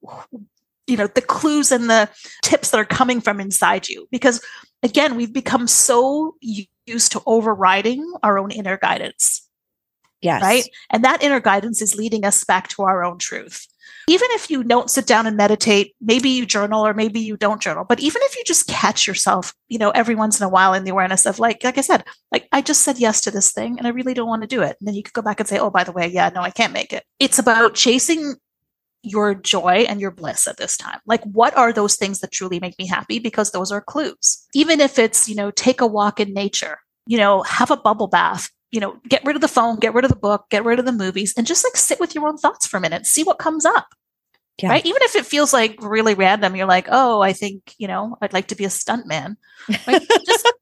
you 0.88 0.98
know 0.98 1.08
the 1.08 1.22
clues 1.22 1.72
and 1.72 1.90
the 1.90 2.10
tips 2.42 2.72
that 2.72 2.80
are 2.80 2.86
coming 2.86 3.22
from 3.22 3.40
inside 3.40 3.88
you. 3.88 4.08
Because 4.12 4.44
again 4.82 5.16
we've 5.16 5.34
become 5.34 5.68
so 5.68 6.36
used 6.42 7.12
to 7.14 7.22
overriding 7.26 8.12
our 8.24 8.38
own 8.38 8.52
inner 8.52 8.78
guidance 8.78 9.43
Yes. 10.24 10.42
Right. 10.42 10.68
And 10.90 11.04
that 11.04 11.22
inner 11.22 11.40
guidance 11.40 11.82
is 11.82 11.96
leading 11.96 12.26
us 12.26 12.44
back 12.44 12.68
to 12.70 12.84
our 12.84 13.04
own 13.04 13.18
truth. 13.18 13.68
Even 14.08 14.28
if 14.32 14.50
you 14.50 14.64
don't 14.64 14.90
sit 14.90 15.08
down 15.08 15.28
and 15.28 15.38
meditate, 15.38 15.96
maybe 16.02 16.30
you 16.30 16.46
journal 16.46 16.86
or 16.86 16.94
maybe 16.94 17.22
you 17.22 17.38
don't 17.38 17.62
journal, 17.62 17.86
but 17.88 18.02
even 18.02 18.22
if 18.26 18.36
you 18.36 18.44
just 18.44 18.68
catch 18.68 19.08
yourself, 19.08 19.54
you 19.70 19.78
know, 19.78 19.92
every 19.92 20.16
once 20.16 20.40
in 20.40 20.46
a 20.46 20.50
while 20.50 20.74
in 20.74 20.84
the 20.84 20.92
awareness 20.92 21.26
of 21.26 21.40
like, 21.40 21.64
like 21.64 21.78
I 21.78 21.82
said, 21.82 22.04
like 22.32 22.48
I 22.52 22.62
just 22.62 22.82
said 22.82 22.98
yes 22.98 23.22
to 23.22 23.32
this 23.32 23.52
thing 23.52 23.78
and 23.78 23.88
I 23.88 23.92
really 23.92 24.14
don't 24.14 24.28
want 24.28 24.42
to 24.42 24.48
do 24.48 24.62
it. 24.62 24.76
And 24.80 24.88
then 24.88 24.96
you 24.96 25.04
could 25.04 25.14
go 25.14 25.22
back 25.22 25.40
and 25.40 25.48
say, 25.48 25.58
oh, 25.58 25.70
by 25.70 25.86
the 25.86 25.94
way, 25.94 26.08
yeah, 26.08 26.30
no, 26.34 26.42
I 26.42 26.50
can't 26.50 26.74
make 26.74 26.92
it. 26.92 27.06
It's 27.20 27.40
about 27.40 27.76
chasing 27.76 28.36
your 29.04 29.36
joy 29.36 29.86
and 29.88 30.00
your 30.02 30.12
bliss 30.12 30.48
at 30.48 30.58
this 30.58 30.78
time. 30.78 31.00
Like, 31.06 31.24
what 31.24 31.56
are 31.58 31.72
those 31.74 31.96
things 31.96 32.20
that 32.20 32.32
truly 32.32 32.60
make 32.60 32.78
me 32.80 32.88
happy? 32.88 33.20
Because 33.20 33.52
those 33.52 33.72
are 33.72 33.82
clues. 33.82 34.48
Even 34.54 34.80
if 34.80 34.98
it's, 34.98 35.30
you 35.30 35.36
know, 35.36 35.52
take 35.52 35.82
a 35.82 35.88
walk 35.88 36.20
in 36.20 36.34
nature, 36.34 36.80
you 37.06 37.18
know, 37.18 37.44
have 37.44 37.70
a 37.70 37.78
bubble 37.78 38.08
bath, 38.08 38.50
you 38.74 38.80
know, 38.80 39.00
get 39.08 39.24
rid 39.24 39.36
of 39.36 39.42
the 39.42 39.48
phone, 39.48 39.78
get 39.78 39.94
rid 39.94 40.04
of 40.04 40.10
the 40.10 40.18
book, 40.18 40.46
get 40.50 40.66
rid 40.66 40.80
of 40.80 40.86
the 40.86 40.92
movies, 40.92 41.32
and 41.38 41.46
just 41.46 41.64
like 41.64 41.78
sit 41.78 42.00
with 42.00 42.16
your 42.16 42.28
own 42.28 42.38
thoughts 42.38 42.66
for 42.66 42.78
a 42.78 42.82
minute, 42.82 43.06
see 43.06 43.24
what 43.24 43.38
comes 43.38 43.66
up. 43.66 43.88
Yeah. 44.62 44.70
Right. 44.70 44.86
Even 44.86 45.02
if 45.04 45.16
it 45.16 45.28
feels 45.28 45.54
like 45.54 45.78
really 45.80 46.16
random, 46.16 46.56
you're 46.56 46.68
like, 46.68 46.88
oh, 46.90 47.22
I 47.22 47.34
think, 47.34 47.76
you 47.78 47.88
know, 47.88 48.18
I'd 48.22 48.34
like 48.34 48.48
to 48.48 48.56
be 48.56 48.66
a 48.66 48.70
stuntman. 48.70 49.36
Like, 49.88 50.02
just, 50.26 50.54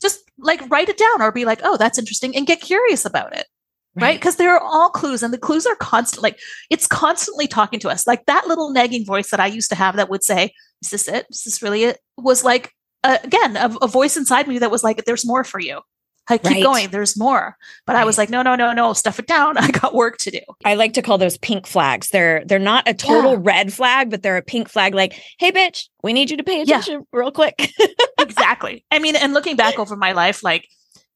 just 0.00 0.30
like 0.38 0.68
write 0.70 0.88
it 0.88 0.96
down 0.96 1.22
or 1.22 1.30
be 1.30 1.44
like, 1.44 1.60
oh, 1.62 1.76
that's 1.76 1.98
interesting 1.98 2.36
and 2.36 2.46
get 2.46 2.60
curious 2.60 3.04
about 3.04 3.36
it. 3.36 3.46
Right. 3.94 4.18
Because 4.18 4.34
right? 4.34 4.38
there 4.38 4.54
are 4.56 4.60
all 4.60 4.90
clues 4.90 5.22
and 5.22 5.32
the 5.32 5.38
clues 5.38 5.66
are 5.66 5.76
constant. 5.76 6.22
Like 6.22 6.40
it's 6.68 6.86
constantly 6.88 7.46
talking 7.46 7.78
to 7.80 7.90
us. 7.90 8.08
Like 8.08 8.26
that 8.26 8.48
little 8.48 8.72
nagging 8.72 9.06
voice 9.06 9.30
that 9.30 9.40
I 9.40 9.46
used 9.46 9.70
to 9.70 9.76
have 9.76 9.96
that 9.96 10.10
would 10.10 10.24
say, 10.24 10.52
is 10.82 10.90
this 10.90 11.06
it? 11.06 11.26
Is 11.30 11.42
this 11.44 11.62
really 11.62 11.84
it? 11.84 11.98
Was 12.16 12.42
like, 12.42 12.72
uh, 13.04 13.18
again, 13.22 13.56
a, 13.56 13.70
a 13.82 13.88
voice 13.88 14.16
inside 14.16 14.48
me 14.48 14.58
that 14.58 14.70
was 14.70 14.82
like, 14.82 15.04
there's 15.04 15.26
more 15.26 15.44
for 15.44 15.60
you. 15.60 15.80
I 16.28 16.38
keep 16.38 16.52
right. 16.52 16.62
going. 16.62 16.90
There's 16.90 17.18
more. 17.18 17.56
But 17.86 17.94
right. 17.94 18.02
I 18.02 18.04
was 18.04 18.16
like, 18.16 18.30
no, 18.30 18.42
no, 18.42 18.54
no, 18.54 18.72
no, 18.72 18.92
stuff 18.92 19.18
it 19.18 19.26
down. 19.26 19.56
I 19.58 19.70
got 19.70 19.94
work 19.94 20.18
to 20.18 20.30
do. 20.30 20.40
I 20.64 20.74
like 20.74 20.94
to 20.94 21.02
call 21.02 21.18
those 21.18 21.38
pink 21.38 21.66
flags. 21.66 22.10
They're 22.10 22.44
they're 22.44 22.58
not 22.58 22.88
a 22.88 22.94
total 22.94 23.32
yeah. 23.32 23.40
red 23.40 23.72
flag, 23.72 24.10
but 24.10 24.22
they're 24.22 24.36
a 24.36 24.42
pink 24.42 24.68
flag 24.68 24.94
like, 24.94 25.20
hey 25.38 25.50
bitch, 25.50 25.88
we 26.02 26.12
need 26.12 26.30
you 26.30 26.36
to 26.36 26.44
pay 26.44 26.60
attention 26.60 26.94
yeah. 26.94 27.18
real 27.18 27.32
quick. 27.32 27.72
exactly. 28.20 28.84
I 28.90 28.98
mean, 28.98 29.16
and 29.16 29.34
looking 29.34 29.56
back 29.56 29.78
over 29.78 29.96
my 29.96 30.12
life, 30.12 30.42
like, 30.42 30.68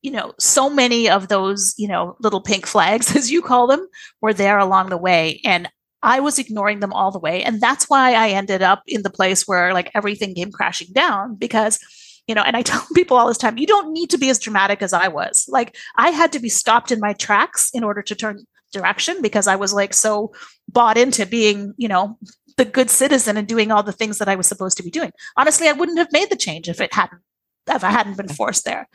you 0.03 0.11
know, 0.11 0.35
so 0.38 0.69
many 0.69 1.09
of 1.09 1.29
those, 1.29 1.75
you 1.77 1.88
know, 1.88 2.16
little 2.21 2.40
pink 2.40 2.66
flags, 2.66 3.14
as 3.16 3.31
you 3.31 3.42
call 3.42 3.66
them, 3.66 3.87
were 4.21 4.35
there 4.35 4.59
along 4.59 4.90
the 4.90 4.99
way. 4.99 5.40
And 5.45 5.69
I 6.03 6.21
was 6.21 6.38
ignoring 6.38 6.81
them 6.81 6.92
all 6.92 7.11
the 7.11 7.19
way. 7.19 7.42
And 7.42 7.61
that's 7.61 7.88
why 7.88 8.14
I 8.14 8.29
ended 8.31 8.62
up 8.62 8.83
in 8.87 9.03
the 9.03 9.11
place 9.11 9.49
where 9.49 9.73
like 9.73 9.90
everything 9.95 10.35
came 10.35 10.53
crashing 10.53 10.92
down 10.92 11.35
because 11.35 11.81
you 12.27 12.35
know, 12.35 12.43
and 12.43 12.57
I 12.57 12.62
tell 12.62 12.85
people 12.95 13.17
all 13.17 13.29
this 13.29 13.39
time, 13.39 13.59
you 13.59 13.67
don't 13.67 13.93
need 13.93 14.11
to 14.11 14.19
be 14.19 14.31
as 14.31 14.39
dramatic 14.39 14.83
as 14.83 14.93
I 14.93 15.09
was. 15.09 15.47
Like 15.49 15.77
I 15.97 16.11
had 16.11 16.33
to 16.33 16.39
be 16.39 16.49
stopped 16.49 16.93
in 16.93 17.01
my 17.01 17.12
tracks 17.12 17.71
in 17.73 17.85
order 17.85 18.03
to 18.03 18.15
turn 18.15 18.47
direction 18.73 19.23
because 19.23 19.47
I 19.47 19.57
was 19.57 19.73
like 19.73 19.95
so 19.95 20.33
bought 20.69 20.99
into 20.99 21.25
being, 21.27 21.75
you 21.77 21.89
know, 21.89 22.19
the 22.57 22.65
good 22.65 22.91
citizen 22.91 23.37
and 23.37 23.47
doing 23.47 23.71
all 23.71 23.83
the 23.83 23.93
things 23.93 24.19
that 24.19 24.29
I 24.29 24.37
was 24.37 24.47
supposed 24.47 24.77
to 24.79 24.83
be 24.83 24.91
doing. 24.91 25.12
Honestly, 25.37 25.69
I 25.69 25.73
wouldn't 25.73 25.99
have 25.99 26.12
made 26.12 26.31
the 26.31 26.37
change 26.37 26.69
if 26.69 26.81
it 26.81 26.95
hadn't 26.95 27.21
if 27.69 27.83
I 27.83 27.91
hadn't 27.91 28.17
been 28.17 28.29
forced 28.29 28.65
there. 28.65 28.89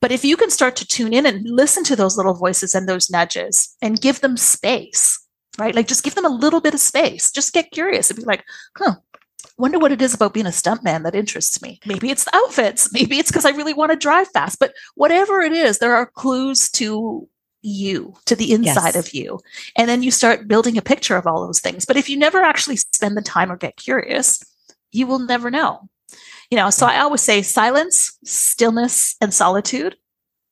But 0.00 0.12
if 0.12 0.24
you 0.24 0.36
can 0.36 0.50
start 0.50 0.76
to 0.76 0.86
tune 0.86 1.12
in 1.12 1.26
and 1.26 1.48
listen 1.48 1.84
to 1.84 1.96
those 1.96 2.16
little 2.16 2.34
voices 2.34 2.74
and 2.74 2.88
those 2.88 3.10
nudges 3.10 3.76
and 3.82 4.00
give 4.00 4.20
them 4.20 4.36
space, 4.36 5.18
right? 5.58 5.74
Like 5.74 5.88
just 5.88 6.04
give 6.04 6.14
them 6.14 6.24
a 6.24 6.30
little 6.30 6.60
bit 6.60 6.74
of 6.74 6.80
space. 6.80 7.30
Just 7.32 7.52
get 7.52 7.72
curious 7.72 8.10
and 8.10 8.18
be 8.18 8.24
like, 8.24 8.44
huh, 8.76 8.96
wonder 9.58 9.78
what 9.78 9.92
it 9.92 10.00
is 10.00 10.14
about 10.14 10.34
being 10.34 10.46
a 10.46 10.50
stuntman 10.50 11.02
that 11.02 11.14
interests 11.14 11.60
me. 11.60 11.80
Maybe 11.84 12.10
it's 12.10 12.24
the 12.24 12.34
outfits. 12.36 12.92
Maybe 12.92 13.18
it's 13.18 13.30
because 13.30 13.44
I 13.44 13.50
really 13.50 13.74
want 13.74 13.90
to 13.92 13.96
drive 13.96 14.28
fast. 14.28 14.58
But 14.58 14.72
whatever 14.94 15.40
it 15.40 15.52
is, 15.52 15.78
there 15.78 15.94
are 15.94 16.06
clues 16.06 16.70
to 16.72 17.28
you, 17.62 18.14
to 18.26 18.36
the 18.36 18.52
inside 18.52 18.94
Yes. 18.94 18.96
of 18.96 19.12
you. 19.12 19.40
And 19.76 19.88
then 19.88 20.02
you 20.02 20.10
start 20.10 20.48
building 20.48 20.78
a 20.78 20.82
picture 20.82 21.16
of 21.16 21.26
all 21.26 21.44
those 21.44 21.60
things. 21.60 21.84
But 21.84 21.96
if 21.96 22.08
you 22.08 22.16
never 22.16 22.40
actually 22.40 22.76
spend 22.76 23.16
the 23.16 23.22
time 23.22 23.50
or 23.50 23.56
get 23.56 23.76
curious, 23.76 24.42
you 24.92 25.06
will 25.06 25.18
never 25.18 25.50
know. 25.50 25.88
You 26.50 26.56
know, 26.56 26.70
so 26.70 26.86
I 26.86 27.00
always 27.00 27.20
say 27.20 27.42
silence, 27.42 28.16
stillness, 28.24 29.16
and 29.20 29.34
solitude 29.34 29.96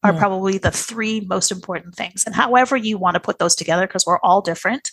are 0.03 0.13
probably 0.13 0.59
the 0.59 0.71
three 0.71 1.21
most 1.23 1.51
important 1.51 1.97
things. 1.97 2.23
And 2.25 2.35
however 2.35 2.77
you 2.77 2.97
want 2.97 3.15
to 3.15 3.21
put 3.21 3.39
those 3.39 3.57
together, 3.57 3.87
because 3.89 4.07
we're 4.07 4.21
all 4.21 4.41
different. 4.41 4.93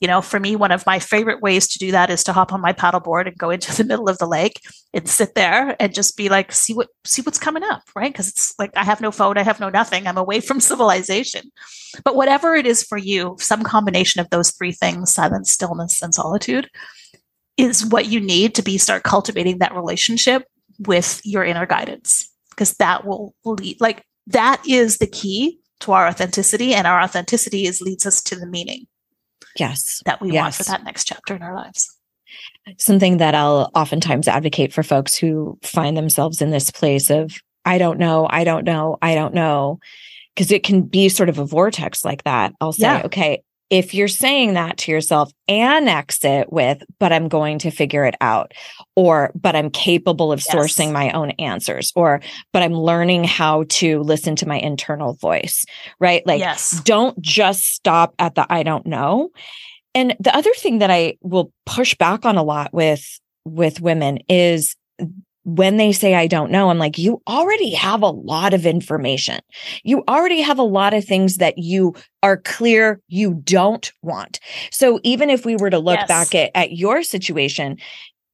You 0.00 0.08
know, 0.08 0.20
for 0.20 0.40
me, 0.40 0.56
one 0.56 0.72
of 0.72 0.86
my 0.86 0.98
favorite 0.98 1.40
ways 1.40 1.68
to 1.68 1.78
do 1.78 1.92
that 1.92 2.10
is 2.10 2.24
to 2.24 2.32
hop 2.32 2.52
on 2.52 2.60
my 2.60 2.72
paddleboard 2.72 3.26
and 3.26 3.38
go 3.38 3.50
into 3.50 3.74
the 3.74 3.84
middle 3.88 4.08
of 4.08 4.18
the 4.18 4.26
lake 4.26 4.60
and 4.92 5.08
sit 5.08 5.34
there 5.34 5.76
and 5.80 5.94
just 5.94 6.16
be 6.16 6.28
like, 6.28 6.52
see 6.52 6.74
what 6.74 6.88
see 7.04 7.22
what's 7.22 7.38
coming 7.38 7.62
up, 7.62 7.82
right? 7.94 8.12
Because 8.12 8.28
it's 8.28 8.54
like 8.58 8.70
I 8.76 8.84
have 8.84 9.00
no 9.00 9.10
phone, 9.10 9.38
I 9.38 9.42
have 9.42 9.60
no 9.60 9.70
nothing. 9.70 10.06
I'm 10.06 10.18
away 10.18 10.40
from 10.40 10.60
civilization. 10.60 11.50
But 12.04 12.16
whatever 12.16 12.54
it 12.54 12.66
is 12.66 12.82
for 12.82 12.98
you, 12.98 13.36
some 13.38 13.62
combination 13.62 14.20
of 14.20 14.30
those 14.30 14.50
three 14.50 14.72
things, 14.72 15.12
silence, 15.14 15.52
stillness, 15.52 16.02
and 16.02 16.12
solitude, 16.12 16.68
is 17.56 17.86
what 17.86 18.06
you 18.06 18.20
need 18.20 18.54
to 18.56 18.62
be 18.62 18.78
start 18.78 19.04
cultivating 19.04 19.58
that 19.58 19.74
relationship 19.74 20.44
with 20.80 21.20
your 21.24 21.44
inner 21.44 21.66
guidance. 21.66 22.28
Because 22.50 22.74
that 22.74 23.04
will 23.04 23.34
lead 23.44 23.80
like 23.80 24.04
that 24.26 24.62
is 24.68 24.98
the 24.98 25.06
key 25.06 25.60
to 25.80 25.92
our 25.92 26.06
authenticity, 26.08 26.74
and 26.74 26.86
our 26.86 27.00
authenticity 27.00 27.66
is 27.66 27.80
leads 27.80 28.06
us 28.06 28.22
to 28.24 28.36
the 28.36 28.46
meaning 28.46 28.86
Yes. 29.58 30.02
that 30.06 30.20
we 30.20 30.32
want 30.32 30.54
for 30.54 30.64
that 30.64 30.84
next 30.84 31.04
chapter 31.04 31.34
in 31.36 31.42
our 31.42 31.54
lives. 31.54 31.88
something 32.78 33.18
that 33.18 33.34
I'll 33.34 33.70
oftentimes 33.74 34.26
advocate 34.26 34.72
for 34.72 34.82
folks 34.82 35.14
who 35.16 35.58
find 35.62 35.96
themselves 35.96 36.42
in 36.42 36.50
this 36.50 36.70
place 36.70 37.10
of, 37.10 37.32
I 37.64 37.78
don't 37.78 37.98
know, 37.98 38.26
I 38.28 38.44
don't 38.44 38.64
know, 38.64 38.96
I 39.02 39.14
don't 39.14 39.34
know. 39.34 39.78
Because 40.34 40.50
it 40.50 40.64
can 40.64 40.82
be 40.82 41.08
sort 41.08 41.28
of 41.28 41.38
a 41.38 41.44
vortex 41.44 42.04
like 42.04 42.24
that. 42.24 42.52
I'll 42.60 42.72
say, 42.72 42.82
Yeah. 42.82 43.02
okay, 43.04 43.42
if 43.74 43.92
you're 43.92 44.06
saying 44.06 44.54
that 44.54 44.78
to 44.78 44.92
yourself, 44.92 45.32
annex 45.48 46.24
it 46.24 46.52
with, 46.52 46.80
but 47.00 47.12
I'm 47.12 47.26
going 47.26 47.58
to 47.58 47.72
figure 47.72 48.04
it 48.04 48.14
out, 48.20 48.52
or, 48.94 49.32
but 49.34 49.56
I'm 49.56 49.68
capable 49.68 50.30
of 50.30 50.38
Yes. 50.46 50.54
sourcing 50.54 50.92
my 50.92 51.10
own 51.10 51.32
answers, 51.32 51.92
or, 51.96 52.20
but 52.52 52.62
I'm 52.62 52.74
learning 52.74 53.24
how 53.24 53.64
to 53.70 53.98
listen 54.04 54.36
to 54.36 54.46
my 54.46 54.58
internal 54.60 55.14
voice, 55.14 55.64
right? 55.98 56.24
Like, 56.24 56.38
yes. 56.38 56.80
don't 56.84 57.20
just 57.20 57.64
stop 57.64 58.14
at 58.20 58.36
the 58.36 58.46
I 58.48 58.62
don't 58.62 58.86
know. 58.86 59.30
And 59.92 60.14
the 60.20 60.34
other 60.36 60.52
thing 60.54 60.78
that 60.78 60.92
I 60.92 61.16
will 61.20 61.52
push 61.66 61.96
back 61.96 62.24
on 62.24 62.36
a 62.36 62.44
lot 62.44 62.72
with 62.72 63.04
with 63.44 63.80
women 63.80 64.18
is 64.28 64.76
when 65.44 65.76
they 65.76 65.92
say 65.92 66.14
I 66.14 66.26
don't 66.26 66.50
know, 66.50 66.70
I'm 66.70 66.78
like, 66.78 66.98
you 66.98 67.22
already 67.28 67.74
have 67.74 68.02
a 68.02 68.08
lot 68.10 68.54
of 68.54 68.66
information. 68.66 69.40
You 69.82 70.02
already 70.08 70.40
have 70.40 70.58
a 70.58 70.62
lot 70.64 70.94
of 70.94 71.04
things 71.04 71.36
that 71.38 71.58
you 71.58 71.94
are 72.22 72.38
clear 72.38 73.00
you 73.08 73.34
don't 73.44 73.92
want. 74.02 74.40
So 74.70 75.00
even 75.02 75.30
if 75.30 75.44
we 75.44 75.56
were 75.56 75.70
to 75.70 75.78
look 75.78 76.00
Yes. 76.00 76.06
back 76.06 76.34
at, 76.34 76.50
at 76.54 76.72
your 76.72 77.02
situation, 77.02 77.78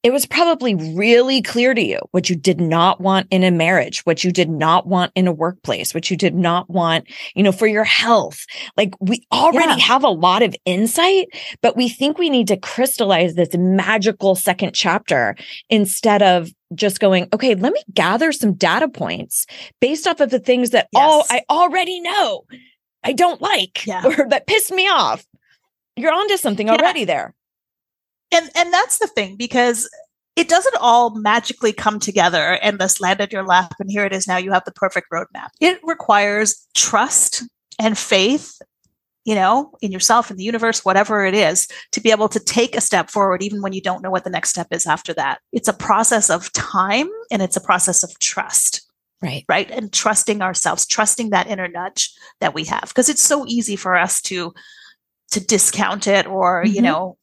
it 0.02 0.12
was 0.12 0.24
probably 0.24 0.74
really 0.74 1.42
clear 1.42 1.74
to 1.74 1.82
you 1.82 1.98
what 2.12 2.30
you 2.30 2.36
did 2.36 2.60
not 2.60 3.00
want 3.00 3.26
in 3.30 3.44
a 3.44 3.50
marriage, 3.50 4.00
what 4.04 4.24
you 4.24 4.32
did 4.32 4.48
not 4.48 4.86
want 4.86 5.12
in 5.14 5.26
a 5.26 5.32
workplace, 5.32 5.92
what 5.92 6.10
you 6.10 6.16
did 6.16 6.34
not 6.34 6.70
want, 6.70 7.06
you 7.34 7.42
know, 7.42 7.52
for 7.52 7.66
your 7.66 7.84
health. 7.84 8.44
Like 8.76 8.94
we 9.00 9.26
already 9.32 9.68
Yeah. 9.68 9.78
have 9.78 10.02
a 10.04 10.08
lot 10.08 10.42
of 10.42 10.54
insight, 10.64 11.28
but 11.60 11.76
we 11.76 11.88
think 11.88 12.16
we 12.18 12.30
need 12.30 12.48
to 12.48 12.56
crystallize 12.56 13.34
this 13.34 13.50
magical 13.54 14.34
second 14.34 14.72
chapter 14.74 15.36
instead 15.68 16.22
of 16.22 16.50
just 16.74 16.98
going, 17.00 17.28
okay, 17.34 17.54
let 17.54 17.72
me 17.72 17.82
gather 17.92 18.32
some 18.32 18.54
data 18.54 18.88
points 18.88 19.44
based 19.80 20.06
off 20.06 20.20
of 20.20 20.30
the 20.30 20.38
things 20.38 20.70
that 20.70 20.88
all 20.94 21.24
I 21.28 21.42
already 21.50 22.00
know 22.00 22.44
I 23.04 23.12
don't 23.12 23.40
like 23.42 23.86
Yeah. 23.86 24.04
or 24.18 24.28
that 24.30 24.46
piss 24.46 24.70
me 24.70 24.88
off. 24.88 25.24
You're 25.96 26.12
onto 26.12 26.36
something 26.38 26.68
Yeah. 26.68 26.74
already 26.74 27.04
there. 27.04 27.34
And 28.32 28.50
and 28.54 28.72
that's 28.72 28.98
the 28.98 29.06
thing 29.06 29.36
because 29.36 29.88
it 30.36 30.48
doesn't 30.48 30.76
all 30.80 31.10
magically 31.18 31.72
come 31.72 31.98
together 31.98 32.58
and 32.62 32.78
this 32.78 33.00
land 33.00 33.20
at 33.20 33.32
your 33.32 33.44
lap 33.44 33.74
and 33.78 33.90
here 33.90 34.04
it 34.04 34.12
is 34.12 34.26
now 34.26 34.36
you 34.36 34.52
have 34.52 34.64
the 34.64 34.72
perfect 34.72 35.08
roadmap. 35.12 35.48
It 35.60 35.80
requires 35.82 36.66
trust 36.74 37.42
and 37.78 37.96
faith 37.98 38.60
you 39.24 39.34
know 39.34 39.72
in 39.82 39.92
yourself 39.92 40.30
in 40.30 40.36
the 40.38 40.44
universe 40.44 40.84
whatever 40.84 41.24
it 41.26 41.34
is 41.34 41.68
to 41.92 42.00
be 42.00 42.10
able 42.10 42.28
to 42.28 42.40
take 42.40 42.74
a 42.74 42.80
step 42.80 43.10
forward 43.10 43.42
even 43.42 43.60
when 43.60 43.72
you 43.72 43.82
don't 43.82 44.02
know 44.02 44.10
what 44.10 44.24
the 44.24 44.30
next 44.30 44.50
step 44.50 44.68
is 44.70 44.86
after 44.86 45.12
that. 45.14 45.40
It's 45.52 45.68
a 45.68 45.72
process 45.74 46.30
of 46.30 46.52
time 46.52 47.08
and 47.30 47.42
it's 47.42 47.56
a 47.56 47.60
process 47.60 48.02
of 48.02 48.18
trust. 48.18 48.86
Right. 49.22 49.44
right? 49.50 49.70
And 49.70 49.92
trusting 49.92 50.40
ourselves 50.40 50.86
trusting 50.86 51.28
that 51.30 51.46
inner 51.46 51.68
nudge 51.68 52.10
that 52.40 52.54
we 52.54 52.64
have. 52.64 52.84
Because 52.88 53.10
it's 53.10 53.22
so 53.22 53.44
easy 53.46 53.76
for 53.76 53.94
us 53.94 54.22
to 54.22 54.54
to 55.32 55.40
discount 55.44 56.06
it 56.06 56.26
or 56.26 56.64
you 56.66 56.80
Mhm. 56.80 56.84
know 56.84 57.18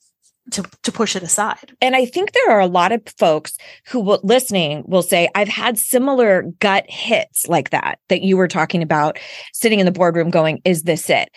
to 0.51 0.63
to 0.83 0.91
push 0.91 1.15
it 1.15 1.23
aside 1.23 1.75
And 1.81 1.95
I 1.95 2.05
think 2.05 2.31
there 2.31 2.51
are 2.51 2.59
a 2.59 2.67
lot 2.67 2.91
of 2.91 3.01
folks 3.17 3.57
who 3.87 3.99
will 3.99 4.19
listening 4.23 4.83
will 4.87 5.01
say, 5.01 5.29
I've 5.35 5.47
had 5.47 5.77
similar 5.77 6.43
gut 6.59 6.85
hits 6.89 7.47
like 7.47 7.71
that, 7.71 7.99
that 8.09 8.21
you 8.21 8.37
were 8.37 8.47
talking 8.47 8.81
about 8.81 9.19
sitting 9.53 9.79
in 9.79 9.85
the 9.85 9.91
boardroom 9.91 10.29
going, 10.29 10.61
is 10.65 10.83
this 10.83 11.09
it? 11.09 11.29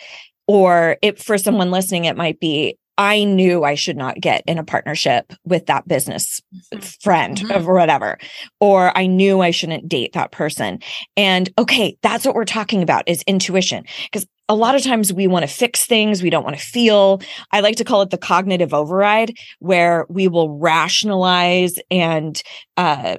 Or 0.47 0.97
if 1.01 1.21
for 1.21 1.37
someone 1.37 1.71
listening, 1.71 2.05
it 2.05 2.17
might 2.17 2.39
be, 2.39 2.77
I 3.01 3.23
knew 3.23 3.63
I 3.63 3.73
should 3.73 3.97
not 3.97 4.21
get 4.21 4.43
in 4.45 4.59
a 4.59 4.63
partnership 4.63 5.33
with 5.43 5.65
that 5.65 5.87
business 5.87 6.39
friend 7.01 7.35
Mhm. 7.39 7.65
or 7.67 7.73
whatever. 7.73 8.19
Or 8.59 8.95
I 8.95 9.07
knew 9.07 9.41
I 9.41 9.49
shouldn't 9.49 9.89
date 9.89 10.13
that 10.13 10.31
person. 10.31 10.77
And 11.17 11.49
okay, 11.57 11.97
that's 12.03 12.25
what 12.27 12.35
we're 12.35 12.45
talking 12.45 12.83
about 12.83 13.03
is 13.07 13.23
intuition. 13.23 13.85
Because 14.05 14.27
a 14.47 14.53
lot 14.53 14.75
of 14.75 14.83
times 14.83 15.11
we 15.11 15.25
want 15.25 15.41
to 15.41 15.51
fix 15.51 15.83
things, 15.85 16.21
we 16.21 16.29
don't 16.29 16.43
want 16.43 16.55
to 16.59 16.63
feel. 16.63 17.21
I 17.51 17.61
like 17.61 17.77
to 17.77 17.83
call 17.83 18.03
it 18.03 18.11
the 18.11 18.19
cognitive 18.19 18.71
override, 18.71 19.33
where 19.57 20.05
we 20.07 20.27
will 20.27 20.59
rationalize 20.59 21.79
and 21.89 22.39
uh, 22.77 23.17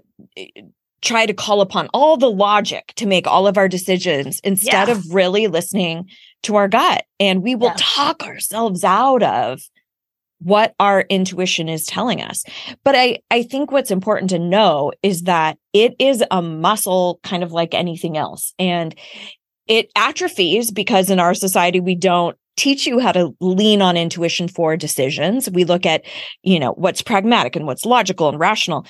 try 1.01 1.27
to 1.27 1.35
call 1.35 1.61
upon 1.61 1.88
all 1.92 2.16
the 2.16 2.31
logic 2.31 2.92
to 2.95 3.07
make 3.07 3.27
all 3.27 3.49
of 3.49 3.59
our 3.59 3.66
decisions 3.66 4.38
instead 4.45 4.87
Yeah. 4.87 4.92
of 4.95 5.12
really 5.12 5.49
listening 5.49 6.09
to 6.45 6.57
our 6.57 6.68
gut. 6.68 7.05
And 7.18 7.42
we 7.42 7.55
will 7.55 7.68
Yeah. 7.68 7.77
talk 7.77 8.23
ourselves 8.25 8.85
out 8.85 9.23
of 9.23 9.61
what 10.44 10.74
our 10.81 11.02
intuition 11.02 11.68
is 11.68 11.85
telling 11.87 12.22
us. 12.22 12.44
But 12.85 12.94
I, 12.96 13.20
I 13.31 13.42
think 13.42 13.70
what's 13.70 13.90
important 13.90 14.31
to 14.31 14.38
know 14.38 14.92
is 15.02 15.22
that 15.22 15.59
it 15.72 15.94
is 15.98 16.22
a 16.31 16.42
muscle 16.42 17.20
kind 17.22 17.42
of 17.42 17.52
like 17.52 17.74
anything 17.74 18.16
else. 18.16 18.52
And 18.59 18.94
it 19.66 19.90
atrophies 19.96 20.70
because 20.70 21.11
in 21.11 21.20
our 21.20 21.35
society, 21.35 21.81
we 21.81 21.94
don't 21.94 22.37
teach 22.57 22.87
you 22.87 22.98
how 22.98 23.12
to 23.12 23.35
lean 23.40 23.81
on 23.81 23.96
intuition 23.96 24.48
for 24.48 24.76
decisions. 24.76 25.48
We 25.50 25.64
look 25.64 25.87
at, 25.87 26.05
you 26.42 26.59
know, 26.61 26.72
what's 26.72 27.02
pragmatic 27.02 27.57
and 27.57 27.66
what's 27.66 27.87
logical 27.87 28.28
and 28.28 28.38
rational. 28.38 28.85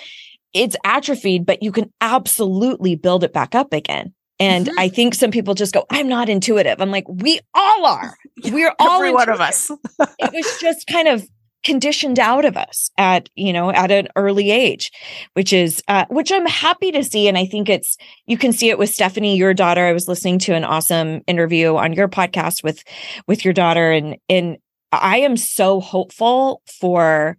It's 0.53 0.77
atrophied, 0.85 1.47
but 1.47 1.63
you 1.63 1.73
can 1.73 1.93
absolutely 2.01 2.97
build 2.97 3.25
it 3.25 3.33
back 3.33 3.55
up 3.55 3.73
again. 3.73 4.13
And 4.41 4.67
Mhm. 4.67 4.73
I 4.79 4.89
think 4.89 5.15
some 5.15 5.31
people 5.31 5.55
just 5.55 5.73
go, 5.73 5.85
I'm 5.91 6.09
not 6.09 6.29
intuitive. 6.29 6.81
I'm 6.81 6.91
like, 6.91 7.05
we 7.09 7.39
all 7.55 7.87
are. 7.87 8.17
We're 8.51 8.75
all 8.81 8.97
every 8.97 9.13
one 9.13 9.29
of 9.29 9.41
us 9.41 9.71
it 10.19 10.33
was 10.33 10.59
just 10.61 10.87
kind 10.87 11.07
of 11.07 11.25
conditioned 11.63 12.19
out 12.19 12.45
of 12.45 12.57
us 12.57 12.91
at 12.99 13.29
you 13.35 13.53
know 13.53 13.71
at 13.71 13.91
an 13.91 14.09
early 14.17 14.51
age 14.51 14.91
which 15.35 15.53
is 15.53 15.83
uh, 15.89 16.05
which 16.09 16.33
i'm 16.33 16.47
happy 16.47 16.91
to 16.91 17.03
see 17.03 17.29
and 17.29 17.39
i 17.39 17.47
think 17.47 17.69
it's 17.69 17.97
you 18.27 18.37
can 18.37 18.53
see 18.53 18.69
it 18.69 18.79
with 18.79 18.91
stephanie 18.91 19.37
your 19.37 19.55
daughter. 19.55 19.85
I 19.85 19.93
was 19.93 20.09
listening 20.09 20.39
to 20.41 20.55
an 20.55 20.65
awesome 20.65 21.23
interview 21.27 21.77
on 21.77 21.93
your 21.93 22.09
podcast 22.09 22.63
with 22.63 22.85
with 23.27 23.45
your 23.45 23.55
daughter 23.55 23.91
and 23.91 24.17
and 24.29 24.59
i 24.93 25.19
am 25.19 25.37
so 25.37 25.81
hopeful 25.81 26.63
for 26.67 27.37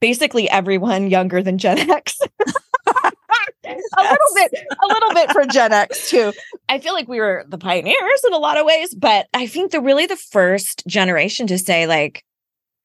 basically 0.00 0.48
everyone 0.48 1.10
younger 1.10 1.42
than 1.42 1.58
gen 1.58 1.90
x. 1.90 2.18
A 3.64 4.02
little 4.02 4.34
bit 4.34 4.52
a 4.54 4.86
little 4.88 5.14
bit 5.14 5.30
for 5.30 5.44
gen 5.46 5.72
x 5.72 6.10
too. 6.10 6.32
I 6.68 6.78
feel 6.78 6.94
like 6.94 7.08
we 7.08 7.20
were 7.20 7.44
the 7.46 7.58
pioneers 7.58 8.24
in 8.26 8.32
a 8.32 8.38
lot 8.38 8.58
of 8.58 8.66
ways 8.66 8.94
but 8.94 9.28
i 9.34 9.46
think 9.46 9.70
they're 9.70 9.80
really 9.80 10.06
the 10.06 10.16
first 10.16 10.82
generation 10.86 11.46
to 11.46 11.58
say 11.58 11.86
like 11.86 12.24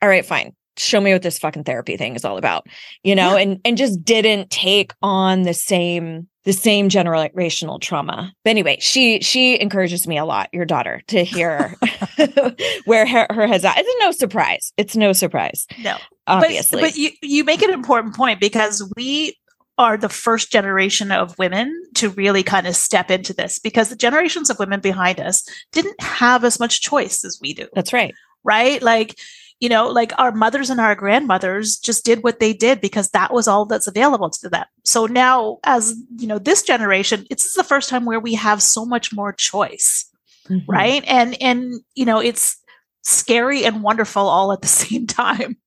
all 0.01 0.09
right 0.09 0.25
fine. 0.25 0.53
Show 0.77 1.01
me 1.01 1.11
what 1.11 1.23
this 1.23 1.39
fucking 1.39 1.63
therapy 1.63 1.97
thing 1.97 2.15
is 2.15 2.23
all 2.23 2.37
about 2.37 2.67
you 3.03 3.15
know 3.15 3.35
Yeah. 3.35 3.41
and 3.41 3.59
and 3.65 3.77
just 3.77 4.03
didn't 4.03 4.49
take 4.51 4.93
on 5.01 5.43
the 5.43 5.53
same 5.53 6.27
the 6.43 6.53
same 6.53 6.87
generational 6.87 7.81
trauma. 7.81 8.31
But 8.43 8.51
anyway 8.51 8.77
she 8.79 9.19
she 9.21 9.59
encourages 9.59 10.07
me 10.07 10.17
a 10.17 10.25
lot 10.25 10.49
your 10.53 10.65
daughter 10.65 11.01
to 11.07 11.23
hear 11.23 11.75
where 12.85 13.07
her, 13.07 13.27
her 13.31 13.47
head's 13.47 13.65
at. 13.65 13.77
It's 13.77 14.03
no 14.03 14.11
surprise. 14.11 14.71
It's 14.77 14.95
no 14.95 15.13
surprise 15.13 15.65
no. 15.83 15.97
Obviously. 16.27 16.81
But, 16.81 16.87
but 16.89 16.97
you, 16.97 17.09
you 17.21 17.43
make 17.43 17.61
an 17.61 17.69
important 17.71 18.15
point 18.15 18.39
because 18.39 18.87
we 18.97 19.37
are 19.77 19.95
the 19.95 20.09
first 20.09 20.51
generation 20.51 21.11
of 21.11 21.37
women 21.37 21.71
to 21.95 22.09
really 22.09 22.43
kind 22.43 22.67
of 22.67 22.75
step 22.75 23.09
into 23.11 23.33
this 23.33 23.59
because 23.59 23.89
the 23.89 23.95
generations 23.95 24.49
of 24.49 24.59
women 24.59 24.79
behind 24.79 25.19
us 25.19 25.43
didn't 25.71 26.01
have 26.01 26.43
as 26.43 26.59
much 26.59 26.81
choice 26.81 27.23
as 27.23 27.39
we 27.41 27.53
do, 27.53 27.67
that's 27.73 27.93
right. 27.93 28.13
Right? 28.43 28.81
Like 28.81 29.17
you 29.59 29.69
know 29.69 29.89
like 29.89 30.11
our 30.17 30.31
mothers 30.31 30.69
and 30.69 30.79
our 30.79 30.95
grandmothers 30.95 31.77
just 31.77 32.05
did 32.05 32.23
what 32.23 32.39
they 32.39 32.53
did 32.53 32.81
because 32.81 33.09
that 33.09 33.33
was 33.33 33.47
all 33.47 33.65
that's 33.65 33.87
available 33.87 34.29
to 34.29 34.49
them 34.49 34.65
so 34.83 35.05
now 35.05 35.57
as 35.63 35.95
you 36.17 36.27
know 36.27 36.39
this 36.39 36.63
generation 36.63 37.25
it's 37.29 37.53
the 37.55 37.63
first 37.63 37.89
time 37.89 38.05
where 38.05 38.19
we 38.19 38.33
have 38.33 38.61
so 38.61 38.85
much 38.85 39.13
more 39.13 39.33
choice 39.33 40.09
mm-hmm. 40.47 40.69
right 40.69 41.03
and 41.07 41.41
and 41.41 41.81
you 41.95 42.05
know 42.05 42.19
it's 42.19 42.57
scary 43.03 43.65
and 43.65 43.83
wonderful 43.83 44.27
all 44.27 44.51
at 44.51 44.61
the 44.61 44.67
same 44.67 45.07
time 45.07 45.57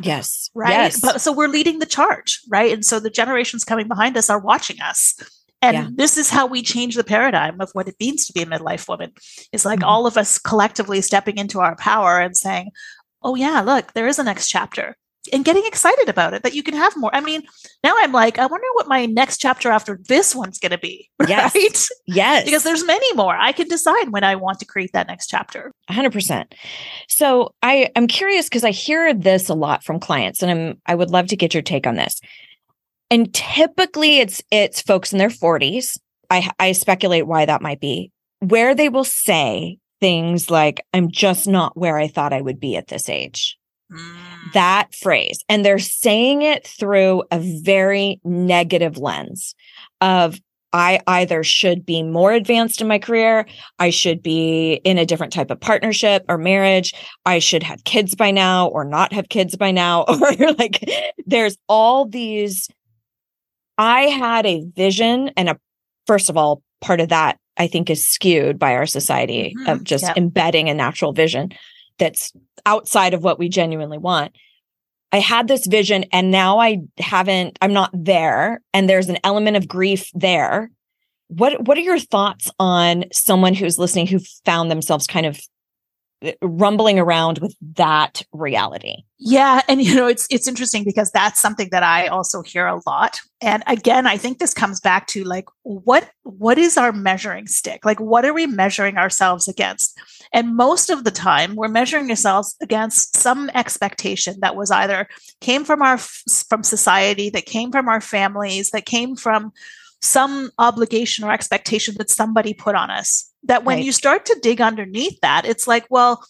yes 0.00 0.50
right 0.54 0.70
yes. 0.70 1.00
but 1.00 1.20
so 1.20 1.32
we're 1.32 1.48
leading 1.48 1.78
the 1.78 1.86
charge 1.86 2.40
right 2.48 2.72
and 2.72 2.84
so 2.84 3.00
the 3.00 3.10
generations 3.10 3.64
coming 3.64 3.88
behind 3.88 4.16
us 4.16 4.28
are 4.28 4.38
watching 4.38 4.80
us 4.80 5.14
and 5.62 5.74
yeah. 5.74 5.88
this 5.92 6.16
is 6.16 6.30
how 6.30 6.46
we 6.46 6.62
change 6.62 6.94
the 6.94 7.04
paradigm 7.04 7.60
of 7.60 7.70
what 7.72 7.86
it 7.86 7.96
means 8.00 8.26
to 8.26 8.32
be 8.32 8.40
a 8.40 8.46
midlife 8.46 8.88
woman. 8.88 9.12
It's 9.52 9.66
like 9.66 9.80
mm-hmm. 9.80 9.88
all 9.88 10.06
of 10.06 10.16
us 10.16 10.38
collectively 10.38 11.02
stepping 11.02 11.36
into 11.36 11.60
our 11.60 11.76
power 11.76 12.18
and 12.18 12.34
saying, 12.34 12.70
oh, 13.22 13.34
yeah, 13.34 13.60
look, 13.60 13.92
there 13.92 14.08
is 14.08 14.18
a 14.18 14.24
next 14.24 14.48
chapter. 14.48 14.96
And 15.34 15.44
getting 15.44 15.66
excited 15.66 16.08
about 16.08 16.32
it 16.32 16.42
that 16.44 16.54
you 16.54 16.62
can 16.62 16.74
have 16.74 16.96
more. 16.96 17.14
I 17.14 17.20
mean, 17.20 17.42
now 17.84 17.94
I'm 17.98 18.10
like, 18.10 18.38
I 18.38 18.46
wonder 18.46 18.66
what 18.72 18.88
my 18.88 19.04
next 19.04 19.36
chapter 19.36 19.70
after 19.70 20.00
this 20.08 20.34
one's 20.34 20.58
going 20.58 20.72
to 20.72 20.78
be. 20.78 21.10
Yes. 21.28 21.54
Right? 21.54 21.88
Yes. 22.06 22.44
Because 22.46 22.64
there's 22.64 22.84
many 22.84 23.12
more. 23.14 23.36
I 23.36 23.52
can 23.52 23.68
decide 23.68 24.08
when 24.08 24.24
I 24.24 24.34
want 24.34 24.58
to 24.60 24.64
create 24.64 24.92
that 24.94 25.08
next 25.08 25.26
chapter. 25.26 25.72
100%. 25.90 26.52
So 27.08 27.54
I, 27.62 27.90
I'm 27.94 28.06
curious 28.06 28.48
because 28.48 28.64
I 28.64 28.70
hear 28.70 29.12
this 29.12 29.50
a 29.50 29.54
lot 29.54 29.84
from 29.84 30.00
clients, 30.00 30.42
and 30.42 30.50
I'm 30.50 30.80
I 30.86 30.94
would 30.94 31.10
love 31.10 31.26
to 31.28 31.36
get 31.36 31.52
your 31.52 31.62
take 31.62 31.86
on 31.86 31.96
this 31.96 32.20
and 33.10 33.34
typically 33.34 34.18
it's 34.18 34.42
it's 34.50 34.80
folks 34.80 35.12
in 35.12 35.18
their 35.18 35.28
40s 35.28 35.98
i 36.30 36.48
i 36.58 36.72
speculate 36.72 37.26
why 37.26 37.44
that 37.44 37.62
might 37.62 37.80
be 37.80 38.10
where 38.38 38.74
they 38.74 38.88
will 38.88 39.04
say 39.04 39.78
things 40.00 40.50
like 40.50 40.84
i'm 40.92 41.10
just 41.10 41.46
not 41.46 41.76
where 41.76 41.96
i 41.96 42.06
thought 42.06 42.32
i 42.32 42.40
would 42.40 42.60
be 42.60 42.76
at 42.76 42.88
this 42.88 43.08
age 43.08 43.58
mm. 43.92 44.52
that 44.52 44.94
phrase 44.94 45.44
and 45.48 45.64
they're 45.64 45.78
saying 45.78 46.42
it 46.42 46.66
through 46.66 47.22
a 47.30 47.38
very 47.62 48.20
negative 48.24 48.98
lens 48.98 49.54
of 50.00 50.38
I 50.72 51.00
either 51.06 51.42
should 51.42 51.84
be 51.84 52.02
more 52.02 52.32
advanced 52.32 52.80
in 52.80 52.86
my 52.86 53.00
career, 53.00 53.46
I 53.80 53.90
should 53.90 54.22
be 54.22 54.74
in 54.84 54.98
a 54.98 55.04
different 55.04 55.32
type 55.32 55.50
of 55.50 55.58
partnership 55.58 56.24
or 56.28 56.38
marriage, 56.38 56.94
I 57.26 57.40
should 57.40 57.64
have 57.64 57.82
kids 57.82 58.14
by 58.14 58.30
now 58.30 58.68
or 58.68 58.84
not 58.84 59.12
have 59.12 59.28
kids 59.28 59.56
by 59.56 59.72
now, 59.72 60.02
or 60.08 60.52
like 60.52 60.88
there's 61.26 61.56
all 61.68 62.06
these 62.06 62.68
I 63.78 64.02
had 64.02 64.44
a 64.44 64.62
vision 64.76 65.30
and 65.38 65.48
a, 65.48 65.58
first 66.06 66.28
of 66.28 66.36
all, 66.36 66.62
part 66.82 67.00
of 67.00 67.08
that 67.08 67.38
I 67.60 67.66
think 67.66 67.90
is 67.90 68.02
skewed 68.02 68.58
by 68.58 68.74
our 68.74 68.86
society 68.86 69.54
mm-hmm. 69.54 69.68
of 69.68 69.84
just 69.84 70.10
embedding 70.16 70.70
a 70.70 70.74
natural 70.74 71.12
vision 71.12 71.50
that's 71.98 72.32
outside 72.64 73.12
of 73.12 73.22
what 73.22 73.38
we 73.38 73.50
genuinely 73.50 73.98
want. 73.98 74.34
I 75.12 75.18
had 75.18 75.46
this 75.46 75.66
vision 75.66 76.06
and 76.10 76.30
now 76.30 76.58
I 76.58 76.78
haven't, 76.98 77.58
I'm 77.60 77.74
not 77.74 77.90
there. 77.92 78.62
And 78.72 78.88
there's 78.88 79.10
an 79.10 79.18
element 79.24 79.58
of 79.58 79.68
grief 79.68 80.10
there. 80.14 80.70
What, 81.28 81.66
what 81.66 81.76
are 81.76 81.82
your 81.82 81.98
thoughts 81.98 82.50
on 82.58 83.04
someone 83.12 83.52
who's 83.52 83.78
listening 83.78 84.06
who 84.06 84.20
found 84.46 84.70
themselves 84.70 85.06
kind 85.06 85.26
of 85.26 85.38
rumbling 86.42 86.98
around 86.98 87.38
with 87.38 87.56
that 87.76 88.22
reality. 88.32 88.96
Yeah, 89.18 89.62
and 89.68 89.82
you 89.82 89.94
know 89.94 90.06
it's 90.06 90.26
it's 90.30 90.48
interesting 90.48 90.84
because 90.84 91.10
that's 91.10 91.40
something 91.40 91.68
that 91.70 91.82
I 91.82 92.06
also 92.08 92.42
hear 92.42 92.66
a 92.66 92.80
lot. 92.86 93.20
And 93.42 93.62
again, 93.66 94.06
I 94.06 94.16
think 94.16 94.38
this 94.38 94.54
comes 94.54 94.80
back 94.80 95.06
to 95.08 95.24
like 95.24 95.46
what 95.62 96.10
what 96.22 96.58
is 96.58 96.76
our 96.76 96.92
measuring 96.92 97.46
stick? 97.46 97.84
Like 97.84 98.00
what 98.00 98.24
are 98.24 98.34
we 98.34 98.46
measuring 98.46 98.96
ourselves 98.96 99.48
against? 99.48 99.98
And 100.32 100.56
most 100.56 100.90
of 100.90 101.04
the 101.04 101.10
time, 101.10 101.56
we're 101.56 101.68
measuring 101.68 102.08
ourselves 102.10 102.56
against 102.62 103.16
some 103.16 103.50
expectation 103.54 104.36
that 104.40 104.56
was 104.56 104.70
either 104.70 105.08
came 105.40 105.64
from 105.64 105.82
our 105.82 105.98
from 105.98 106.62
society, 106.62 107.30
that 107.30 107.46
came 107.46 107.72
from 107.72 107.88
our 107.88 108.00
families, 108.00 108.70
that 108.70 108.86
came 108.86 109.16
from 109.16 109.52
some 110.02 110.50
obligation 110.58 111.24
or 111.24 111.30
expectation 111.30 111.94
that 111.98 112.10
somebody 112.10 112.54
put 112.54 112.74
on 112.74 112.90
us 112.90 113.30
that 113.44 113.64
when 113.64 113.76
right. 113.78 113.84
you 113.84 113.92
start 113.92 114.26
to 114.26 114.38
dig 114.42 114.60
underneath 114.60 115.18
that, 115.20 115.44
it's 115.44 115.66
like, 115.66 115.86
well, 115.90 116.24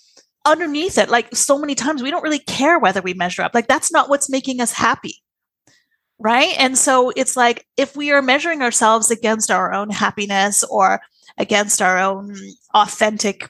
underneath 0.44 0.98
it, 0.98 1.08
like 1.08 1.34
so 1.34 1.58
many 1.58 1.74
times, 1.74 2.02
we 2.02 2.10
don't 2.10 2.22
really 2.22 2.38
care 2.38 2.78
whether 2.78 3.02
we 3.02 3.14
measure 3.14 3.42
up. 3.42 3.54
Like, 3.54 3.68
that's 3.68 3.92
not 3.92 4.08
what's 4.08 4.30
making 4.30 4.60
us 4.60 4.72
happy. 4.72 5.14
Right. 6.18 6.54
And 6.58 6.76
so 6.76 7.10
it's 7.16 7.34
like 7.36 7.66
if 7.78 7.96
we 7.96 8.12
are 8.12 8.20
measuring 8.20 8.60
ourselves 8.60 9.10
against 9.10 9.50
our 9.50 9.72
own 9.72 9.88
happiness 9.88 10.62
or 10.64 11.00
against 11.38 11.80
our 11.80 11.98
own 11.98 12.36
authentic 12.74 13.48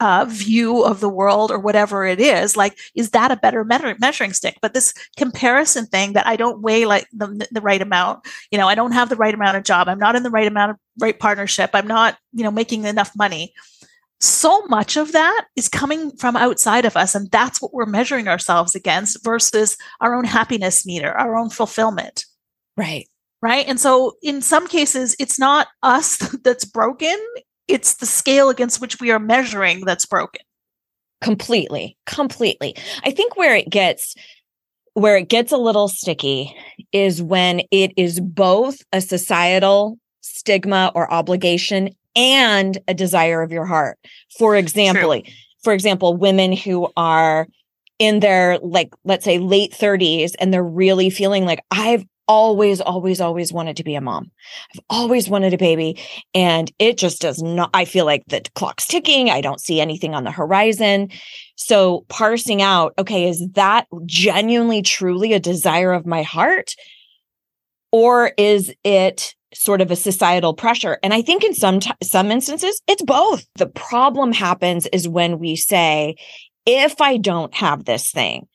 uh, 0.00 0.24
view 0.28 0.82
of 0.82 1.00
the 1.00 1.08
world 1.08 1.50
or 1.50 1.58
whatever 1.58 2.04
it 2.04 2.20
is 2.20 2.56
like 2.56 2.78
is 2.94 3.10
that 3.10 3.30
a 3.30 3.36
better 3.36 3.64
measuring 3.64 4.32
stick? 4.32 4.56
But 4.62 4.74
this 4.74 4.92
comparison 5.16 5.86
thing 5.86 6.12
that 6.14 6.26
i 6.26 6.36
don't 6.36 6.62
weigh 6.62 6.86
like 6.86 7.06
the, 7.12 7.46
the 7.50 7.60
right 7.60 7.82
amount 7.82 8.26
you 8.50 8.58
know 8.58 8.68
i 8.68 8.74
don't 8.74 8.92
have 8.92 9.08
the 9.08 9.16
right 9.16 9.34
amount 9.34 9.56
of 9.56 9.64
job 9.64 9.88
i'm 9.88 9.98
not 9.98 10.16
in 10.16 10.22
the 10.22 10.30
right 10.30 10.46
amount 10.46 10.72
of 10.72 10.76
right 10.98 11.18
partnership 11.18 11.70
i'm 11.74 11.86
not 11.86 12.16
you 12.32 12.44
know 12.44 12.50
making 12.50 12.84
enough 12.84 13.12
money. 13.16 13.52
So 14.22 14.66
much 14.66 14.98
of 14.98 15.12
that 15.12 15.46
is 15.56 15.68
coming 15.68 16.10
from 16.18 16.36
outside 16.36 16.84
of 16.84 16.94
us 16.94 17.14
and 17.14 17.30
that's 17.30 17.62
what 17.62 17.72
we're 17.72 17.86
measuring 17.86 18.28
ourselves 18.28 18.74
against 18.74 19.24
versus 19.24 19.78
our 20.02 20.14
own 20.14 20.24
happiness 20.24 20.84
meter 20.84 21.12
our 21.12 21.36
own 21.36 21.48
fulfillment. 21.48 22.26
Right. 22.76 23.08
Right? 23.40 23.66
And 23.66 23.80
so 23.80 24.16
in 24.22 24.42
some 24.42 24.68
cases 24.68 25.16
it's 25.18 25.38
not 25.38 25.68
us 25.82 26.18
that's 26.44 26.66
broken 26.66 27.16
it's 27.70 27.94
the 27.94 28.06
scale 28.06 28.48
against 28.50 28.80
which 28.80 29.00
we 29.00 29.10
are 29.10 29.18
measuring 29.18 29.84
that's 29.84 30.06
broken. 30.06 30.42
Completely 31.22 31.96
completely. 32.06 32.74
I 33.04 33.10
think 33.10 33.36
where 33.36 33.54
it 33.54 33.70
gets 33.70 34.14
where 34.94 35.16
it 35.16 35.28
gets 35.28 35.52
a 35.52 35.56
little 35.56 35.88
sticky 35.88 36.54
is 36.92 37.22
when 37.22 37.62
it 37.70 37.92
is 37.96 38.20
both 38.20 38.78
a 38.92 39.00
societal 39.00 39.98
stigma 40.20 40.90
or 40.94 41.12
obligation 41.12 41.90
and 42.16 42.78
a 42.88 42.94
desire 42.94 43.42
of 43.42 43.52
your 43.52 43.66
heart. 43.66 43.98
For 44.38 44.56
example 44.56 45.20
True. 45.20 45.32
for 45.62 45.72
example 45.72 46.16
women 46.16 46.52
who 46.52 46.90
are 46.96 47.46
in 47.98 48.20
their 48.20 48.58
like 48.58 48.92
let's 49.04 49.24
say 49.24 49.38
late 49.38 49.72
30s 49.72 50.32
and 50.40 50.52
they're 50.52 50.64
really 50.64 51.10
feeling 51.10 51.44
like 51.44 51.62
i've 51.70 52.04
always, 52.30 52.80
always, 52.80 53.20
always 53.20 53.52
wanted 53.52 53.76
to 53.76 53.82
be 53.82 53.96
a 53.96 54.00
mom. 54.00 54.30
I've 54.72 54.80
always 54.88 55.28
wanted 55.28 55.52
a 55.52 55.58
baby. 55.58 55.98
And 56.32 56.70
it 56.78 56.96
just 56.96 57.20
does 57.20 57.42
not, 57.42 57.70
I 57.74 57.84
feel 57.84 58.04
like 58.04 58.22
the 58.28 58.40
clock's 58.54 58.86
ticking. 58.86 59.30
I 59.30 59.40
don't 59.40 59.60
see 59.60 59.80
anything 59.80 60.14
on 60.14 60.22
the 60.22 60.30
horizon. 60.30 61.08
So 61.56 62.06
parsing 62.08 62.62
out, 62.62 62.94
okay, 62.98 63.28
is 63.28 63.44
that 63.54 63.88
genuinely, 64.06 64.80
truly 64.80 65.32
a 65.32 65.40
desire 65.40 65.92
of 65.92 66.06
my 66.06 66.22
heart? 66.22 66.76
Or 67.90 68.30
is 68.38 68.72
it 68.84 69.34
sort 69.52 69.80
of 69.80 69.90
a 69.90 69.96
societal 69.96 70.54
pressure 70.54 70.96
and 71.02 71.12
i 71.12 71.20
think 71.20 71.42
in 71.42 71.52
some 71.52 71.80
t- 71.80 71.90
some 72.04 72.30
instances 72.30 72.80
it's 72.86 73.02
both 73.02 73.44
the 73.56 73.66
problem 73.66 74.30
happens 74.30 74.86
is 74.92 75.08
when 75.08 75.40
we 75.40 75.56
say 75.56 76.14
if 76.66 77.00
i 77.00 77.16
don't 77.16 77.52
have 77.52 77.84
this 77.84 78.12
thing 78.12 78.46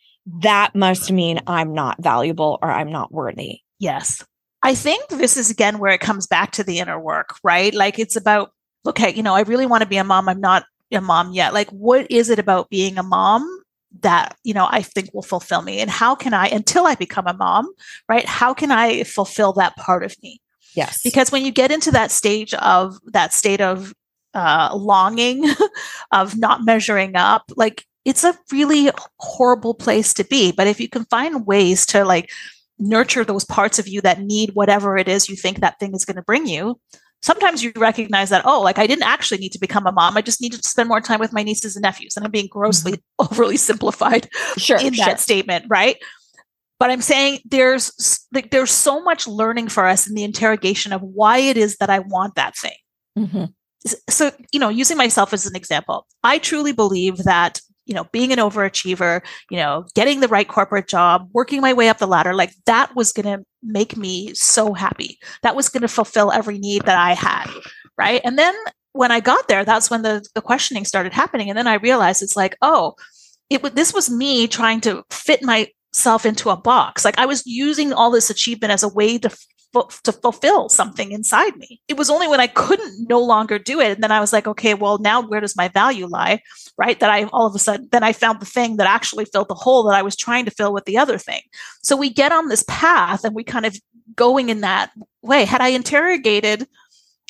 that 0.41 0.73
must 0.73 1.11
mean 1.11 1.37
i'm 1.47 1.73
not 1.73 2.01
valuable 2.01 2.57
or 2.61 2.71
i'm 2.71 2.93
not 2.93 3.11
worthy 3.11 3.59
Yes. 3.79 4.23
I 4.63 4.73
think 4.73 5.07
this 5.09 5.37
is 5.37 5.51
again 5.51 5.77
where 5.79 5.91
it 5.91 6.01
comes 6.01 6.27
back 6.27 6.51
to 6.53 6.63
the 6.63 6.79
inner 6.79 6.99
work, 6.99 7.35
right? 7.43 7.73
Like 7.73 7.99
it's 7.99 8.15
about, 8.15 8.51
okay, 8.87 9.13
you 9.13 9.21
know, 9.21 9.35
I 9.35 9.41
really 9.41 9.65
want 9.65 9.81
to 9.83 9.89
be 9.89 9.97
a 9.97 10.03
mom. 10.03 10.27
I'm 10.27 10.41
not 10.41 10.65
a 10.91 11.01
mom 11.01 11.33
yet. 11.33 11.53
Like, 11.53 11.69
what 11.69 12.09
is 12.09 12.29
it 12.29 12.39
about 12.39 12.69
being 12.69 12.97
a 12.97 13.03
mom 13.03 13.47
that, 14.01 14.35
you 14.43 14.53
know, 14.53 14.67
I 14.69 14.81
think 14.81 15.13
will 15.13 15.21
fulfill 15.21 15.61
me? 15.61 15.79
And 15.79 15.89
how 15.89 16.15
can 16.15 16.33
I, 16.33 16.47
until 16.47 16.87
I 16.87 16.95
become 16.95 17.27
a 17.27 17.33
mom, 17.33 17.69
right? 18.09 18.25
How 18.25 18.53
can 18.53 18.71
I 18.71 19.03
fulfill 19.03 19.53
that 19.53 19.75
part 19.75 20.03
of 20.03 20.15
me? 20.23 20.41
Yes. 20.75 21.01
Because 21.03 21.31
when 21.31 21.45
you 21.45 21.51
get 21.51 21.71
into 21.71 21.91
that 21.91 22.11
stage 22.11 22.53
of 22.55 22.97
that 23.05 23.33
state 23.33 23.61
of 23.61 23.93
uh, 24.33 24.75
longing, 24.75 25.49
of 26.11 26.37
not 26.37 26.65
measuring 26.65 27.15
up, 27.15 27.43
like 27.55 27.85
it's 28.03 28.23
a 28.23 28.37
really 28.51 28.91
horrible 29.19 29.73
place 29.73 30.13
to 30.15 30.23
be. 30.23 30.51
But 30.51 30.67
if 30.67 30.79
you 30.79 30.89
can 30.89 31.05
find 31.05 31.45
ways 31.45 31.85
to 31.87 32.03
like 32.03 32.29
nurture 32.79 33.23
those 33.23 33.45
parts 33.45 33.79
of 33.79 33.87
you 33.87 34.01
that 34.01 34.21
need 34.21 34.51
whatever 34.53 34.97
it 34.97 35.07
is 35.07 35.29
you 35.29 35.35
think 35.35 35.59
that 35.59 35.79
thing 35.79 35.93
is 35.93 36.05
going 36.05 36.15
to 36.15 36.21
bring 36.21 36.47
you 36.47 36.79
sometimes 37.21 37.63
you 37.63 37.71
recognize 37.75 38.29
that 38.29 38.45
oh 38.45 38.61
like 38.61 38.77
i 38.77 38.85
didn't 38.85 39.03
actually 39.03 39.37
need 39.37 39.51
to 39.51 39.59
become 39.59 39.87
a 39.87 39.91
mom 39.91 40.17
i 40.17 40.21
just 40.21 40.41
needed 40.41 40.61
to 40.61 40.67
spend 40.67 40.89
more 40.89 41.01
time 41.01 41.19
with 41.19 41.33
my 41.33 41.43
nieces 41.43 41.75
and 41.75 41.83
nephews 41.83 42.15
and 42.15 42.25
i'm 42.25 42.31
being 42.31 42.47
grossly 42.47 42.93
mm-hmm. 42.93 43.01
overly 43.31 43.57
simplified 43.57 44.29
sure, 44.57 44.77
in 44.77 44.93
sure. 44.93 45.05
that 45.05 45.19
statement 45.19 45.65
right 45.67 45.97
but 46.79 46.89
i'm 46.89 47.01
saying 47.01 47.39
there's 47.45 48.27
like 48.33 48.51
there's 48.51 48.71
so 48.71 49.01
much 49.01 49.27
learning 49.27 49.67
for 49.67 49.85
us 49.85 50.07
in 50.07 50.13
the 50.13 50.23
interrogation 50.23 50.91
of 50.91 51.01
why 51.01 51.37
it 51.39 51.57
is 51.57 51.77
that 51.77 51.89
i 51.89 51.99
want 51.99 52.35
that 52.35 52.55
thing 52.55 52.77
mm-hmm. 53.17 53.45
so 54.09 54.31
you 54.51 54.59
know 54.59 54.69
using 54.69 54.97
myself 54.97 55.33
as 55.33 55.45
an 55.45 55.55
example 55.55 56.05
i 56.23 56.37
truly 56.37 56.73
believe 56.73 57.17
that 57.19 57.59
you 57.85 57.93
know, 57.93 58.05
being 58.11 58.31
an 58.31 58.39
overachiever, 58.39 59.21
you 59.49 59.57
know, 59.57 59.85
getting 59.93 60.19
the 60.19 60.27
right 60.27 60.47
corporate 60.47 60.87
job, 60.87 61.29
working 61.33 61.61
my 61.61 61.73
way 61.73 61.89
up 61.89 61.99
the 61.99 62.07
ladder, 62.07 62.33
like 62.33 62.53
that 62.65 62.95
was 62.95 63.11
going 63.11 63.25
to 63.25 63.45
make 63.63 63.95
me 63.95 64.33
so 64.33 64.73
happy. 64.73 65.19
That 65.43 65.55
was 65.55 65.69
going 65.69 65.81
to 65.81 65.87
fulfill 65.87 66.31
every 66.31 66.57
need 66.57 66.83
that 66.83 66.97
I 66.97 67.13
had. 67.13 67.47
Right. 67.97 68.21
And 68.23 68.37
then 68.37 68.53
when 68.93 69.11
I 69.11 69.19
got 69.19 69.47
there, 69.47 69.63
that's 69.63 69.89
when 69.89 70.01
the, 70.01 70.25
the 70.35 70.41
questioning 70.41 70.85
started 70.85 71.13
happening. 71.13 71.49
And 71.49 71.57
then 71.57 71.67
I 71.67 71.75
realized 71.75 72.23
it's 72.23 72.35
like, 72.35 72.57
oh, 72.61 72.95
it 73.49 73.61
was 73.61 73.73
this 73.73 73.93
was 73.93 74.09
me 74.09 74.47
trying 74.47 74.81
to 74.81 75.03
fit 75.11 75.43
myself 75.43 76.25
into 76.25 76.49
a 76.49 76.57
box. 76.57 77.05
Like 77.05 77.17
I 77.19 77.25
was 77.25 77.45
using 77.45 77.93
all 77.93 78.09
this 78.09 78.29
achievement 78.29 78.71
as 78.71 78.83
a 78.83 78.89
way 78.89 79.17
to 79.19 79.29
to 80.03 80.11
fulfill 80.11 80.69
something 80.69 81.11
inside 81.11 81.55
me. 81.57 81.81
It 81.87 81.97
was 81.97 82.09
only 82.09 82.27
when 82.27 82.39
I 82.39 82.47
couldn't 82.47 83.09
no 83.09 83.19
longer 83.19 83.59
do 83.59 83.79
it. 83.79 83.91
And 83.91 84.03
then 84.03 84.11
I 84.11 84.19
was 84.19 84.33
like, 84.33 84.47
okay, 84.47 84.73
well, 84.73 84.97
now 84.97 85.21
where 85.21 85.41
does 85.41 85.55
my 85.55 85.67
value 85.67 86.07
lie? 86.07 86.41
Right. 86.77 86.99
That 86.99 87.09
I 87.09 87.23
all 87.25 87.45
of 87.45 87.55
a 87.55 87.59
sudden, 87.59 87.87
then 87.91 88.03
I 88.03 88.13
found 88.13 88.39
the 88.39 88.45
thing 88.45 88.77
that 88.77 88.87
actually 88.87 89.25
filled 89.25 89.49
the 89.49 89.55
hole 89.55 89.83
that 89.83 89.95
I 89.95 90.01
was 90.01 90.15
trying 90.15 90.45
to 90.45 90.51
fill 90.51 90.73
with 90.73 90.85
the 90.85 90.97
other 90.97 91.17
thing. 91.17 91.41
So 91.81 91.95
we 91.95 92.09
get 92.09 92.31
on 92.31 92.49
this 92.49 92.63
path 92.67 93.23
and 93.23 93.35
we 93.35 93.43
kind 93.43 93.65
of 93.65 93.77
going 94.15 94.49
in 94.49 94.61
that 94.61 94.91
way. 95.21 95.45
Had 95.45 95.61
I 95.61 95.69
interrogated 95.69 96.67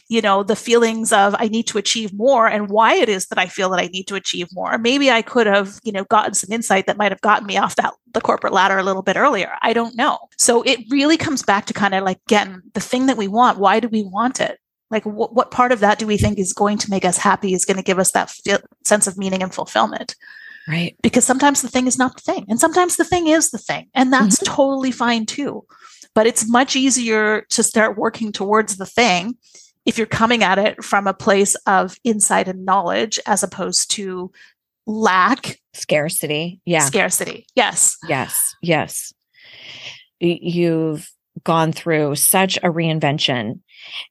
you 0.08 0.22
know 0.22 0.44
the 0.44 0.56
feelings 0.56 1.12
of 1.12 1.36
i 1.40 1.48
need 1.48 1.68
to 1.68 1.78
achieve 1.78 2.14
more 2.14 2.48
and 2.48 2.70
why 2.70 2.94
it 2.96 3.10
is 3.10 3.28
that 3.28 3.40
i 3.40 3.48
feel 3.48 3.70
that 3.70 3.80
i 3.80 3.88
need 3.88 4.08
to 4.08 4.16
achieve 4.16 4.48
more. 4.54 4.78
Maybe 4.78 5.10
i 5.12 5.22
could 5.22 5.48
have 5.48 5.80
you 5.84 5.92
know 5.92 6.04
gotten 6.06 6.34
some 6.34 6.52
insight 6.52 6.88
that 6.88 6.98
might 6.98 7.12
have 7.12 7.22
gotten 7.22 7.48
me 7.48 7.58
off 7.58 7.76
that 7.76 7.94
the 8.14 8.22
corporate 8.22 8.54
ladder 8.54 8.78
a 8.78 8.84
little 8.84 9.02
bit 9.02 9.18
earlier. 9.18 9.52
I 9.62 9.74
don't 9.74 9.96
know. 9.96 10.18
So 10.38 10.64
it 10.64 10.80
really 10.90 11.18
comes 11.18 11.44
back 11.44 11.66
to 11.66 11.74
kind 11.74 11.94
of 11.94 12.04
like 12.04 12.20
getting 12.28 12.62
the 12.74 12.80
thing 12.80 13.06
that 13.08 13.18
we 13.18 13.28
want 13.28 13.60
why 13.60 13.80
do 13.80 13.88
we 13.88 14.04
want 14.04 14.40
it? 14.40 14.60
Like 14.90 15.04
wh- 15.04 15.34
what 15.36 15.52
part 15.52 15.72
of 15.72 15.82
that 15.82 16.00
do 16.00 16.08
we 16.08 16.18
think 16.18 16.40
is 16.40 16.54
going 16.54 16.78
to 16.80 16.90
make 16.90 17.06
us 17.06 17.18
happy 17.18 17.54
is 17.54 17.66
going 17.66 17.78
to 17.78 17.84
give 17.84 18.00
us 18.00 18.12
that 18.12 18.32
sense 18.84 19.06
of 19.06 19.18
meaning 19.18 19.44
and 19.44 19.54
fulfillment? 19.54 20.16
Right. 20.68 20.96
Because 21.04 21.26
sometimes 21.26 21.62
the 21.62 21.68
thing 21.68 21.86
is 21.86 22.00
not 22.00 22.16
the 22.16 22.34
thing 22.34 22.46
and 22.48 22.60
sometimes 22.60 22.96
the 22.96 23.04
thing 23.04 23.28
is 23.28 23.52
the 23.52 23.60
thing 23.60 23.90
and 23.94 24.12
that's 24.12 24.40
mm-hmm. 24.40 24.54
totally 24.54 24.92
fine 24.92 25.26
too. 25.26 25.66
But 26.16 26.26
it's 26.26 26.50
much 26.50 26.76
easier 26.76 27.42
to 27.50 27.62
start 27.62 27.98
working 27.98 28.32
towards 28.32 28.78
the 28.78 28.86
thing 28.86 29.36
if 29.86 29.98
you're 29.98 30.08
coming 30.08 30.44
at 30.44 30.58
it 30.58 30.84
from 30.84 31.08
a 31.08 31.14
place 31.14 31.56
of 31.68 31.98
insight 32.04 32.48
and 32.48 32.66
knowledge 32.66 33.20
as 33.26 33.44
opposed 33.44 33.92
to 33.92 34.32
lack. 34.88 35.60
Scarcity. 35.74 36.62
Yeah. 36.66 36.86
Scarcity. 36.86 37.46
Yes. 37.56 37.98
Yes. 38.08 38.56
Yes. 38.62 39.14
You've 40.20 41.10
gone 41.44 41.72
through 41.72 42.16
such 42.16 42.58
a 42.58 42.72
reinvention. 42.72 43.60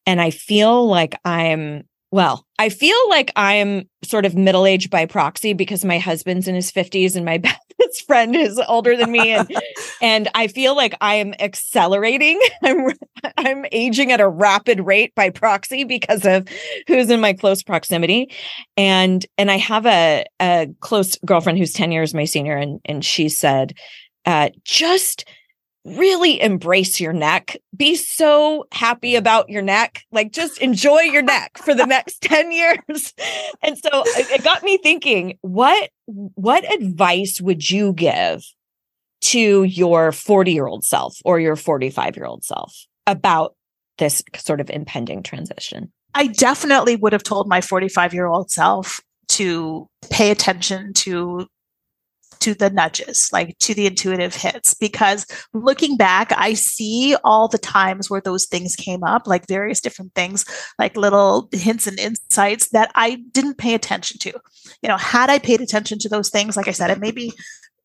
And 0.06 0.20
i 0.20 0.30
feel 0.30 0.86
like 0.86 1.18
i'm 1.24 1.84
well, 2.14 2.46
I 2.60 2.68
feel 2.68 2.96
like 3.08 3.32
I'm 3.34 3.88
sort 4.04 4.24
of 4.24 4.36
middle 4.36 4.66
aged 4.66 4.88
by 4.88 5.04
proxy 5.04 5.52
because 5.52 5.84
my 5.84 5.98
husband's 5.98 6.46
in 6.46 6.54
his 6.54 6.70
50s 6.70 7.16
and 7.16 7.24
my 7.24 7.42
best 7.78 8.06
friend 8.06 8.34
is 8.36 8.60
older 8.68 8.96
than 8.96 9.12
me. 9.12 9.32
And, 9.32 9.50
and 10.02 10.28
I 10.34 10.48
feel 10.48 10.76
like 10.76 10.94
I 11.00 11.16
am 11.16 11.34
accelerating. 11.38 12.40
I'm, 12.62 12.90
I'm 13.36 13.66
aging 13.72 14.12
at 14.12 14.20
a 14.20 14.28
rapid 14.28 14.80
rate 14.80 15.14
by 15.14 15.30
proxy 15.30 15.84
because 15.84 16.24
of 16.24 16.48
who's 16.86 17.10
in 17.10 17.20
my 17.20 17.32
close 17.32 17.62
proximity. 17.62 18.30
And, 18.76 19.24
and 19.38 19.50
I 19.50 19.58
have 19.58 19.86
a, 19.86 20.24
a 20.40 20.68
close 20.80 21.16
girlfriend 21.24 21.58
who's 21.58 21.72
10 21.72 21.92
years 21.92 22.14
my 22.14 22.24
senior. 22.24 22.56
And, 22.56 22.80
and 22.84 23.04
she 23.04 23.28
said, 23.28 23.74
uh, 24.26 24.50
just 24.64 25.24
really 25.84 26.40
embrace 26.40 26.98
your 26.98 27.12
neck. 27.12 27.56
Be 27.76 27.94
so 27.94 28.66
happy 28.72 29.16
about 29.16 29.50
your 29.50 29.62
neck. 29.62 30.04
Like 30.10 30.32
just 30.32 30.58
enjoy 30.58 31.00
your 31.00 31.22
neck 31.22 31.58
for 31.58 31.74
the 31.74 31.86
next 31.86 32.22
10 32.22 32.52
years. 32.52 33.14
And 33.62 33.76
so 33.78 33.90
it 34.06 34.42
got 34.42 34.62
me 34.62 34.78
thinking, 34.78 35.38
what 35.42 35.90
what 36.06 36.70
advice 36.72 37.40
would 37.40 37.70
you 37.70 37.92
give 37.92 38.44
to 39.22 39.64
your 39.64 40.10
40-year-old 40.10 40.84
self 40.84 41.18
or 41.24 41.40
your 41.40 41.56
45-year-old 41.56 42.44
self 42.44 42.86
about 43.06 43.54
this 43.96 44.22
sort 44.36 44.60
of 44.60 44.68
impending 44.70 45.22
transition? 45.22 45.92
I 46.14 46.28
definitely 46.28 46.96
would 46.96 47.12
have 47.12 47.22
told 47.22 47.48
my 47.48 47.60
45-year-old 47.60 48.50
self 48.50 49.00
to 49.28 49.88
pay 50.10 50.30
attention 50.30 50.92
to 50.92 51.46
to 52.40 52.54
the 52.54 52.70
nudges, 52.70 53.30
like 53.32 53.58
to 53.58 53.74
the 53.74 53.86
intuitive 53.86 54.34
hits. 54.34 54.74
Because 54.74 55.26
looking 55.52 55.96
back, 55.96 56.32
I 56.36 56.54
see 56.54 57.16
all 57.24 57.48
the 57.48 57.58
times 57.58 58.10
where 58.10 58.20
those 58.20 58.46
things 58.46 58.76
came 58.76 59.04
up, 59.04 59.26
like 59.26 59.46
various 59.46 59.80
different 59.80 60.14
things, 60.14 60.44
like 60.78 60.96
little 60.96 61.48
hints 61.52 61.86
and 61.86 61.98
insights 61.98 62.68
that 62.70 62.90
I 62.94 63.22
didn't 63.32 63.58
pay 63.58 63.74
attention 63.74 64.18
to. 64.20 64.32
You 64.82 64.88
know, 64.88 64.96
had 64.96 65.30
I 65.30 65.38
paid 65.38 65.60
attention 65.60 65.98
to 66.00 66.08
those 66.08 66.30
things, 66.30 66.56
like 66.56 66.68
I 66.68 66.72
said, 66.72 66.90
it 66.90 67.00
maybe 67.00 67.32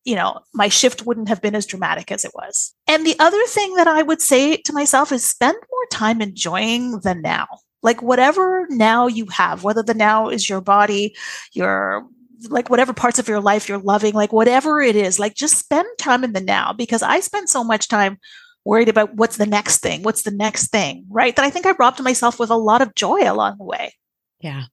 you 0.04 0.14
know, 0.14 0.40
my 0.54 0.68
shift 0.68 1.04
wouldn't 1.04 1.28
have 1.28 1.42
been 1.42 1.54
as 1.54 1.66
dramatic 1.66 2.10
as 2.10 2.24
it 2.24 2.32
was. 2.34 2.74
And 2.88 3.04
the 3.04 3.16
other 3.18 3.44
thing 3.46 3.74
that 3.74 3.86
I 3.86 4.02
would 4.02 4.22
say 4.22 4.56
to 4.56 4.72
myself 4.72 5.12
is 5.12 5.28
spend 5.28 5.56
more 5.70 5.86
time 5.90 6.22
enjoying 6.22 7.00
the 7.00 7.14
now. 7.14 7.46
Like 7.82 8.02
whatever 8.02 8.66
now 8.70 9.06
you 9.06 9.26
have, 9.26 9.64
whether 9.64 9.82
the 9.82 9.94
now 9.94 10.28
is 10.28 10.48
your 10.48 10.60
body, 10.60 11.14
your 11.52 12.06
like 12.48 12.70
whatever 12.70 12.92
parts 12.92 13.18
of 13.18 13.28
your 13.28 13.40
life 13.40 13.68
you're 13.68 13.78
loving, 13.78 14.14
like 14.14 14.32
whatever 14.32 14.80
it 14.80 14.96
is, 14.96 15.18
like 15.18 15.34
just 15.34 15.58
spend 15.58 15.86
time 15.98 16.24
in 16.24 16.32
the 16.32 16.40
now 16.40 16.72
because 16.72 17.02
I 17.02 17.20
spend 17.20 17.48
so 17.48 17.62
much 17.62 17.88
time 17.88 18.18
worried 18.64 18.88
about 18.88 19.14
what's 19.14 19.36
the 19.36 19.46
next 19.46 19.78
thing, 19.78 20.02
what's 20.02 20.22
the 20.22 20.30
next 20.30 20.68
thing, 20.68 21.06
right? 21.08 21.34
That 21.34 21.44
I 21.44 21.50
think 21.50 21.66
I 21.66 21.72
robbed 21.72 22.02
myself 22.02 22.38
with 22.38 22.50
a 22.50 22.56
lot 22.56 22.82
of 22.82 22.94
joy 22.94 23.30
along 23.30 23.56
the 23.58 23.64
way. 23.64 23.94
Yeah. 24.40 24.64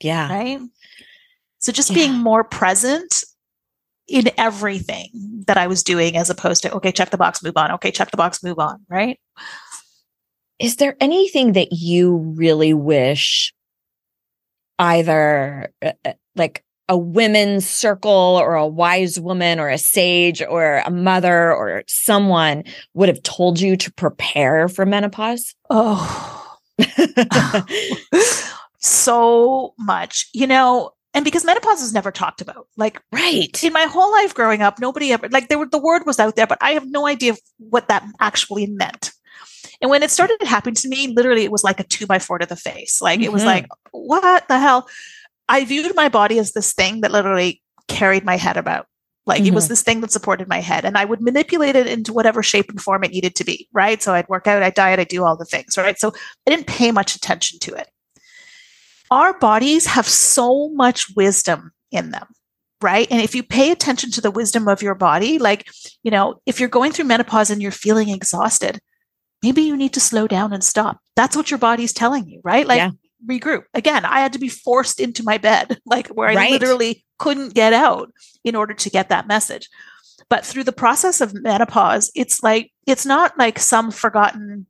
Yeah. 0.00 0.32
Right. 0.32 0.60
So 1.58 1.72
just 1.72 1.90
yeah. 1.90 1.96
being 1.96 2.12
more 2.12 2.44
present 2.44 3.24
in 4.06 4.30
everything 4.36 5.44
that 5.46 5.56
I 5.56 5.66
was 5.66 5.82
doing 5.82 6.16
as 6.16 6.28
opposed 6.28 6.62
to, 6.62 6.72
okay, 6.74 6.92
check 6.92 7.10
the 7.10 7.16
box, 7.16 7.42
move 7.42 7.56
on. 7.56 7.70
Okay, 7.72 7.90
check 7.90 8.10
the 8.10 8.16
box, 8.16 8.42
move 8.42 8.58
on. 8.58 8.84
Right. 8.88 9.18
Is 10.58 10.76
there 10.76 10.96
anything 11.00 11.52
that 11.52 11.72
you 11.72 12.16
really 12.36 12.74
wish 12.74 13.52
either 14.78 15.72
uh, 15.82 15.92
uh 16.04 16.12
like 16.34 16.64
a 16.88 16.96
women's 16.98 17.68
circle 17.68 18.10
or 18.10 18.54
a 18.54 18.66
wise 18.66 19.18
woman 19.18 19.58
or 19.58 19.68
a 19.68 19.78
sage 19.78 20.42
or 20.42 20.82
a 20.84 20.90
mother 20.90 21.54
or 21.54 21.82
someone 21.86 22.64
would 22.92 23.08
have 23.08 23.22
told 23.22 23.60
you 23.60 23.76
to 23.76 23.92
prepare 23.92 24.68
for 24.68 24.86
menopause? 24.86 25.54
Oh, 25.70 26.40
so 28.78 29.74
much. 29.78 30.28
You 30.32 30.48
know, 30.48 30.90
and 31.14 31.24
because 31.24 31.44
menopause 31.44 31.80
is 31.80 31.94
never 31.94 32.10
talked 32.10 32.40
about 32.40 32.66
like 32.76 33.00
right 33.12 33.62
in 33.62 33.72
my 33.72 33.84
whole 33.84 34.10
life 34.12 34.34
growing 34.34 34.60
up 34.60 34.78
nobody 34.80 35.12
ever 35.12 35.28
like 35.28 35.48
there 35.48 35.58
were 35.58 35.66
the 35.66 35.78
word 35.78 36.02
was 36.04 36.18
out 36.18 36.36
there 36.36 36.46
but 36.46 36.58
i 36.60 36.72
have 36.72 36.90
no 36.90 37.06
idea 37.06 37.34
what 37.58 37.88
that 37.88 38.04
actually 38.20 38.66
meant 38.66 39.12
and 39.80 39.90
when 39.90 40.02
it 40.02 40.10
started 40.10 40.36
happening 40.42 40.74
to 40.74 40.88
me 40.88 41.08
literally 41.08 41.44
it 41.44 41.52
was 41.52 41.64
like 41.64 41.80
a 41.80 41.84
two 41.84 42.06
by 42.06 42.18
four 42.18 42.38
to 42.38 42.46
the 42.46 42.56
face 42.56 43.00
like 43.00 43.20
mm-hmm. 43.20 43.26
it 43.26 43.32
was 43.32 43.42
mm-hmm. 43.42 43.50
like 43.50 43.66
what 43.92 44.46
the 44.48 44.58
hell 44.58 44.86
I 45.48 45.64
viewed 45.64 45.94
my 45.94 46.08
body 46.08 46.38
as 46.38 46.52
this 46.52 46.72
thing 46.72 47.00
that 47.02 47.12
literally 47.12 47.62
carried 47.88 48.24
my 48.24 48.36
head 48.36 48.56
about. 48.56 48.86
Like 49.26 49.40
mm-hmm. 49.40 49.48
it 49.48 49.54
was 49.54 49.64
mm-hmm. 49.64 49.72
this 49.72 49.82
thing 49.82 50.00
that 50.02 50.12
supported 50.12 50.48
my 50.48 50.60
head, 50.60 50.84
and 50.84 50.98
I 50.98 51.04
would 51.04 51.22
manipulate 51.22 51.76
it 51.76 51.86
into 51.86 52.12
whatever 52.12 52.42
shape 52.42 52.68
and 52.68 52.80
form 52.80 53.04
it 53.04 53.10
needed 53.10 53.34
to 53.36 53.44
be. 53.44 53.68
Right. 53.72 54.02
So 54.02 54.12
I'd 54.12 54.28
work 54.28 54.46
out, 54.46 54.62
I'd 54.62 54.74
diet, 54.74 55.00
I'd 55.00 55.08
do 55.08 55.24
all 55.24 55.36
the 55.36 55.44
things. 55.44 55.76
Right. 55.78 55.98
So 55.98 56.12
I 56.46 56.50
didn't 56.50 56.66
pay 56.66 56.90
much 56.90 57.14
attention 57.14 57.58
to 57.60 57.74
it. 57.74 57.88
Our 59.10 59.38
bodies 59.38 59.86
have 59.86 60.08
so 60.08 60.68
much 60.70 61.14
wisdom 61.16 61.72
in 61.90 62.10
them. 62.10 62.26
Right. 62.82 63.06
And 63.10 63.22
if 63.22 63.34
you 63.34 63.42
pay 63.42 63.70
attention 63.70 64.10
to 64.12 64.20
the 64.20 64.30
wisdom 64.30 64.68
of 64.68 64.82
your 64.82 64.94
body, 64.94 65.38
like, 65.38 65.68
you 66.02 66.10
know, 66.10 66.40
if 66.44 66.60
you're 66.60 66.68
going 66.68 66.92
through 66.92 67.06
menopause 67.06 67.48
and 67.48 67.62
you're 67.62 67.70
feeling 67.70 68.10
exhausted, 68.10 68.78
maybe 69.42 69.62
you 69.62 69.74
need 69.74 69.94
to 69.94 70.00
slow 70.00 70.26
down 70.26 70.52
and 70.52 70.62
stop. 70.62 70.98
That's 71.16 71.34
what 71.34 71.50
your 71.50 71.58
body's 71.58 71.94
telling 71.94 72.28
you, 72.28 72.42
right? 72.44 72.66
Like, 72.66 72.78
yeah 72.78 72.90
regroup. 73.26 73.64
Again, 73.74 74.04
I 74.04 74.20
had 74.20 74.32
to 74.34 74.38
be 74.38 74.48
forced 74.48 75.00
into 75.00 75.22
my 75.22 75.38
bed, 75.38 75.78
like 75.86 76.08
where 76.08 76.28
I 76.28 76.34
right. 76.34 76.50
literally 76.50 77.04
couldn't 77.18 77.54
get 77.54 77.72
out 77.72 78.12
in 78.44 78.54
order 78.54 78.74
to 78.74 78.90
get 78.90 79.08
that 79.08 79.28
message. 79.28 79.68
But 80.28 80.44
through 80.44 80.64
the 80.64 80.72
process 80.72 81.20
of 81.20 81.34
menopause, 81.34 82.10
it's 82.14 82.42
like, 82.42 82.72
it's 82.86 83.06
not 83.06 83.38
like 83.38 83.58
some 83.58 83.90
forgotten 83.90 84.66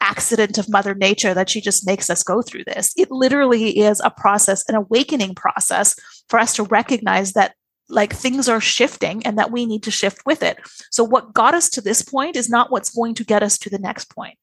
accident 0.00 0.58
of 0.58 0.68
Mother 0.68 0.94
Nature 0.94 1.32
that 1.32 1.48
she 1.48 1.60
just 1.60 1.86
makes 1.86 2.10
us 2.10 2.22
go 2.22 2.42
through 2.42 2.64
this. 2.64 2.92
It 2.96 3.10
literally 3.10 3.78
is 3.78 4.00
a 4.04 4.10
process, 4.10 4.68
an 4.68 4.74
awakening 4.74 5.34
process 5.34 5.94
for 6.28 6.38
us 6.38 6.52
to 6.54 6.64
recognize 6.64 7.32
that 7.32 7.54
like 7.88 8.12
things 8.12 8.48
are 8.48 8.60
shifting 8.60 9.24
and 9.24 9.38
that 9.38 9.52
we 9.52 9.66
need 9.66 9.82
to 9.84 9.90
shift 9.90 10.24
with 10.26 10.42
it. 10.42 10.58
So, 10.90 11.04
what 11.04 11.32
got 11.34 11.54
us 11.54 11.68
to 11.70 11.80
this 11.80 12.02
point 12.02 12.36
is 12.36 12.50
not 12.50 12.70
what's 12.70 12.94
going 12.94 13.14
to 13.14 13.24
get 13.24 13.42
us 13.42 13.58
to 13.58 13.70
the 13.70 13.78
next 13.78 14.06
point. 14.06 14.38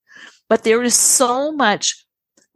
But 0.48 0.64
there 0.64 0.82
is 0.82 0.96
so 0.96 1.52
much 1.52 2.06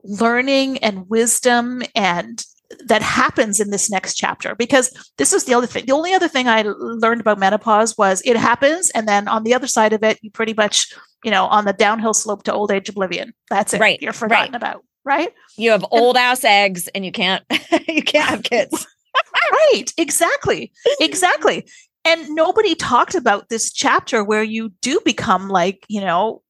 learning 0.04 0.78
and 0.80 1.10
wisdom 1.10 1.82
and 1.96 2.44
that 2.86 3.02
happens 3.02 3.60
in 3.60 3.70
this 3.70 3.90
next 3.90 4.16
chapter 4.16 4.56
because 4.56 4.92
this 5.18 5.34
is 5.34 5.46
the 5.46 5.54
other 5.54 5.68
thing. 5.68 5.86
The 5.86 5.92
only 5.92 6.14
other 6.14 6.28
thing 6.28 6.48
I 6.48 6.64
learned 6.64 7.22
about 7.22 7.40
menopause 7.40 7.98
was 7.98 8.22
it 8.26 8.36
happens, 8.36 8.90
and 8.92 9.08
then 9.08 9.28
on 9.28 9.44
the 9.44 9.54
other 9.54 9.68
side 9.68 9.94
of 9.94 10.04
it, 10.04 10.20
you 10.22 10.32
pretty 10.32 10.54
much, 10.54 10.94
you 11.24 11.32
know, 11.32 11.46
on 11.46 11.66
the 11.66 11.74
downhill 11.74 12.14
slope 12.14 12.44
to 12.44 12.54
old 12.54 12.72
age 12.72 12.90
oblivion. 12.90 13.34
That's 13.50 13.74
it. 13.74 13.80
Right. 13.80 14.02
You're 14.02 14.14
forgotten 14.14 14.54
right. 14.54 14.56
about. 14.56 14.84
Right. 15.06 15.34
You 15.58 15.72
have 15.72 15.86
old 15.92 16.18
ass 16.18 16.44
eggs, 16.44 16.88
and 16.90 17.06
you 17.06 17.12
can't 17.12 17.44
you 17.88 18.04
can't 18.04 18.30
have 18.30 18.44
kids. 18.44 18.88
right. 19.52 19.94
Exactly. 19.98 20.72
Exactly. 21.00 21.68
And 22.06 22.30
nobody 22.30 22.76
talked 22.76 23.16
about 23.16 23.50
this 23.50 23.72
chapter 23.72 24.24
where 24.24 24.44
you 24.44 24.70
do 24.82 25.00
become 25.06 25.48
like, 25.48 25.86
you 25.88 26.02
know, 26.02 26.42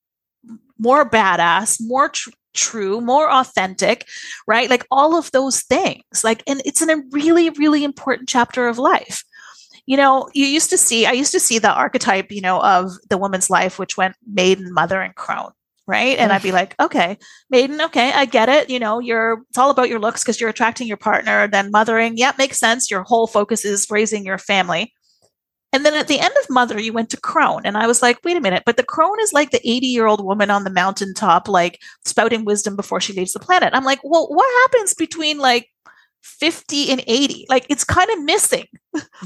more 0.80 1.08
badass, 1.08 1.78
more 1.80 2.10
tr- 2.10 2.32
true, 2.54 3.02
more 3.02 3.30
authentic, 3.32 4.08
right? 4.48 4.70
Like 4.70 4.86
all 4.92 5.18
of 5.18 5.32
those 5.32 5.62
things. 5.62 6.24
Like, 6.24 6.44
and 6.48 6.62
it's 6.66 6.82
in 6.82 6.90
a 6.90 7.04
really, 7.12 7.50
really 7.52 7.84
important 7.84 8.30
chapter 8.30 8.68
of 8.68 8.78
life. 8.78 9.24
you 9.86 9.98
know, 9.98 10.30
you 10.34 10.46
used 10.46 10.70
to 10.70 10.78
see, 10.78 11.06
I 11.06 11.12
used 11.12 11.32
to 11.34 11.40
see 11.40 11.60
the 11.60 11.74
archetype, 11.74 12.32
you 12.32 12.42
know, 12.42 12.62
of 12.62 12.92
the 13.10 13.18
woman's 13.18 13.50
life, 13.50 13.78
which 13.78 13.98
went 13.98 14.16
maiden, 14.26 14.74
mother, 14.74 15.02
and 15.02 15.16
crone. 15.16 15.52
Right. 15.86 16.18
And 16.18 16.32
I'd 16.32 16.42
be 16.42 16.48
mm-hmm. 16.48 16.56
like, 16.56 16.76
okay, 16.80 17.18
maiden, 17.50 17.82
okay, 17.82 18.14
I 18.14 18.24
get 18.24 18.48
it. 18.48 18.70
You 18.70 18.80
know, 18.80 19.00
you're, 19.00 19.44
it's 19.50 19.58
all 19.58 19.70
about 19.70 19.90
your 19.90 20.00
looks 20.00 20.24
because 20.24 20.40
you're 20.40 20.50
attracting 20.50 20.88
your 20.88 20.96
partner. 20.96 21.46
Then 21.50 21.72
mothering, 21.72 22.16
yeah, 22.16 22.32
makes 22.38 22.58
sense. 22.58 22.90
Your 22.90 23.04
whole 23.04 23.28
focus 23.28 23.66
is 23.66 23.88
raising 23.92 24.26
your 24.26 24.38
family. 24.38 24.94
And 25.74 25.84
then 25.84 25.96
at 25.96 26.08
the 26.08 26.20
end 26.20 26.34
of 26.42 26.50
Mother, 26.50 26.80
you 26.80 26.94
went 26.94 27.10
to 27.10 27.20
Crone. 27.20 27.66
And 27.66 27.76
I 27.76 27.88
was 27.88 28.04
like, 28.04 28.20
wait 28.24 28.38
a 28.38 28.42
minute, 28.42 28.64
but 28.66 28.78
the 28.78 28.84
Crone 28.84 29.20
is 29.20 29.34
like 29.34 29.50
the 29.50 29.68
80 29.68 29.88
year 29.88 30.06
old 30.06 30.24
woman 30.24 30.52
on 30.52 30.64
the 30.64 30.70
mountaintop, 30.70 31.48
like 31.48 31.82
spouting 32.06 32.46
wisdom 32.46 32.76
before 32.76 33.02
she 33.02 33.14
leaves 33.14 33.34
the 33.34 33.40
planet. 33.40 33.74
I'm 33.74 33.84
like, 33.84 34.00
well, 34.04 34.28
what 34.30 34.72
happens 34.72 34.94
between 34.94 35.40
like 35.40 35.70
50 36.22 36.92
and 36.92 37.04
80? 37.08 37.48
Like 37.50 37.66
it's 37.70 37.84
kind 37.84 38.10
of 38.12 38.24
missing. 38.24 38.68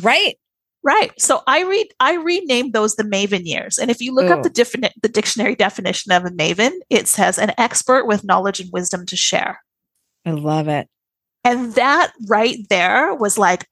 Right. 0.01 0.37
Right. 0.83 1.11
So 1.19 1.41
I 1.47 1.63
read 1.63 1.87
I 1.99 2.13
renamed 2.13 2.71
those 2.71 2.95
the 2.95 3.03
Maven 3.03 3.45
years. 3.45 3.77
And 3.77 3.91
if 3.91 3.99
you 3.99 4.13
look 4.13 4.29
Ooh. 4.29 4.33
up 4.33 4.39
oh. 4.39 4.43
the 4.43 4.49
different 4.49 4.87
the 5.01 5.09
dictionary 5.09 5.55
definition 5.55 6.13
of 6.13 6.23
a 6.23 6.29
Maven, 6.29 6.71
it 6.89 7.09
says 7.09 7.37
an 7.37 7.51
expert 7.57 8.05
with 8.05 8.23
knowledge 8.23 8.61
and 8.61 8.71
wisdom 8.71 9.05
to 9.07 9.17
share. 9.17 9.61
I 10.25 10.31
love 10.31 10.69
it. 10.69 10.87
And 11.43 11.73
that 11.75 12.13
right 12.27 12.57
there 12.69 13.13
was 13.15 13.37
like, 13.37 13.67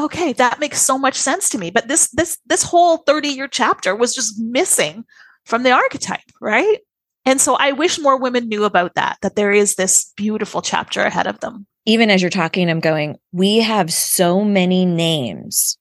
okay, 0.00 0.32
that 0.34 0.58
makes 0.58 0.80
so 0.80 0.98
much 0.98 1.14
sense 1.14 1.48
to 1.50 1.58
me. 1.58 1.70
But 1.70 1.88
this 1.88 2.08
this 2.10 2.38
this 2.46 2.62
whole 2.62 3.04
30-year 3.04 3.48
chapter 3.48 3.94
was 3.94 4.14
just 4.14 4.40
missing 4.40 5.04
from 5.44 5.62
the 5.62 5.70
archetype, 5.70 6.20
right? 6.40 6.78
And 7.26 7.40
so 7.40 7.54
I 7.56 7.72
wish 7.72 7.98
more 7.98 8.18
women 8.18 8.48
knew 8.48 8.64
about 8.64 8.94
that, 8.94 9.18
that 9.22 9.36
there 9.36 9.52
is 9.52 9.74
this 9.74 10.12
beautiful 10.16 10.62
chapter 10.62 11.02
ahead 11.02 11.26
of 11.26 11.40
them. 11.40 11.66
Even 11.84 12.10
as 12.10 12.22
you're 12.22 12.30
talking, 12.30 12.70
I'm 12.70 12.80
going, 12.80 13.16
we 13.32 13.58
have 13.58 13.92
so 13.92 14.42
many 14.42 14.86
names 14.86 15.76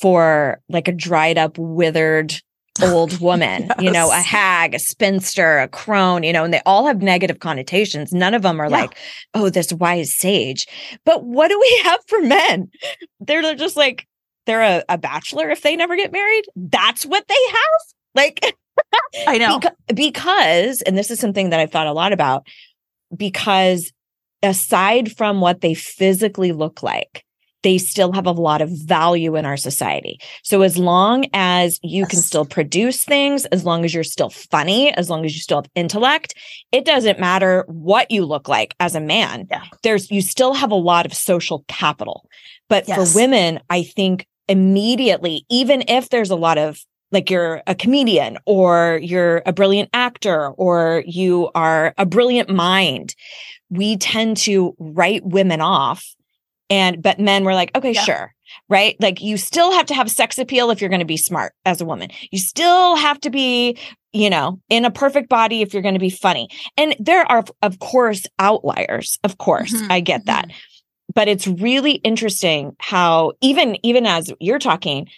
for 0.00 0.60
like 0.68 0.88
a 0.88 0.92
dried 0.92 1.36
up, 1.36 1.58
withered 1.58 2.40
old 2.82 3.20
woman, 3.20 3.68
you 3.80 3.90
know, 3.90 4.10
a 4.10 4.16
hag, 4.16 4.74
a 4.74 4.78
spinster, 4.78 5.58
a 5.58 5.68
crone, 5.68 6.22
you 6.22 6.32
know, 6.32 6.44
and 6.44 6.54
they 6.54 6.62
all 6.64 6.86
have 6.86 7.02
negative 7.02 7.40
connotations. 7.40 8.12
None 8.12 8.34
of 8.34 8.42
them 8.42 8.60
are 8.60 8.70
Yeah. 8.70 8.76
like, 8.82 8.96
oh, 9.34 9.50
this 9.50 9.72
wise 9.72 10.14
sage. 10.14 10.66
But 11.04 11.24
what 11.24 11.48
do 11.48 11.58
we 11.60 11.80
have 11.84 12.00
for 12.06 12.22
men? 12.22 12.70
They're 13.20 13.42
they're 13.42 13.54
just 13.54 13.76
like, 13.76 14.06
they're 14.46 14.62
a, 14.62 14.84
a 14.88 14.98
bachelor 14.98 15.50
if 15.50 15.62
they 15.62 15.76
never 15.76 15.96
get 15.96 16.12
married. 16.12 16.44
That's 16.56 17.04
what 17.04 17.26
they 17.28 17.34
have. 17.48 17.80
Like, 18.14 18.56
I 19.26 19.38
know. 19.38 19.58
Beca- 19.60 19.94
because, 19.94 20.82
and 20.82 20.96
this 20.96 21.10
is 21.10 21.20
something 21.20 21.50
that 21.50 21.60
I've 21.60 21.70
thought 21.70 21.86
a 21.86 21.92
lot 21.92 22.12
about, 22.12 22.46
because 23.16 23.92
aside 24.42 25.16
from 25.16 25.40
what 25.40 25.60
they 25.60 25.74
physically 25.74 26.52
look 26.52 26.82
like, 26.82 27.24
they 27.62 27.78
still 27.78 28.12
have 28.12 28.26
a 28.26 28.32
lot 28.32 28.60
of 28.60 28.70
value 28.70 29.36
in 29.36 29.46
our 29.46 29.56
society. 29.56 30.18
So 30.42 30.62
as 30.62 30.76
long 30.76 31.26
as 31.32 31.78
you 31.82 32.06
can 32.06 32.18
still 32.18 32.44
produce 32.44 33.04
things, 33.04 33.44
as 33.46 33.64
long 33.64 33.84
as 33.84 33.94
you're 33.94 34.04
still 34.04 34.30
funny, 34.30 34.92
as 34.92 35.08
long 35.08 35.24
as 35.24 35.34
you 35.34 35.40
still 35.40 35.58
have 35.58 35.70
intellect, 35.74 36.34
it 36.72 36.84
doesn't 36.84 37.20
matter 37.20 37.64
what 37.68 38.10
you 38.10 38.24
look 38.24 38.48
like 38.48 38.74
as 38.80 38.94
a 38.94 39.00
man. 39.00 39.46
Yeah. 39.50 39.62
There's 39.82 40.10
you 40.10 40.22
still 40.22 40.54
have 40.54 40.70
a 40.70 40.76
lot 40.76 41.06
of 41.06 41.14
social 41.14 41.64
capital. 41.68 42.28
But 42.68 42.88
Yes. 42.88 43.12
for 43.12 43.18
women, 43.18 43.60
I 43.70 43.82
think 43.82 44.26
immediately, 44.48 45.44
even 45.48 45.84
if 45.88 46.08
there's 46.10 46.30
a 46.30 46.36
lot 46.36 46.58
of 46.58 46.80
like 47.12 47.28
you're 47.28 47.62
a 47.66 47.74
comedian 47.74 48.38
or 48.46 48.98
you're 49.02 49.42
a 49.44 49.52
brilliant 49.52 49.90
actor 49.92 50.48
or 50.52 51.04
you 51.06 51.50
are 51.54 51.94
a 51.98 52.06
brilliant 52.06 52.48
mind, 52.48 53.14
we 53.70 53.96
tend 53.98 54.38
to 54.38 54.74
write 54.78 55.24
women 55.24 55.60
off. 55.60 56.14
And 56.72 57.02
but 57.02 57.20
men 57.20 57.44
were 57.44 57.54
like, 57.54 57.70
okay, 57.76 57.92
Yeah. 57.92 58.02
sure. 58.02 58.34
Right. 58.68 58.96
Like 59.00 59.20
you 59.22 59.36
still 59.36 59.72
have 59.72 59.86
to 59.86 59.94
have 59.94 60.10
sex 60.10 60.38
appeal 60.38 60.70
if 60.70 60.80
you're 60.80 60.90
going 60.90 61.00
to 61.00 61.04
be 61.06 61.16
smart 61.16 61.52
as 61.64 61.80
a 61.80 61.84
woman. 61.84 62.10
You 62.30 62.38
still 62.38 62.96
have 62.96 63.20
to 63.20 63.30
be, 63.30 63.78
you 64.12 64.30
know, 64.30 64.60
in 64.68 64.84
a 64.84 64.90
perfect 64.90 65.28
body 65.28 65.62
if 65.62 65.72
you're 65.72 65.82
going 65.82 65.94
to 65.94 66.00
be 66.00 66.10
funny. 66.10 66.48
And 66.76 66.94
there 66.98 67.30
are, 67.30 67.44
of 67.62 67.78
course, 67.78 68.26
outliers. 68.38 69.18
Of 69.24 69.38
course, 69.38 69.72
Mhm, 69.74 69.90
I 69.90 70.00
get 70.00 70.26
that. 70.26 70.50
But 71.14 71.28
it's 71.28 71.46
really 71.46 71.92
interesting 72.10 72.74
how 72.78 73.32
even 73.40 73.76
even 73.84 74.06
as 74.06 74.32
you're 74.40 74.58
talking, 74.58 75.08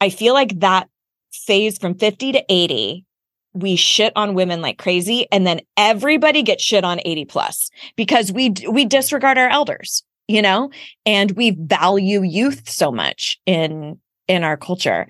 I 0.00 0.10
feel 0.10 0.34
like 0.34 0.58
that 0.60 0.88
phase 1.32 1.78
from 1.78 1.94
50 1.94 2.32
to 2.32 2.44
80 2.48 3.04
we 3.52 3.74
shit 3.76 4.12
on 4.16 4.34
women 4.34 4.60
like 4.60 4.76
crazy 4.76 5.26
and 5.32 5.46
then 5.46 5.60
everybody 5.78 6.42
gets 6.42 6.62
shit 6.62 6.84
on 6.84 7.00
80 7.06 7.24
plus 7.24 7.70
because 7.96 8.30
we 8.30 8.52
we 8.70 8.84
disregard 8.84 9.38
our 9.38 9.48
elders 9.48 10.02
you 10.28 10.42
know 10.42 10.70
and 11.04 11.30
we 11.32 11.50
value 11.52 12.22
youth 12.22 12.68
so 12.68 12.90
much 12.90 13.38
in 13.46 13.98
in 14.28 14.42
our 14.44 14.56
culture. 14.56 15.06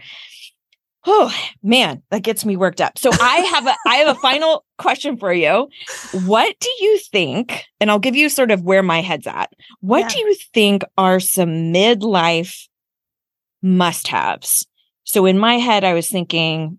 Oh 1.07 1.33
man 1.62 2.03
that 2.11 2.23
gets 2.23 2.45
me 2.45 2.57
worked 2.57 2.81
up. 2.81 2.99
So 2.99 3.11
i 3.21 3.37
have 3.37 3.67
a 3.67 3.75
i 3.87 3.97
have 3.97 4.17
a 4.17 4.21
final 4.21 4.64
question 4.79 5.17
for 5.17 5.33
you. 5.33 5.69
What 6.12 6.57
do 6.61 6.69
you 6.81 6.99
think 6.99 7.64
and 7.81 7.91
i'll 7.91 7.99
give 7.99 8.17
you 8.17 8.29
sort 8.29 8.51
of 8.51 8.62
where 8.62 8.83
my 8.83 9.01
head's 9.01 9.27
at. 9.27 9.53
What 9.81 10.01
Yeah. 10.01 10.09
do 10.09 10.19
you 10.19 10.35
think 10.53 10.83
are 10.99 11.21
some 11.21 11.73
midlife 11.73 12.67
must 13.62 14.07
haves 14.09 14.67
so 15.05 15.25
in 15.27 15.39
my 15.39 15.55
head 15.55 15.83
i 15.83 15.95
was 15.95 16.09
thinking 16.09 16.79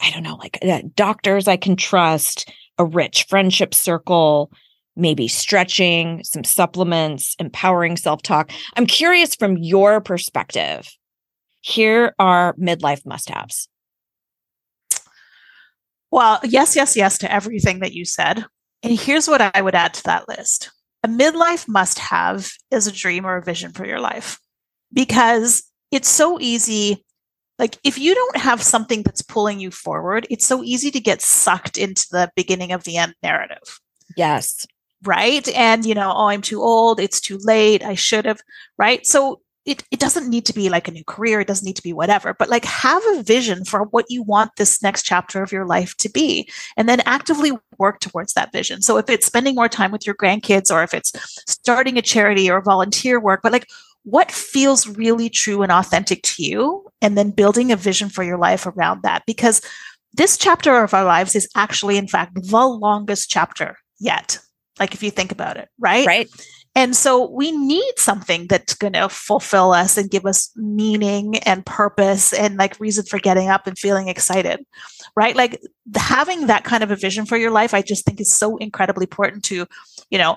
i 0.00 0.10
don't 0.10 0.22
know 0.22 0.36
like 0.36 0.58
uh, 0.62 0.80
doctors 0.94 1.46
i 1.46 1.56
can 1.56 1.76
trust 1.76 2.50
a 2.78 2.84
rich 2.84 3.26
friendship 3.28 3.74
circle 3.74 4.50
maybe 4.98 5.28
stretching 5.28 6.22
some 6.24 6.44
supplements 6.44 7.34
empowering 7.38 7.96
self-talk 7.96 8.50
i'm 8.76 8.86
curious 8.86 9.34
from 9.34 9.56
your 9.56 10.00
perspective 10.00 10.88
here 11.60 12.14
are 12.18 12.54
midlife 12.54 13.04
must-haves 13.06 13.68
Well, 16.10 16.40
yes, 16.42 16.74
yes, 16.74 16.96
yes 16.96 17.18
to 17.18 17.30
everything 17.30 17.80
that 17.80 17.92
you 17.92 18.04
said. 18.04 18.44
And 18.82 18.98
here's 18.98 19.28
what 19.28 19.42
I 19.42 19.60
would 19.60 19.74
add 19.74 19.94
to 19.94 20.02
that 20.04 20.28
list 20.28 20.70
a 21.04 21.08
midlife 21.08 21.68
must 21.68 21.98
have 21.98 22.50
is 22.70 22.86
a 22.86 22.92
dream 22.92 23.26
or 23.26 23.36
a 23.36 23.42
vision 23.42 23.72
for 23.72 23.86
your 23.86 24.00
life 24.00 24.38
because 24.92 25.62
it's 25.90 26.08
so 26.08 26.40
easy. 26.40 27.04
Like, 27.58 27.76
if 27.84 27.98
you 27.98 28.14
don't 28.14 28.36
have 28.36 28.62
something 28.62 29.02
that's 29.02 29.22
pulling 29.22 29.60
you 29.60 29.70
forward, 29.70 30.26
it's 30.30 30.46
so 30.46 30.62
easy 30.62 30.90
to 30.92 31.00
get 31.00 31.20
sucked 31.20 31.76
into 31.76 32.06
the 32.10 32.30
beginning 32.36 32.72
of 32.72 32.84
the 32.84 32.96
end 32.96 33.14
narrative 33.22 33.80
yes 34.16 34.66
right? 35.04 35.48
And 35.50 35.86
you 35.86 35.94
know, 35.94 36.12
oh, 36.14 36.26
I'm 36.26 36.42
too 36.42 36.62
old, 36.62 37.00
it's 37.00 37.20
too 37.20 37.38
late, 37.42 37.82
I 37.84 37.94
should 37.94 38.24
have, 38.24 38.40
right? 38.76 39.06
So 39.06 39.40
it, 39.64 39.84
it 39.90 40.00
doesn't 40.00 40.30
need 40.30 40.46
to 40.46 40.54
be 40.54 40.70
like 40.70 40.88
a 40.88 40.92
new 40.92 41.04
career, 41.04 41.40
it 41.40 41.46
doesn't 41.46 41.66
need 41.66 41.76
to 41.76 41.82
be 41.82 41.92
whatever, 41.92 42.34
but 42.38 42.48
like 42.48 42.64
have 42.64 43.02
a 43.12 43.22
vision 43.22 43.66
for 43.66 43.84
what 43.84 44.06
you 44.08 44.22
want 44.22 44.52
this 44.56 44.82
next 44.82 45.02
chapter 45.02 45.42
of 45.42 45.52
your 45.52 45.66
life 45.66 45.94
to 45.98 46.08
be, 46.08 46.48
and 46.76 46.88
then 46.88 47.02
actively 47.04 47.52
work 47.78 48.00
towards 48.00 48.32
that 48.32 48.50
vision. 48.50 48.80
So 48.80 48.96
if 48.96 49.10
it's 49.10 49.26
spending 49.26 49.54
more 49.54 49.68
time 49.68 49.92
with 49.92 50.06
your 50.06 50.14
grandkids, 50.14 50.70
or 50.72 50.82
if 50.82 50.94
it's 50.94 51.12
starting 51.46 51.98
a 51.98 52.02
charity 52.02 52.50
or 52.50 52.62
volunteer 52.62 53.20
work, 53.20 53.40
but 53.42 53.52
like 53.52 53.66
what 54.04 54.32
feels 54.32 54.86
really 54.86 55.28
true 55.28 55.62
and 55.62 55.70
authentic 55.70 56.22
to 56.22 56.42
you, 56.42 56.88
and 57.02 57.18
then 57.18 57.30
building 57.30 57.70
a 57.70 57.76
vision 57.76 58.08
for 58.08 58.24
your 58.24 58.38
life 58.38 58.66
around 58.66 59.02
that, 59.02 59.22
because 59.26 59.60
this 60.14 60.38
chapter 60.38 60.82
of 60.82 60.94
our 60.94 61.04
lives 61.04 61.34
is 61.36 61.46
actually, 61.54 61.98
in 61.98 62.08
fact, 62.08 62.32
the 62.34 62.66
longest 62.66 63.28
chapter 63.28 63.76
yet. 64.00 64.38
Like 64.78 64.94
if 64.94 65.02
you 65.02 65.10
think 65.10 65.32
about 65.32 65.56
it, 65.56 65.68
right? 65.78 66.06
right 66.06 66.28
And 66.74 66.94
so 66.94 67.28
we 67.30 67.50
need 67.50 67.94
something 67.96 68.46
that's 68.46 68.74
going 68.74 68.92
to 68.92 69.08
fulfill 69.08 69.72
us 69.72 69.96
and 69.96 70.10
give 70.10 70.26
us 70.26 70.50
meaning 70.54 71.38
and 71.38 71.66
purpose 71.66 72.32
and 72.32 72.56
like 72.56 72.78
reason 72.78 73.04
for 73.04 73.18
getting 73.18 73.48
up 73.48 73.66
and 73.66 73.76
feeling 73.78 74.08
excited, 74.08 74.64
right? 75.16 75.34
Like 75.34 75.60
having 75.96 76.46
that 76.46 76.64
kind 76.64 76.84
of 76.84 76.90
a 76.90 76.96
vision 76.96 77.26
for 77.26 77.36
your 77.36 77.50
life, 77.50 77.74
I 77.74 77.82
just 77.82 78.04
think 78.04 78.20
is 78.20 78.32
so 78.32 78.56
incredibly 78.58 79.04
important 79.04 79.42
to, 79.44 79.66
you 80.10 80.18
know, 80.18 80.36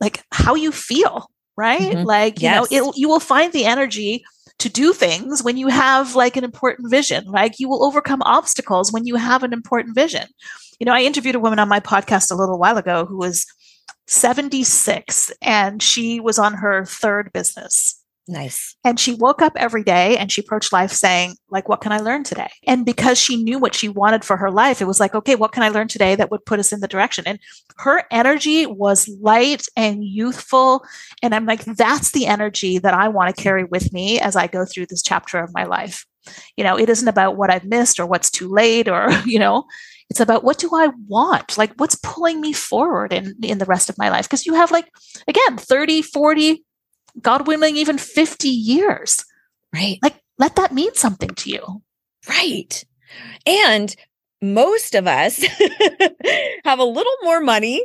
like 0.00 0.24
how 0.32 0.54
you 0.54 0.72
feel, 0.72 1.30
right? 1.56 1.92
Mhm. 1.94 2.04
Like, 2.04 2.40
you 2.40 2.44
Yes. 2.44 2.70
know, 2.70 2.88
it, 2.88 2.96
you 2.96 3.08
will 3.08 3.20
find 3.20 3.52
the 3.52 3.64
energy 3.64 4.24
to 4.58 4.68
do 4.68 4.92
things 4.92 5.42
when 5.42 5.56
you 5.56 5.68
have 5.68 6.14
like 6.14 6.36
an 6.36 6.44
important 6.44 6.90
vision. 6.90 7.24
Like 7.26 7.60
you 7.60 7.68
will 7.68 7.84
overcome 7.84 8.22
obstacles 8.22 8.92
when 8.92 9.06
you 9.06 9.16
have 9.16 9.42
an 9.42 9.52
important 9.52 9.94
vision. 9.94 10.26
You 10.80 10.86
know, 10.86 10.92
I 10.92 11.02
interviewed 11.02 11.34
a 11.34 11.40
woman 11.40 11.58
on 11.58 11.68
my 11.68 11.80
podcast 11.80 12.30
a 12.30 12.36
little 12.36 12.58
while 12.58 12.76
ago 12.76 13.04
who 13.04 13.16
was 13.16 13.46
76 14.06 15.32
and 15.42 15.82
she 15.82 16.18
was 16.18 16.38
on 16.38 16.54
her 16.54 16.84
third 16.84 17.30
business. 17.32 17.97
Nice 18.28 18.76
And 18.84 19.00
she 19.00 19.14
woke 19.14 19.42
up 19.42 19.52
every 19.56 19.82
day 19.82 20.16
and 20.16 20.30
she 20.30 20.40
approached 20.40 20.72
life 20.72 20.92
saying, 20.92 21.36
like, 21.50 21.68
what 21.68 21.80
can 21.80 21.92
I 21.92 21.98
learn 21.98 22.24
today? 22.24 22.50
And 22.66 22.84
because 22.84 23.18
she 23.18 23.42
knew 23.42 23.58
what 23.58 23.74
she 23.74 23.88
wanted 23.88 24.24
for 24.24 24.36
her 24.36 24.50
life, 24.50 24.80
it 24.80 24.86
was 24.86 25.00
like, 25.00 25.14
okay, 25.14 25.34
what 25.34 25.52
can 25.52 25.62
I 25.62 25.68
learn 25.68 25.88
today 25.88 26.14
that 26.14 26.30
would 26.30 26.44
put 26.44 26.60
us 26.60 26.72
in 26.72 26.80
the 26.80 26.88
direction? 26.88 27.24
And 27.26 27.38
her 27.78 28.04
energy 28.10 28.66
was 28.66 29.08
light 29.20 29.66
and 29.76 30.04
youthful. 30.04 30.84
And 31.22 31.34
I'm 31.34 31.46
like, 31.46 31.64
that's 31.64 32.12
the 32.12 32.26
energy 32.26 32.78
that 32.78 32.94
I 32.94 33.08
want 33.08 33.34
to 33.34 33.42
carry 33.42 33.64
with 33.64 33.92
me 33.92 34.20
as 34.20 34.36
I 34.36 34.46
go 34.46 34.64
through 34.64 34.86
this 34.86 35.02
chapter 35.02 35.38
of 35.38 35.54
my 35.54 35.64
life. 35.64 36.06
You 36.56 36.64
know, 36.64 36.78
it 36.78 36.88
isn't 36.88 37.08
about 37.08 37.36
what 37.36 37.50
I've 37.50 37.64
missed 37.64 37.98
or 37.98 38.06
what's 38.06 38.30
too 38.30 38.48
late 38.48 38.88
or, 38.88 39.10
you 39.26 39.38
know, 39.38 39.64
it's 40.10 40.20
about 40.20 40.42
what 40.42 40.58
do 40.58 40.70
I 40.74 40.88
want? 41.06 41.58
Like 41.58 41.72
what's 41.76 41.96
pulling 41.96 42.40
me 42.40 42.52
forward 42.52 43.12
in 43.12 43.34
in 43.42 43.58
the 43.58 43.66
rest 43.66 43.90
of 43.90 43.98
my 43.98 44.08
life? 44.08 44.24
Because 44.24 44.46
you 44.46 44.54
have 44.54 44.70
like 44.70 44.90
again 45.26 45.58
30, 45.58 46.02
40, 46.02 46.64
God 47.22 47.46
willing, 47.46 47.76
even 47.76 47.98
50 47.98 48.48
years 48.48 49.24
Right. 49.72 49.98
Like, 50.02 50.22
let 50.38 50.56
that 50.56 50.72
mean 50.72 50.94
something 50.94 51.30
to 51.30 51.50
you. 51.50 51.82
Right. 52.28 52.84
And 53.46 53.94
most 54.40 54.94
of 54.94 55.06
us 55.06 55.42
have 56.64 56.78
a 56.78 56.84
little 56.84 57.16
more 57.22 57.40
money 57.40 57.84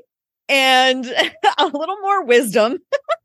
and 0.50 1.06
a 1.58 1.66
little 1.66 1.98
more 2.02 2.26
wisdom 2.26 2.78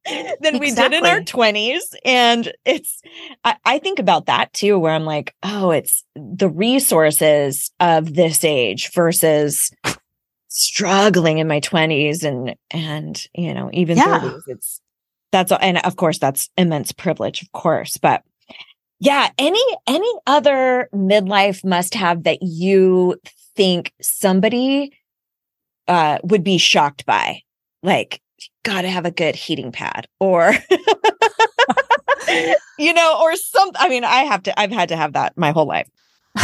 than 0.41 0.59
we 0.59 0.73
did 0.73 0.93
in 0.93 1.05
our 1.05 1.21
20s. 1.21 1.95
And 2.05 2.53
it's, 2.65 3.01
I, 3.45 3.57
I, 3.65 3.79
think 3.79 3.99
about 3.99 4.27
that 4.27 4.53
too, 4.53 4.79
where 4.79 4.95
I'm 4.95 5.05
like, 5.05 5.35
oh, 5.43 5.71
it's 5.71 6.05
the 6.15 6.49
resources 6.49 7.71
of 7.81 8.15
this 8.15 8.45
age 8.45 8.93
versus 8.93 9.71
struggling 10.49 11.39
in 11.39 11.49
my 11.49 11.61
20s 11.61 12.25
and, 12.25 12.55
and, 12.71 13.27
you 13.35 13.53
know, 13.53 13.69
even 13.73 13.99
Yeah. 13.99 14.21
30s. 14.21 14.43
It's, 14.47 14.81
that's, 15.33 15.53
and 15.53 15.79
of 15.79 15.97
course, 15.97 16.19
that's 16.19 16.51
immense 16.57 16.93
privilege, 16.93 17.43
of 17.43 17.53
course. 17.53 17.97
But 17.99 18.23
yeah, 19.01 19.31
any, 19.39 19.63
any 19.87 20.13
other 20.27 20.89
midlife 20.93 21.65
must 21.65 21.95
have 21.95 22.25
that 22.25 22.43
you 22.43 23.21
think 23.55 23.93
somebody 24.01 24.93
uh, 25.87 26.19
would 26.23 26.45
be 26.45 26.59
shocked 26.59 27.07
by, 27.07 27.43
like, 27.83 28.21
got 28.65 28.83
to 28.83 28.89
have 28.89 29.07
a 29.07 29.11
good 29.11 29.35
heating 29.35 29.73
pad 29.73 30.07
or, 30.21 30.55
you 32.79 32.93
know, 32.93 33.21
or 33.23 33.37
some, 33.37 33.71
I 33.77 33.89
mean, 33.89 34.05
I 34.05 34.25
have 34.25 34.43
to, 34.45 34.59
I've 34.59 34.73
had 34.73 34.91
to 34.91 34.97
have 34.97 35.13
that 35.15 35.37
my 35.37 35.53
whole 35.53 35.67
life. 35.67 35.89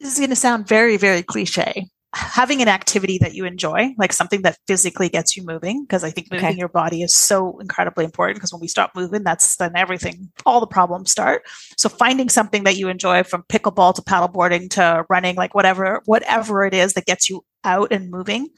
this 0.00 0.12
is 0.12 0.18
going 0.18 0.30
to 0.30 0.36
sound 0.36 0.68
very, 0.68 0.96
very 0.96 1.22
cliche. 1.22 1.86
Having 2.14 2.62
an 2.62 2.68
activity 2.68 3.18
that 3.18 3.34
you 3.34 3.44
enjoy, 3.44 3.94
like 3.98 4.14
something 4.14 4.40
that 4.42 4.58
physically 4.66 5.10
gets 5.10 5.36
you 5.36 5.44
moving, 5.44 5.82
because 5.82 6.02
I 6.04 6.10
think 6.10 6.32
moving 6.32 6.46
Okay. 6.46 6.56
your 6.56 6.68
body 6.68 7.02
is 7.02 7.14
so 7.14 7.58
incredibly 7.58 8.04
important. 8.06 8.36
Because 8.36 8.50
when 8.50 8.62
we 8.62 8.68
stop 8.68 8.92
moving, 8.94 9.24
that's 9.24 9.56
then 9.56 9.72
everything, 9.76 10.32
all 10.46 10.60
the 10.60 10.66
problems 10.66 11.10
start. 11.10 11.42
So 11.76 11.90
finding 11.90 12.30
something 12.30 12.64
that 12.64 12.76
you 12.76 12.88
enjoy, 12.88 13.24
from 13.24 13.42
pickleball 13.50 13.94
to 13.96 14.02
paddleboarding 14.02 14.70
to 14.70 15.04
running, 15.10 15.36
like 15.36 15.54
whatever, 15.54 16.00
whatever 16.06 16.64
it 16.64 16.72
is 16.72 16.94
that 16.94 17.04
gets 17.04 17.28
you 17.28 17.44
out 17.64 17.92
and 17.92 18.10
moving. 18.10 18.48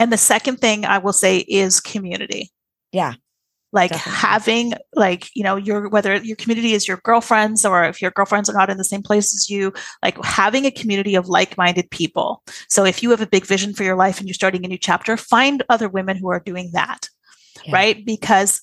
And 0.00 0.12
the 0.12 0.16
second 0.16 0.56
thing 0.56 0.84
I 0.84 0.98
will 0.98 1.12
say 1.12 1.38
is 1.38 1.80
community. 1.80 2.50
Yeah. 2.90 3.14
Like 3.72 3.90
Definitely. 3.90 4.18
having 4.18 4.72
like 4.94 5.28
you 5.34 5.42
know 5.42 5.56
your 5.56 5.88
whether 5.88 6.16
your 6.16 6.36
community 6.36 6.72
is 6.72 6.88
your 6.88 6.98
girlfriends 7.04 7.64
or 7.64 7.84
if 7.84 8.00
your 8.00 8.10
girlfriends 8.12 8.48
are 8.48 8.54
not 8.56 8.70
in 8.70 8.78
the 8.78 8.84
same 8.84 9.02
place 9.02 9.34
as 9.34 9.50
you 9.50 9.72
like 10.02 10.22
having 10.24 10.64
a 10.64 10.70
community 10.70 11.14
of 11.14 11.28
like-minded 11.28 11.90
people. 11.90 12.42
So 12.68 12.84
if 12.84 13.02
you 13.02 13.10
have 13.10 13.20
a 13.20 13.26
big 13.26 13.44
vision 13.46 13.74
for 13.74 13.82
your 13.84 13.96
life 13.96 14.18
and 14.18 14.26
you're 14.26 14.34
starting 14.34 14.64
a 14.64 14.68
new 14.68 14.78
chapter 14.78 15.16
find 15.16 15.62
other 15.68 15.88
women 15.88 16.16
who 16.16 16.28
are 16.30 16.40
doing 16.40 16.70
that 16.72 17.08
Yeah. 17.66 17.74
right? 17.74 18.04
Because 18.06 18.62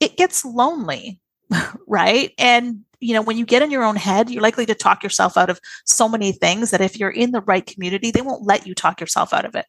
it 0.00 0.16
gets 0.16 0.44
lonely 0.44 1.20
right? 1.86 2.32
And 2.38 2.84
you 3.00 3.14
know 3.14 3.22
when 3.22 3.36
you 3.38 3.46
get 3.46 3.62
in 3.62 3.70
your 3.70 3.84
own 3.84 3.94
head 3.94 4.28
you're 4.28 4.42
likely 4.42 4.66
to 4.66 4.74
talk 4.74 5.04
yourself 5.04 5.36
out 5.36 5.48
of 5.50 5.60
so 5.84 6.08
many 6.08 6.32
things 6.32 6.72
that 6.72 6.80
if 6.80 6.98
you're 6.98 7.10
in 7.10 7.30
the 7.30 7.42
right 7.42 7.64
community 7.64 8.10
they 8.10 8.22
won't 8.22 8.44
let 8.44 8.66
you 8.66 8.74
talk 8.74 9.00
yourself 9.00 9.32
out 9.32 9.44
of 9.44 9.54
it. 9.54 9.66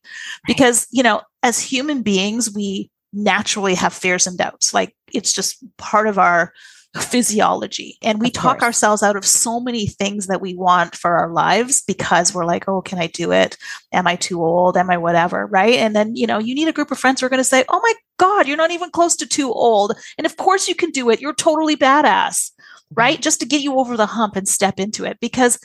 Because 0.48 0.88
you 0.92 1.04
know 1.04 1.22
as 1.44 1.60
human 1.60 2.02
beings 2.02 2.52
we 2.56 2.90
naturally 3.14 3.76
have 3.76 3.94
fears 3.94 4.28
and 4.28 4.38
doubts. 4.38 4.74
Like 4.74 4.96
it's 5.14 5.34
just 5.34 5.64
part 5.78 6.08
of 6.08 6.20
our 6.20 6.54
physiology. 6.98 7.98
And 8.02 8.20
we 8.20 8.32
talk 8.32 8.64
ourselves 8.64 9.04
out 9.04 9.16
of 9.16 9.24
so 9.24 9.60
many 9.60 9.86
things 9.86 10.26
that 10.26 10.42
we 10.42 10.56
want 10.56 10.96
for 10.96 11.18
our 11.18 11.32
lives 11.32 11.84
because 11.84 12.34
we're 12.34 12.46
like 12.46 12.68
oh 12.68 12.82
can 12.82 12.98
i 12.98 13.08
do 13.08 13.32
it? 13.32 13.58
Am 13.94 14.08
i 14.08 14.16
too 14.16 14.44
old? 14.44 14.76
Am 14.76 14.90
i 14.90 14.98
whatever 14.98 15.46
right? 15.46 15.76
And 15.76 15.96
then 15.96 16.16
you 16.16 16.26
know 16.26 16.40
you 16.40 16.56
need 16.56 16.68
a 16.68 16.74
group 16.74 16.90
of 16.92 16.98
friends 16.98 17.22
who 17.22 17.28
are 17.28 17.30
going 17.30 17.40
to 17.40 17.44
say 17.44 17.64
oh 17.70 17.80
my 17.84 17.94
god 18.18 18.48
you're 18.48 18.58
not 18.58 18.72
even 18.72 18.90
close 18.90 19.16
to 19.18 19.28
too 19.28 19.54
old. 19.54 19.96
And 20.18 20.26
of 20.26 20.38
course 20.38 20.68
you 20.68 20.76
can 20.76 20.90
do 20.90 21.10
it. 21.10 21.22
You're 21.22 21.34
totally 21.34 21.78
badass 21.78 22.52
mm-hmm. 22.90 23.00
right? 23.00 23.22
Just 23.22 23.40
to 23.42 23.46
get 23.46 23.62
you 23.62 23.78
over 23.80 23.98
the 23.98 24.06
hump 24.06 24.36
and 24.36 24.48
step 24.48 24.80
into 24.80 25.06
it. 25.06 25.20
Because 25.20 25.60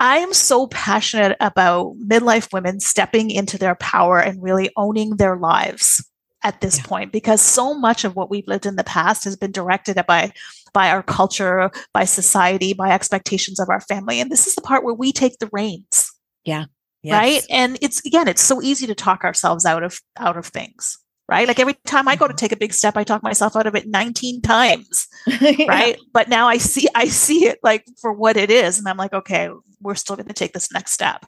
I 0.00 0.18
am 0.18 0.32
so 0.32 0.68
passionate 0.68 1.36
about 1.40 1.94
midlife 1.98 2.52
women 2.52 2.80
stepping 2.80 3.30
into 3.30 3.58
their 3.58 3.74
power 3.76 4.20
and 4.20 4.42
really 4.42 4.70
owning 4.76 5.16
their 5.16 5.36
lives 5.36 6.04
at 6.44 6.60
this 6.60 6.78
Yeah. 6.78 6.84
point 6.84 7.12
because 7.12 7.42
so 7.42 7.74
much 7.74 8.04
of 8.04 8.14
what 8.14 8.30
we've 8.30 8.46
lived 8.46 8.64
in 8.64 8.76
the 8.76 8.84
past 8.84 9.24
has 9.24 9.36
been 9.36 9.50
directed 9.52 10.00
by 10.06 10.32
by 10.72 10.90
our 10.90 11.02
culture, 11.02 11.70
by 11.92 12.04
society, 12.04 12.74
by 12.74 12.90
expectations 12.92 13.58
of 13.58 13.68
our 13.70 13.80
family 13.80 14.20
and 14.20 14.30
this 14.30 14.46
is 14.46 14.54
the 14.54 14.60
part 14.60 14.84
where 14.84 14.94
we 14.94 15.12
take 15.12 15.38
the 15.38 15.48
reins, 15.52 16.12
Yeah. 16.44 16.66
right? 17.04 17.42
And 17.50 17.76
it's 17.80 18.04
again 18.06 18.28
it's 18.28 18.42
so 18.42 18.62
easy 18.62 18.86
to 18.86 18.94
talk 18.94 19.24
ourselves 19.24 19.64
out 19.66 19.82
of 19.82 19.98
out 20.16 20.36
of 20.36 20.46
things. 20.46 20.96
Right? 21.28 21.46
Like 21.46 21.60
every 21.60 21.74
time 21.84 22.08
I 22.08 22.16
go 22.16 22.26
to 22.26 22.32
mm-hmm. 22.32 22.38
take 22.38 22.52
a 22.52 22.56
big 22.56 22.72
step 22.72 22.96
I 22.96 23.04
talk 23.04 23.22
myself 23.22 23.54
out 23.54 23.66
of 23.66 23.74
it 23.74 23.86
19 23.86 24.40
times 24.40 25.08
Yeah. 25.26 25.66
right? 25.68 25.98
But 26.12 26.28
now 26.28 26.48
i 26.48 26.58
see 26.58 26.88
i 26.94 27.06
see 27.06 27.46
it 27.46 27.58
like 27.62 27.84
for 28.00 28.12
what 28.12 28.36
it 28.36 28.50
is 28.50 28.78
and 28.78 28.88
i'm 28.88 28.96
like 28.96 29.12
okay 29.12 29.50
we're 29.80 29.94
still 29.94 30.16
going 30.16 30.28
to 30.28 30.34
take 30.34 30.52
this 30.52 30.72
next 30.72 30.92
step 30.92 31.26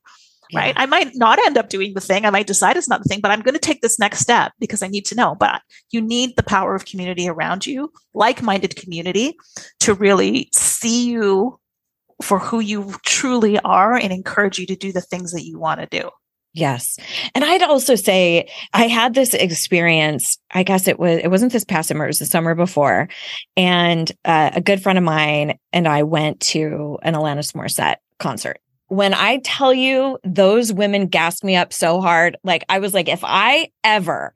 right? 0.55 0.75
I 0.77 0.87
might 0.87 1.13
not 1.15 1.39
end 1.47 1.57
up 1.57 1.69
doing 1.69 1.95
the 1.95 2.01
thing 2.01 2.25
i 2.25 2.31
might 2.31 2.47
decide 2.47 2.77
it's 2.77 2.89
not 2.89 3.03
the 3.03 3.09
thing 3.09 3.21
but 3.21 3.31
i'm 3.31 3.43
going 3.43 3.55
to 3.55 3.61
take 3.61 3.83
this 3.83 3.99
next 3.99 4.21
step 4.21 4.53
because 4.59 4.83
i 4.83 4.89
need 4.89 5.07
to 5.07 5.15
know 5.15 5.35
but 5.35 5.63
you 5.91 6.01
need 6.01 6.37
the 6.37 6.43
power 6.43 6.75
of 6.75 6.85
community 6.85 7.29
around 7.29 7.67
you 7.67 7.93
like-minded 8.15 8.77
community 8.77 9.37
to 9.79 9.95
really 9.95 10.49
see 10.53 11.09
you 11.09 11.59
for 12.23 12.39
who 12.39 12.61
you 12.61 12.95
truly 13.05 13.59
are 13.61 13.95
and 13.95 14.13
encourage 14.13 14.59
you 14.59 14.67
to 14.67 14.77
do 14.77 14.93
the 14.93 15.01
things 15.01 15.33
that 15.33 15.45
you 15.45 15.59
want 15.59 15.81
to 15.81 15.87
do 15.87 16.11
Yes. 16.53 16.99
And 17.35 17.45
I'd 17.45 17.63
also 17.63 17.95
say 17.95 18.49
I 18.73 18.89
had 18.89 19.15
this 19.15 19.35
experience, 19.35 20.37
I 20.51 20.65
guess 20.65 20.89
it 20.89 20.99
was 20.99 21.21
it 21.23 21.29
wasn't 21.29 21.53
this 21.53 21.65
past 21.65 21.89
summer, 21.89 22.05
it 22.05 22.09
was 22.09 22.19
the 22.19 22.27
summer 22.27 22.55
before. 22.55 23.09
And 23.57 24.11
uh, 24.25 24.51
a 24.55 24.61
good 24.61 24.83
friend 24.83 24.99
of 24.99 25.05
mine 25.05 25.59
and 25.73 25.87
I 25.87 26.03
went 26.03 26.41
to 26.41 26.99
an 27.03 27.15
Alanis 27.15 27.53
Morissette 27.53 27.97
concert. 28.19 28.59
When 28.89 29.15
I 29.15 29.39
tell 29.45 29.73
you 29.73 30.19
those 30.25 30.73
women 30.73 31.07
gassed 31.07 31.45
me 31.45 31.55
up 31.55 31.73
so 31.73 32.01
hard, 32.01 32.37
like 32.43 32.65
I 32.69 32.81
was 32.81 32.95
like, 32.95 33.09
if 33.09 33.21
I 33.23 33.71
ever 33.85 34.35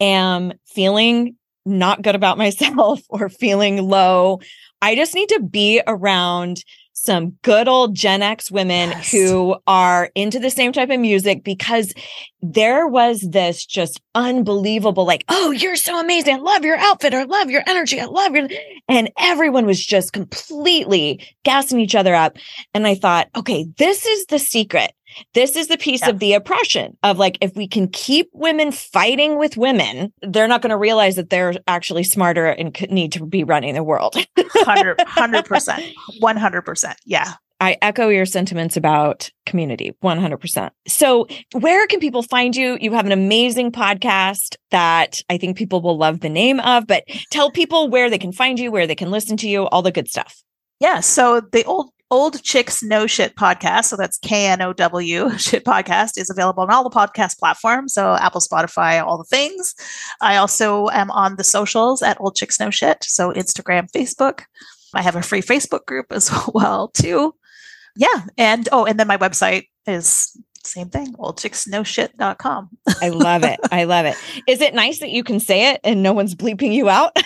am 0.00 0.52
feeling 0.64 1.34
not 1.66 2.02
good 2.02 2.14
about 2.14 2.38
myself 2.38 3.00
or 3.08 3.28
feeling 3.28 3.82
low, 3.82 4.40
I 4.80 4.94
just 4.94 5.14
need 5.14 5.28
to 5.30 5.40
be 5.40 5.82
around 5.88 6.62
some 7.04 7.30
good 7.42 7.68
old 7.68 7.94
Gen 7.94 8.22
X 8.22 8.50
women 8.50 8.90
Yes. 8.90 9.10
who 9.10 9.56
are 9.66 10.10
into 10.14 10.38
the 10.38 10.50
same 10.50 10.72
type 10.72 10.90
of 10.90 11.00
music 11.00 11.44
because 11.44 11.92
there 12.40 12.86
was 12.86 13.20
this 13.20 13.64
just 13.66 14.00
unbelievable, 14.14 15.04
like, 15.04 15.24
oh, 15.28 15.50
you're 15.50 15.76
so 15.76 15.98
amazing. 16.00 16.36
I 16.36 16.38
love 16.38 16.64
your 16.64 16.76
outfit. 16.76 17.14
I 17.14 17.24
love 17.24 17.50
your 17.50 17.62
energy. 17.66 18.00
I 18.00 18.04
love 18.04 18.34
your, 18.34 18.48
and 18.88 19.10
everyone 19.18 19.66
was 19.66 19.84
just 19.84 20.12
completely 20.12 21.20
gassing 21.44 21.80
each 21.80 21.94
other 21.94 22.14
up. 22.14 22.36
And 22.74 22.86
I 22.86 22.94
thought, 22.94 23.28
okay, 23.36 23.66
this 23.76 24.06
is 24.06 24.26
the 24.26 24.38
secret. 24.38 24.92
This 25.34 25.56
is 25.56 25.68
the 25.68 25.78
piece 25.78 26.02
Yeah. 26.02 26.10
of 26.10 26.18
the 26.18 26.32
oppression 26.34 26.96
of 27.02 27.18
like, 27.18 27.38
if 27.40 27.54
we 27.56 27.66
can 27.68 27.88
keep 27.88 28.28
women 28.32 28.72
fighting 28.72 29.38
with 29.38 29.56
women, 29.56 30.12
they're 30.22 30.48
not 30.48 30.62
going 30.62 30.70
to 30.70 30.76
realize 30.76 31.16
that 31.16 31.30
they're 31.30 31.54
actually 31.66 32.04
smarter 32.04 32.46
and 32.46 32.76
need 32.90 33.12
to 33.12 33.26
be 33.26 33.44
running 33.44 33.74
the 33.74 33.84
world. 33.84 34.14
100 34.36 34.98
100% 34.98 35.94
100% 36.22 36.94
yeah 37.06 37.34
I 37.60 37.76
echo 37.82 38.08
your 38.08 38.24
sentiments 38.24 38.76
about 38.76 39.30
community 39.44 39.92
100%. 40.04 40.70
So, 40.86 41.26
where 41.52 41.88
can 41.88 41.98
people 41.98 42.22
find 42.22 42.54
you? 42.54 42.78
You 42.80 42.92
have 42.92 43.04
an 43.04 43.10
amazing 43.10 43.72
podcast 43.72 44.54
that 44.70 45.20
I 45.28 45.38
think 45.38 45.56
people 45.56 45.80
will 45.80 45.96
love 45.98 46.20
the 46.20 46.28
name 46.28 46.60
of, 46.60 46.86
but 46.86 47.02
tell 47.32 47.50
people 47.50 47.88
where 47.88 48.10
they 48.10 48.18
can 48.18 48.30
find 48.30 48.60
you, 48.60 48.70
where 48.70 48.86
they 48.86 48.94
can 48.94 49.10
listen 49.10 49.36
to 49.38 49.48
you, 49.48 49.64
all 49.66 49.82
the 49.82 49.90
good 49.90 50.08
stuff. 50.08 50.40
Yeah. 50.78 51.00
So 51.00 51.40
the 51.40 51.64
old 51.64 51.90
old 52.10 52.42
chicks 52.42 52.82
know 52.82 53.06
shit 53.06 53.36
podcast. 53.36 53.86
So 53.86 53.96
that's 53.96 54.18
K 54.18 54.46
N 54.46 54.62
O 54.62 54.72
W 54.72 55.30
shit 55.38 55.64
podcast 55.64 56.18
is 56.18 56.30
available 56.30 56.62
on 56.62 56.70
all 56.70 56.84
the 56.84 56.90
podcast 56.90 57.38
platforms. 57.38 57.94
So 57.94 58.14
Apple, 58.14 58.40
Spotify, 58.40 59.02
all 59.04 59.18
the 59.18 59.24
things. 59.24 59.74
I 60.20 60.36
also 60.36 60.88
am 60.88 61.10
on 61.10 61.36
the 61.36 61.44
socials 61.44 62.02
at 62.02 62.20
Old 62.20 62.36
Chicks 62.36 62.60
Know 62.60 62.70
Shit. 62.70 63.04
So 63.04 63.32
Instagram, 63.32 63.90
Facebook. 63.90 64.42
I 64.94 65.02
have 65.02 65.16
a 65.16 65.22
free 65.22 65.42
Facebook 65.42 65.84
group 65.86 66.06
as 66.10 66.30
well 66.54 66.88
too. 66.88 67.34
Yeah. 67.96 68.26
And 68.36 68.68
oh, 68.72 68.84
and 68.84 68.98
then 68.98 69.06
my 69.06 69.16
website 69.16 69.64
is 69.86 70.36
same 70.64 70.90
thing, 70.90 71.14
oldchicksknowshit.com. 71.14 72.68
I 73.00 73.08
love 73.08 73.42
it. 73.44 73.58
I 73.72 73.84
love 73.84 74.06
it. 74.06 74.16
Is 74.46 74.60
it 74.60 74.74
nice 74.74 75.00
that 75.00 75.10
you 75.10 75.24
can 75.24 75.40
say 75.40 75.70
it 75.70 75.80
and 75.82 76.02
no 76.02 76.12
one's 76.12 76.34
bleeping 76.34 76.74
you 76.74 76.88
out? 76.88 77.16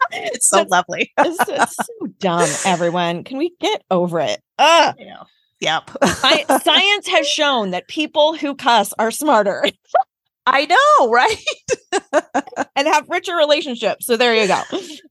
It's 0.12 0.48
so 0.48 0.56
That's- 0.58 0.70
lovely. 0.70 1.12
it's, 1.18 1.48
it's 1.48 1.76
so 1.76 2.06
dumb, 2.18 2.48
everyone. 2.66 3.24
Can 3.24 3.38
we 3.38 3.52
get 3.60 3.82
over 3.90 4.20
it? 4.20 4.40
Ugh. 4.58 4.94
you 4.98 5.06
know. 5.06 5.24
Yep. 5.60 5.90
Sci- 6.04 6.44
science 6.62 7.08
has 7.08 7.26
shown 7.26 7.70
that 7.70 7.88
people 7.88 8.36
who 8.36 8.54
cuss 8.54 8.92
are 8.98 9.10
smarter. 9.10 9.64
I 10.46 10.66
know, 10.66 11.10
right? 11.10 11.36
and 12.76 12.86
have 12.86 13.08
richer 13.08 13.34
relationships. 13.34 14.04
So 14.04 14.16
there 14.18 14.34
you 14.34 14.46
go. 14.46 14.60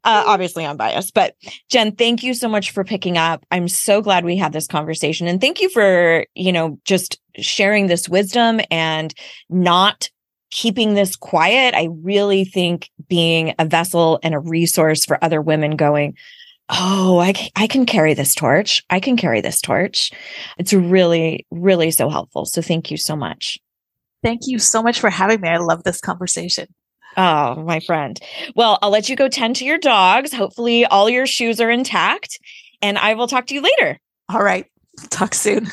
Uh, 0.03 0.23
obviously, 0.27 0.63
I'm 0.65 0.77
biased, 0.77 1.13
but 1.15 1.35
Jen, 1.69 1.95
thank 1.95 2.21
you 2.21 2.35
so 2.35 2.47
much 2.47 2.69
for 2.71 2.83
picking 2.83 3.17
up. 3.17 3.43
I'm 3.49 3.67
so 3.67 4.01
glad 4.01 4.25
we 4.25 4.37
had 4.37 4.53
this 4.53 4.67
conversation, 4.67 5.27
and 5.27 5.41
thank 5.41 5.59
you 5.59 5.69
for 5.69 6.27
you 6.35 6.51
know 6.51 6.77
just 6.85 7.19
sharing 7.37 7.87
this 7.87 8.07
wisdom 8.07 8.61
and 8.69 9.11
not 9.49 10.09
keeping 10.53 10.93
this 10.93 11.15
quiet. 11.15 11.73
I 11.73 11.89
really 12.03 12.45
think 12.45 12.89
being 13.09 13.55
a 13.57 13.65
vessel 13.65 14.19
and 14.21 14.35
a 14.35 14.39
resource 14.39 15.03
for 15.03 15.21
other 15.23 15.41
women 15.41 15.75
going. 15.75 16.15
oh, 16.69 17.19
I, 17.19 17.33
I 17.55 17.67
can 17.67 17.85
carry 17.85 18.13
this 18.13 18.33
torch. 18.33 18.81
I 18.89 18.99
can 18.99 19.17
carry 19.17 19.41
this 19.41 19.59
torch. 19.59 20.11
It's 20.57 20.73
really, 20.73 21.45
really 21.51 21.91
so 21.91 22.09
helpful. 22.09 22.45
So 22.45 22.61
thank 22.61 22.89
you 22.89 22.97
so 22.97 23.15
much. 23.15 23.59
Thank 24.23 24.41
you 24.45 24.59
so 24.59 24.81
much 24.81 24.99
for 24.99 25.09
having 25.09 25.41
me. 25.41 25.49
I 25.49 25.57
love 25.57 25.83
this 25.83 25.99
conversation. 25.99 26.67
Oh, 27.17 27.55
my 27.63 27.79
friend. 27.81 28.19
Well, 28.55 28.79
I'll 28.81 28.89
let 28.89 29.09
you 29.09 29.15
go 29.15 29.27
tend 29.27 29.57
to 29.57 29.65
your 29.65 29.77
dogs. 29.77 30.33
Hopefully, 30.33 30.85
all 30.85 31.09
your 31.09 31.27
shoes 31.27 31.59
are 31.59 31.69
intact, 31.69 32.39
and 32.81 32.97
I 32.97 33.13
will 33.13 33.27
talk 33.27 33.45
to 33.47 33.53
you 33.53 33.61
later. 33.61 33.99
All 34.29 34.41
right. 34.41 34.65
Talk 35.09 35.33
soon. 35.35 35.67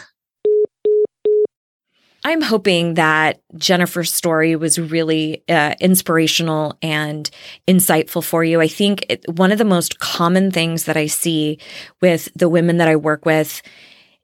I'm 2.23 2.43
hoping 2.43 2.95
that 2.95 3.41
Jennifer's 3.57 4.13
story 4.13 4.55
was 4.55 4.79
really 4.79 5.43
uh, 5.49 5.75
inspirational 5.81 6.77
and 6.83 7.31
insightful 7.67 8.23
for 8.23 8.45
you. 8.45 8.61
I 8.61 8.69
think 8.69 9.07
it, 9.09 9.25
one 9.27 9.53
of 9.53 9.59
the 9.59 9.65
most 9.65 9.99
common 10.01 10.51
things 10.51 10.85
that 10.85 10.99
I 10.99 11.07
see 11.07 11.59
with 12.03 12.29
the 12.35 12.49
women 12.49 12.77
that 12.77 12.89
I 12.89 12.97
work 12.97 13.25
with 13.25 13.63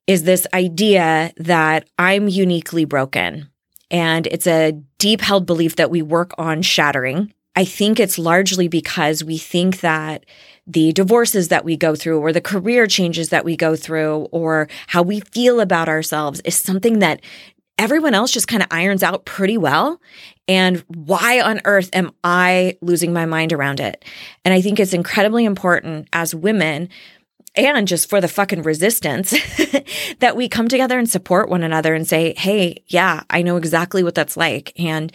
is 0.07 0.25
this 0.25 0.47
idea 0.53 1.33
that 1.39 1.89
I'm 1.99 2.29
uniquely 2.29 2.85
broken. 2.85 3.49
And 3.91 4.27
it's 4.27 4.47
a 4.47 4.73
deep 4.99 5.21
held 5.21 5.47
belief 5.47 5.77
that 5.77 5.91
we 5.91 6.03
work 6.03 6.33
on 6.37 6.61
shattering. 6.61 7.33
I 7.55 7.65
think 7.65 7.99
it's 7.99 8.19
largely 8.19 8.69
because 8.69 9.25
we 9.25 9.39
think 9.39 9.81
that 9.81 10.27
the 10.67 10.93
divorces 10.93 11.49
that 11.49 11.65
we 11.65 11.77
go 11.77 11.95
through 11.95 12.21
or 12.21 12.33
the 12.33 12.41
career 12.41 12.87
changes 12.87 13.31
that 13.31 13.45
we 13.45 13.57
go 13.57 13.77
through 13.77 14.29
or 14.33 14.69
how 14.89 15.01
we 15.01 15.21
feel 15.21 15.61
about 15.61 15.89
ourselves 15.89 16.41
is 16.41 16.57
something 16.57 16.99
that 16.99 17.21
everyone 17.79 18.15
else 18.15 18.33
just 18.33 18.49
kind 18.49 18.63
of 18.63 18.69
irons 18.71 19.03
out 19.03 19.25
pretty 19.25 19.59
well. 19.59 20.01
And 20.49 20.85
why 20.89 21.41
on 21.41 21.61
earth 21.65 21.91
am 21.93 22.13
I 22.25 22.79
losing 22.81 23.13
my 23.13 23.27
mind 23.27 23.53
around 23.53 23.81
it? 23.81 24.05
And 24.45 24.55
I 24.55 24.61
think 24.61 24.81
it's 24.81 24.93
incredibly 24.93 25.45
important 25.45 26.09
as 26.13 26.35
women 26.35 26.89
and 27.57 27.89
just 27.89 28.09
for 28.09 28.21
the 28.21 28.29
fucking 28.29 28.63
resistance 28.63 29.31
that 30.19 30.37
we 30.37 30.49
come 30.49 30.69
together 30.69 30.99
and 30.99 31.09
support 31.09 31.49
one 31.49 31.63
another 31.63 31.95
and 31.95 32.07
say, 32.07 32.35
Hey, 32.37 32.83
yeah, 32.87 33.23
I 33.31 33.43
know 33.43 33.57
exactly 33.57 34.03
what 34.03 34.15
that's 34.15 34.37
like. 34.37 34.73
And 34.79 35.13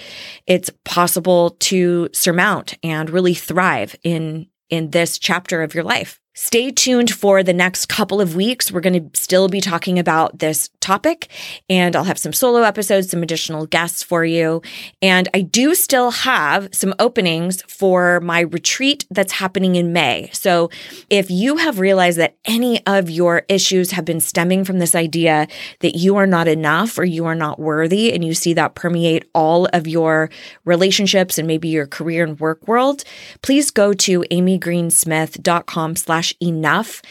it's 0.47 0.72
possible 0.84 1.51
to 1.59 2.09
surmount 2.14 2.78
and 2.84 3.09
really 3.09 3.36
thrive 3.36 3.95
in, 4.03 4.47
in 4.70 4.89
this 4.89 5.20
chapter 5.20 5.62
of 5.62 5.76
your 5.76 5.84
life. 5.84 6.20
Stay 6.34 6.72
tuned 6.72 7.12
for 7.12 7.43
the 7.43 7.53
next 7.53 7.88
couple 7.88 8.22
of 8.22 8.36
weeks. 8.36 8.72
We're 8.72 8.80
going 8.82 9.12
to 9.12 9.20
still 9.20 9.49
be 9.49 9.59
talking 9.59 9.99
about 9.99 10.39
this 10.39 10.70
topic 10.82 11.30
and 11.70 11.96
I'll 11.96 12.04
have 12.04 12.18
some 12.18 12.34
solo 12.34 12.64
episodes, 12.64 13.10
some 13.10 13.24
additional 13.24 13.66
guests 13.66 14.04
for 14.04 14.26
you. 14.26 14.62
And 15.02 15.30
I 15.34 15.42
do 15.42 15.76
still 15.76 16.12
have 16.12 16.70
some 16.74 16.94
openings 17.00 17.62
for 17.64 18.20
my 18.22 18.42
retreat 18.42 19.06
that's 19.10 19.34
happening 19.34 19.76
in 19.76 19.94
May. 19.94 20.30
So 20.34 20.70
if 21.10 21.32
you 21.32 21.58
have 21.58 21.80
realized 21.80 22.18
that 22.18 22.36
any 22.46 22.86
of 22.86 23.10
your 23.10 23.44
issues 23.48 23.92
have 23.92 24.06
been 24.06 24.20
stemming 24.20 24.66
from 24.66 24.80
this 24.80 24.96
idea 24.96 25.48
that 25.80 25.96
you 25.96 26.18
are 26.18 26.28
not 26.28 26.48
enough 26.48 26.98
or 26.98 27.06
you 27.06 27.26
are 27.26 27.36
not 27.36 27.60
worthy 27.60 28.12
and 28.12 28.26
you 28.26 28.34
see 28.34 28.54
that 28.54 28.76
permeate 28.76 29.30
all 29.34 29.68
of 29.74 29.88
your 29.88 30.30
relationships 30.66 31.38
and 31.38 31.48
maybe 31.48 31.70
your 31.70 31.88
career 31.88 32.24
and 32.24 32.40
work 32.40 32.68
world, 32.68 33.04
please 33.42 33.72
go 33.72 33.94
to 33.94 34.22
amygreensmith.com 34.32 35.96
slash 35.96 36.34
enough 36.42 37.02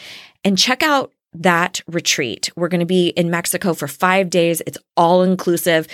and 0.43 0.57
check 0.57 0.83
out 0.83 1.11
that 1.33 1.81
retreat. 1.87 2.49
We're 2.55 2.67
going 2.67 2.79
to 2.79 2.85
be 2.85 3.09
in 3.09 3.29
Mexico 3.29 3.73
for 3.73 3.87
five 3.87 4.29
days. 4.29 4.61
It's 4.67 4.77
all 4.97 5.23
inclusive. 5.23 5.87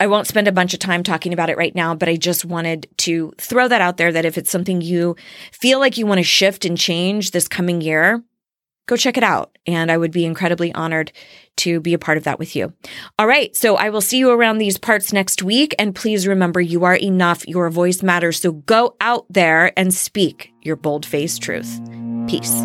I 0.00 0.06
won't 0.06 0.28
spend 0.28 0.46
a 0.46 0.52
bunch 0.52 0.74
of 0.74 0.80
time 0.80 1.02
talking 1.02 1.32
about 1.32 1.50
it 1.50 1.56
right 1.56 1.74
now, 1.74 1.94
but 1.94 2.08
I 2.08 2.16
just 2.16 2.44
wanted 2.44 2.86
to 2.98 3.32
throw 3.38 3.66
that 3.66 3.80
out 3.80 3.96
there 3.96 4.12
that 4.12 4.24
if 4.24 4.38
it's 4.38 4.50
something 4.50 4.80
you 4.80 5.16
feel 5.50 5.80
like 5.80 5.98
you 5.98 6.06
want 6.06 6.18
to 6.18 6.24
shift 6.24 6.64
and 6.64 6.78
change 6.78 7.32
this 7.32 7.48
coming 7.48 7.80
year, 7.80 8.22
go 8.86 8.96
check 8.96 9.16
it 9.16 9.24
out. 9.24 9.58
And 9.66 9.90
I 9.90 9.96
would 9.96 10.12
be 10.12 10.24
incredibly 10.24 10.72
honored 10.72 11.10
to 11.58 11.80
be 11.80 11.94
a 11.94 11.98
part 11.98 12.16
of 12.16 12.24
that 12.24 12.38
with 12.38 12.54
you. 12.54 12.72
All 13.18 13.26
right. 13.26 13.54
So 13.56 13.76
I 13.76 13.90
will 13.90 14.00
see 14.00 14.18
you 14.18 14.30
around 14.30 14.58
these 14.58 14.78
parts 14.78 15.12
next 15.12 15.42
week. 15.42 15.74
And 15.80 15.94
please 15.94 16.28
remember 16.28 16.60
you 16.60 16.84
are 16.84 16.96
enough. 16.96 17.46
Your 17.48 17.68
voice 17.68 18.02
matters. 18.02 18.40
So 18.40 18.52
go 18.52 18.94
out 19.00 19.26
there 19.28 19.76
and 19.76 19.92
speak 19.92 20.52
your 20.62 20.76
bold 20.76 21.04
faced 21.04 21.42
truth. 21.42 21.80
Peace. 22.28 22.64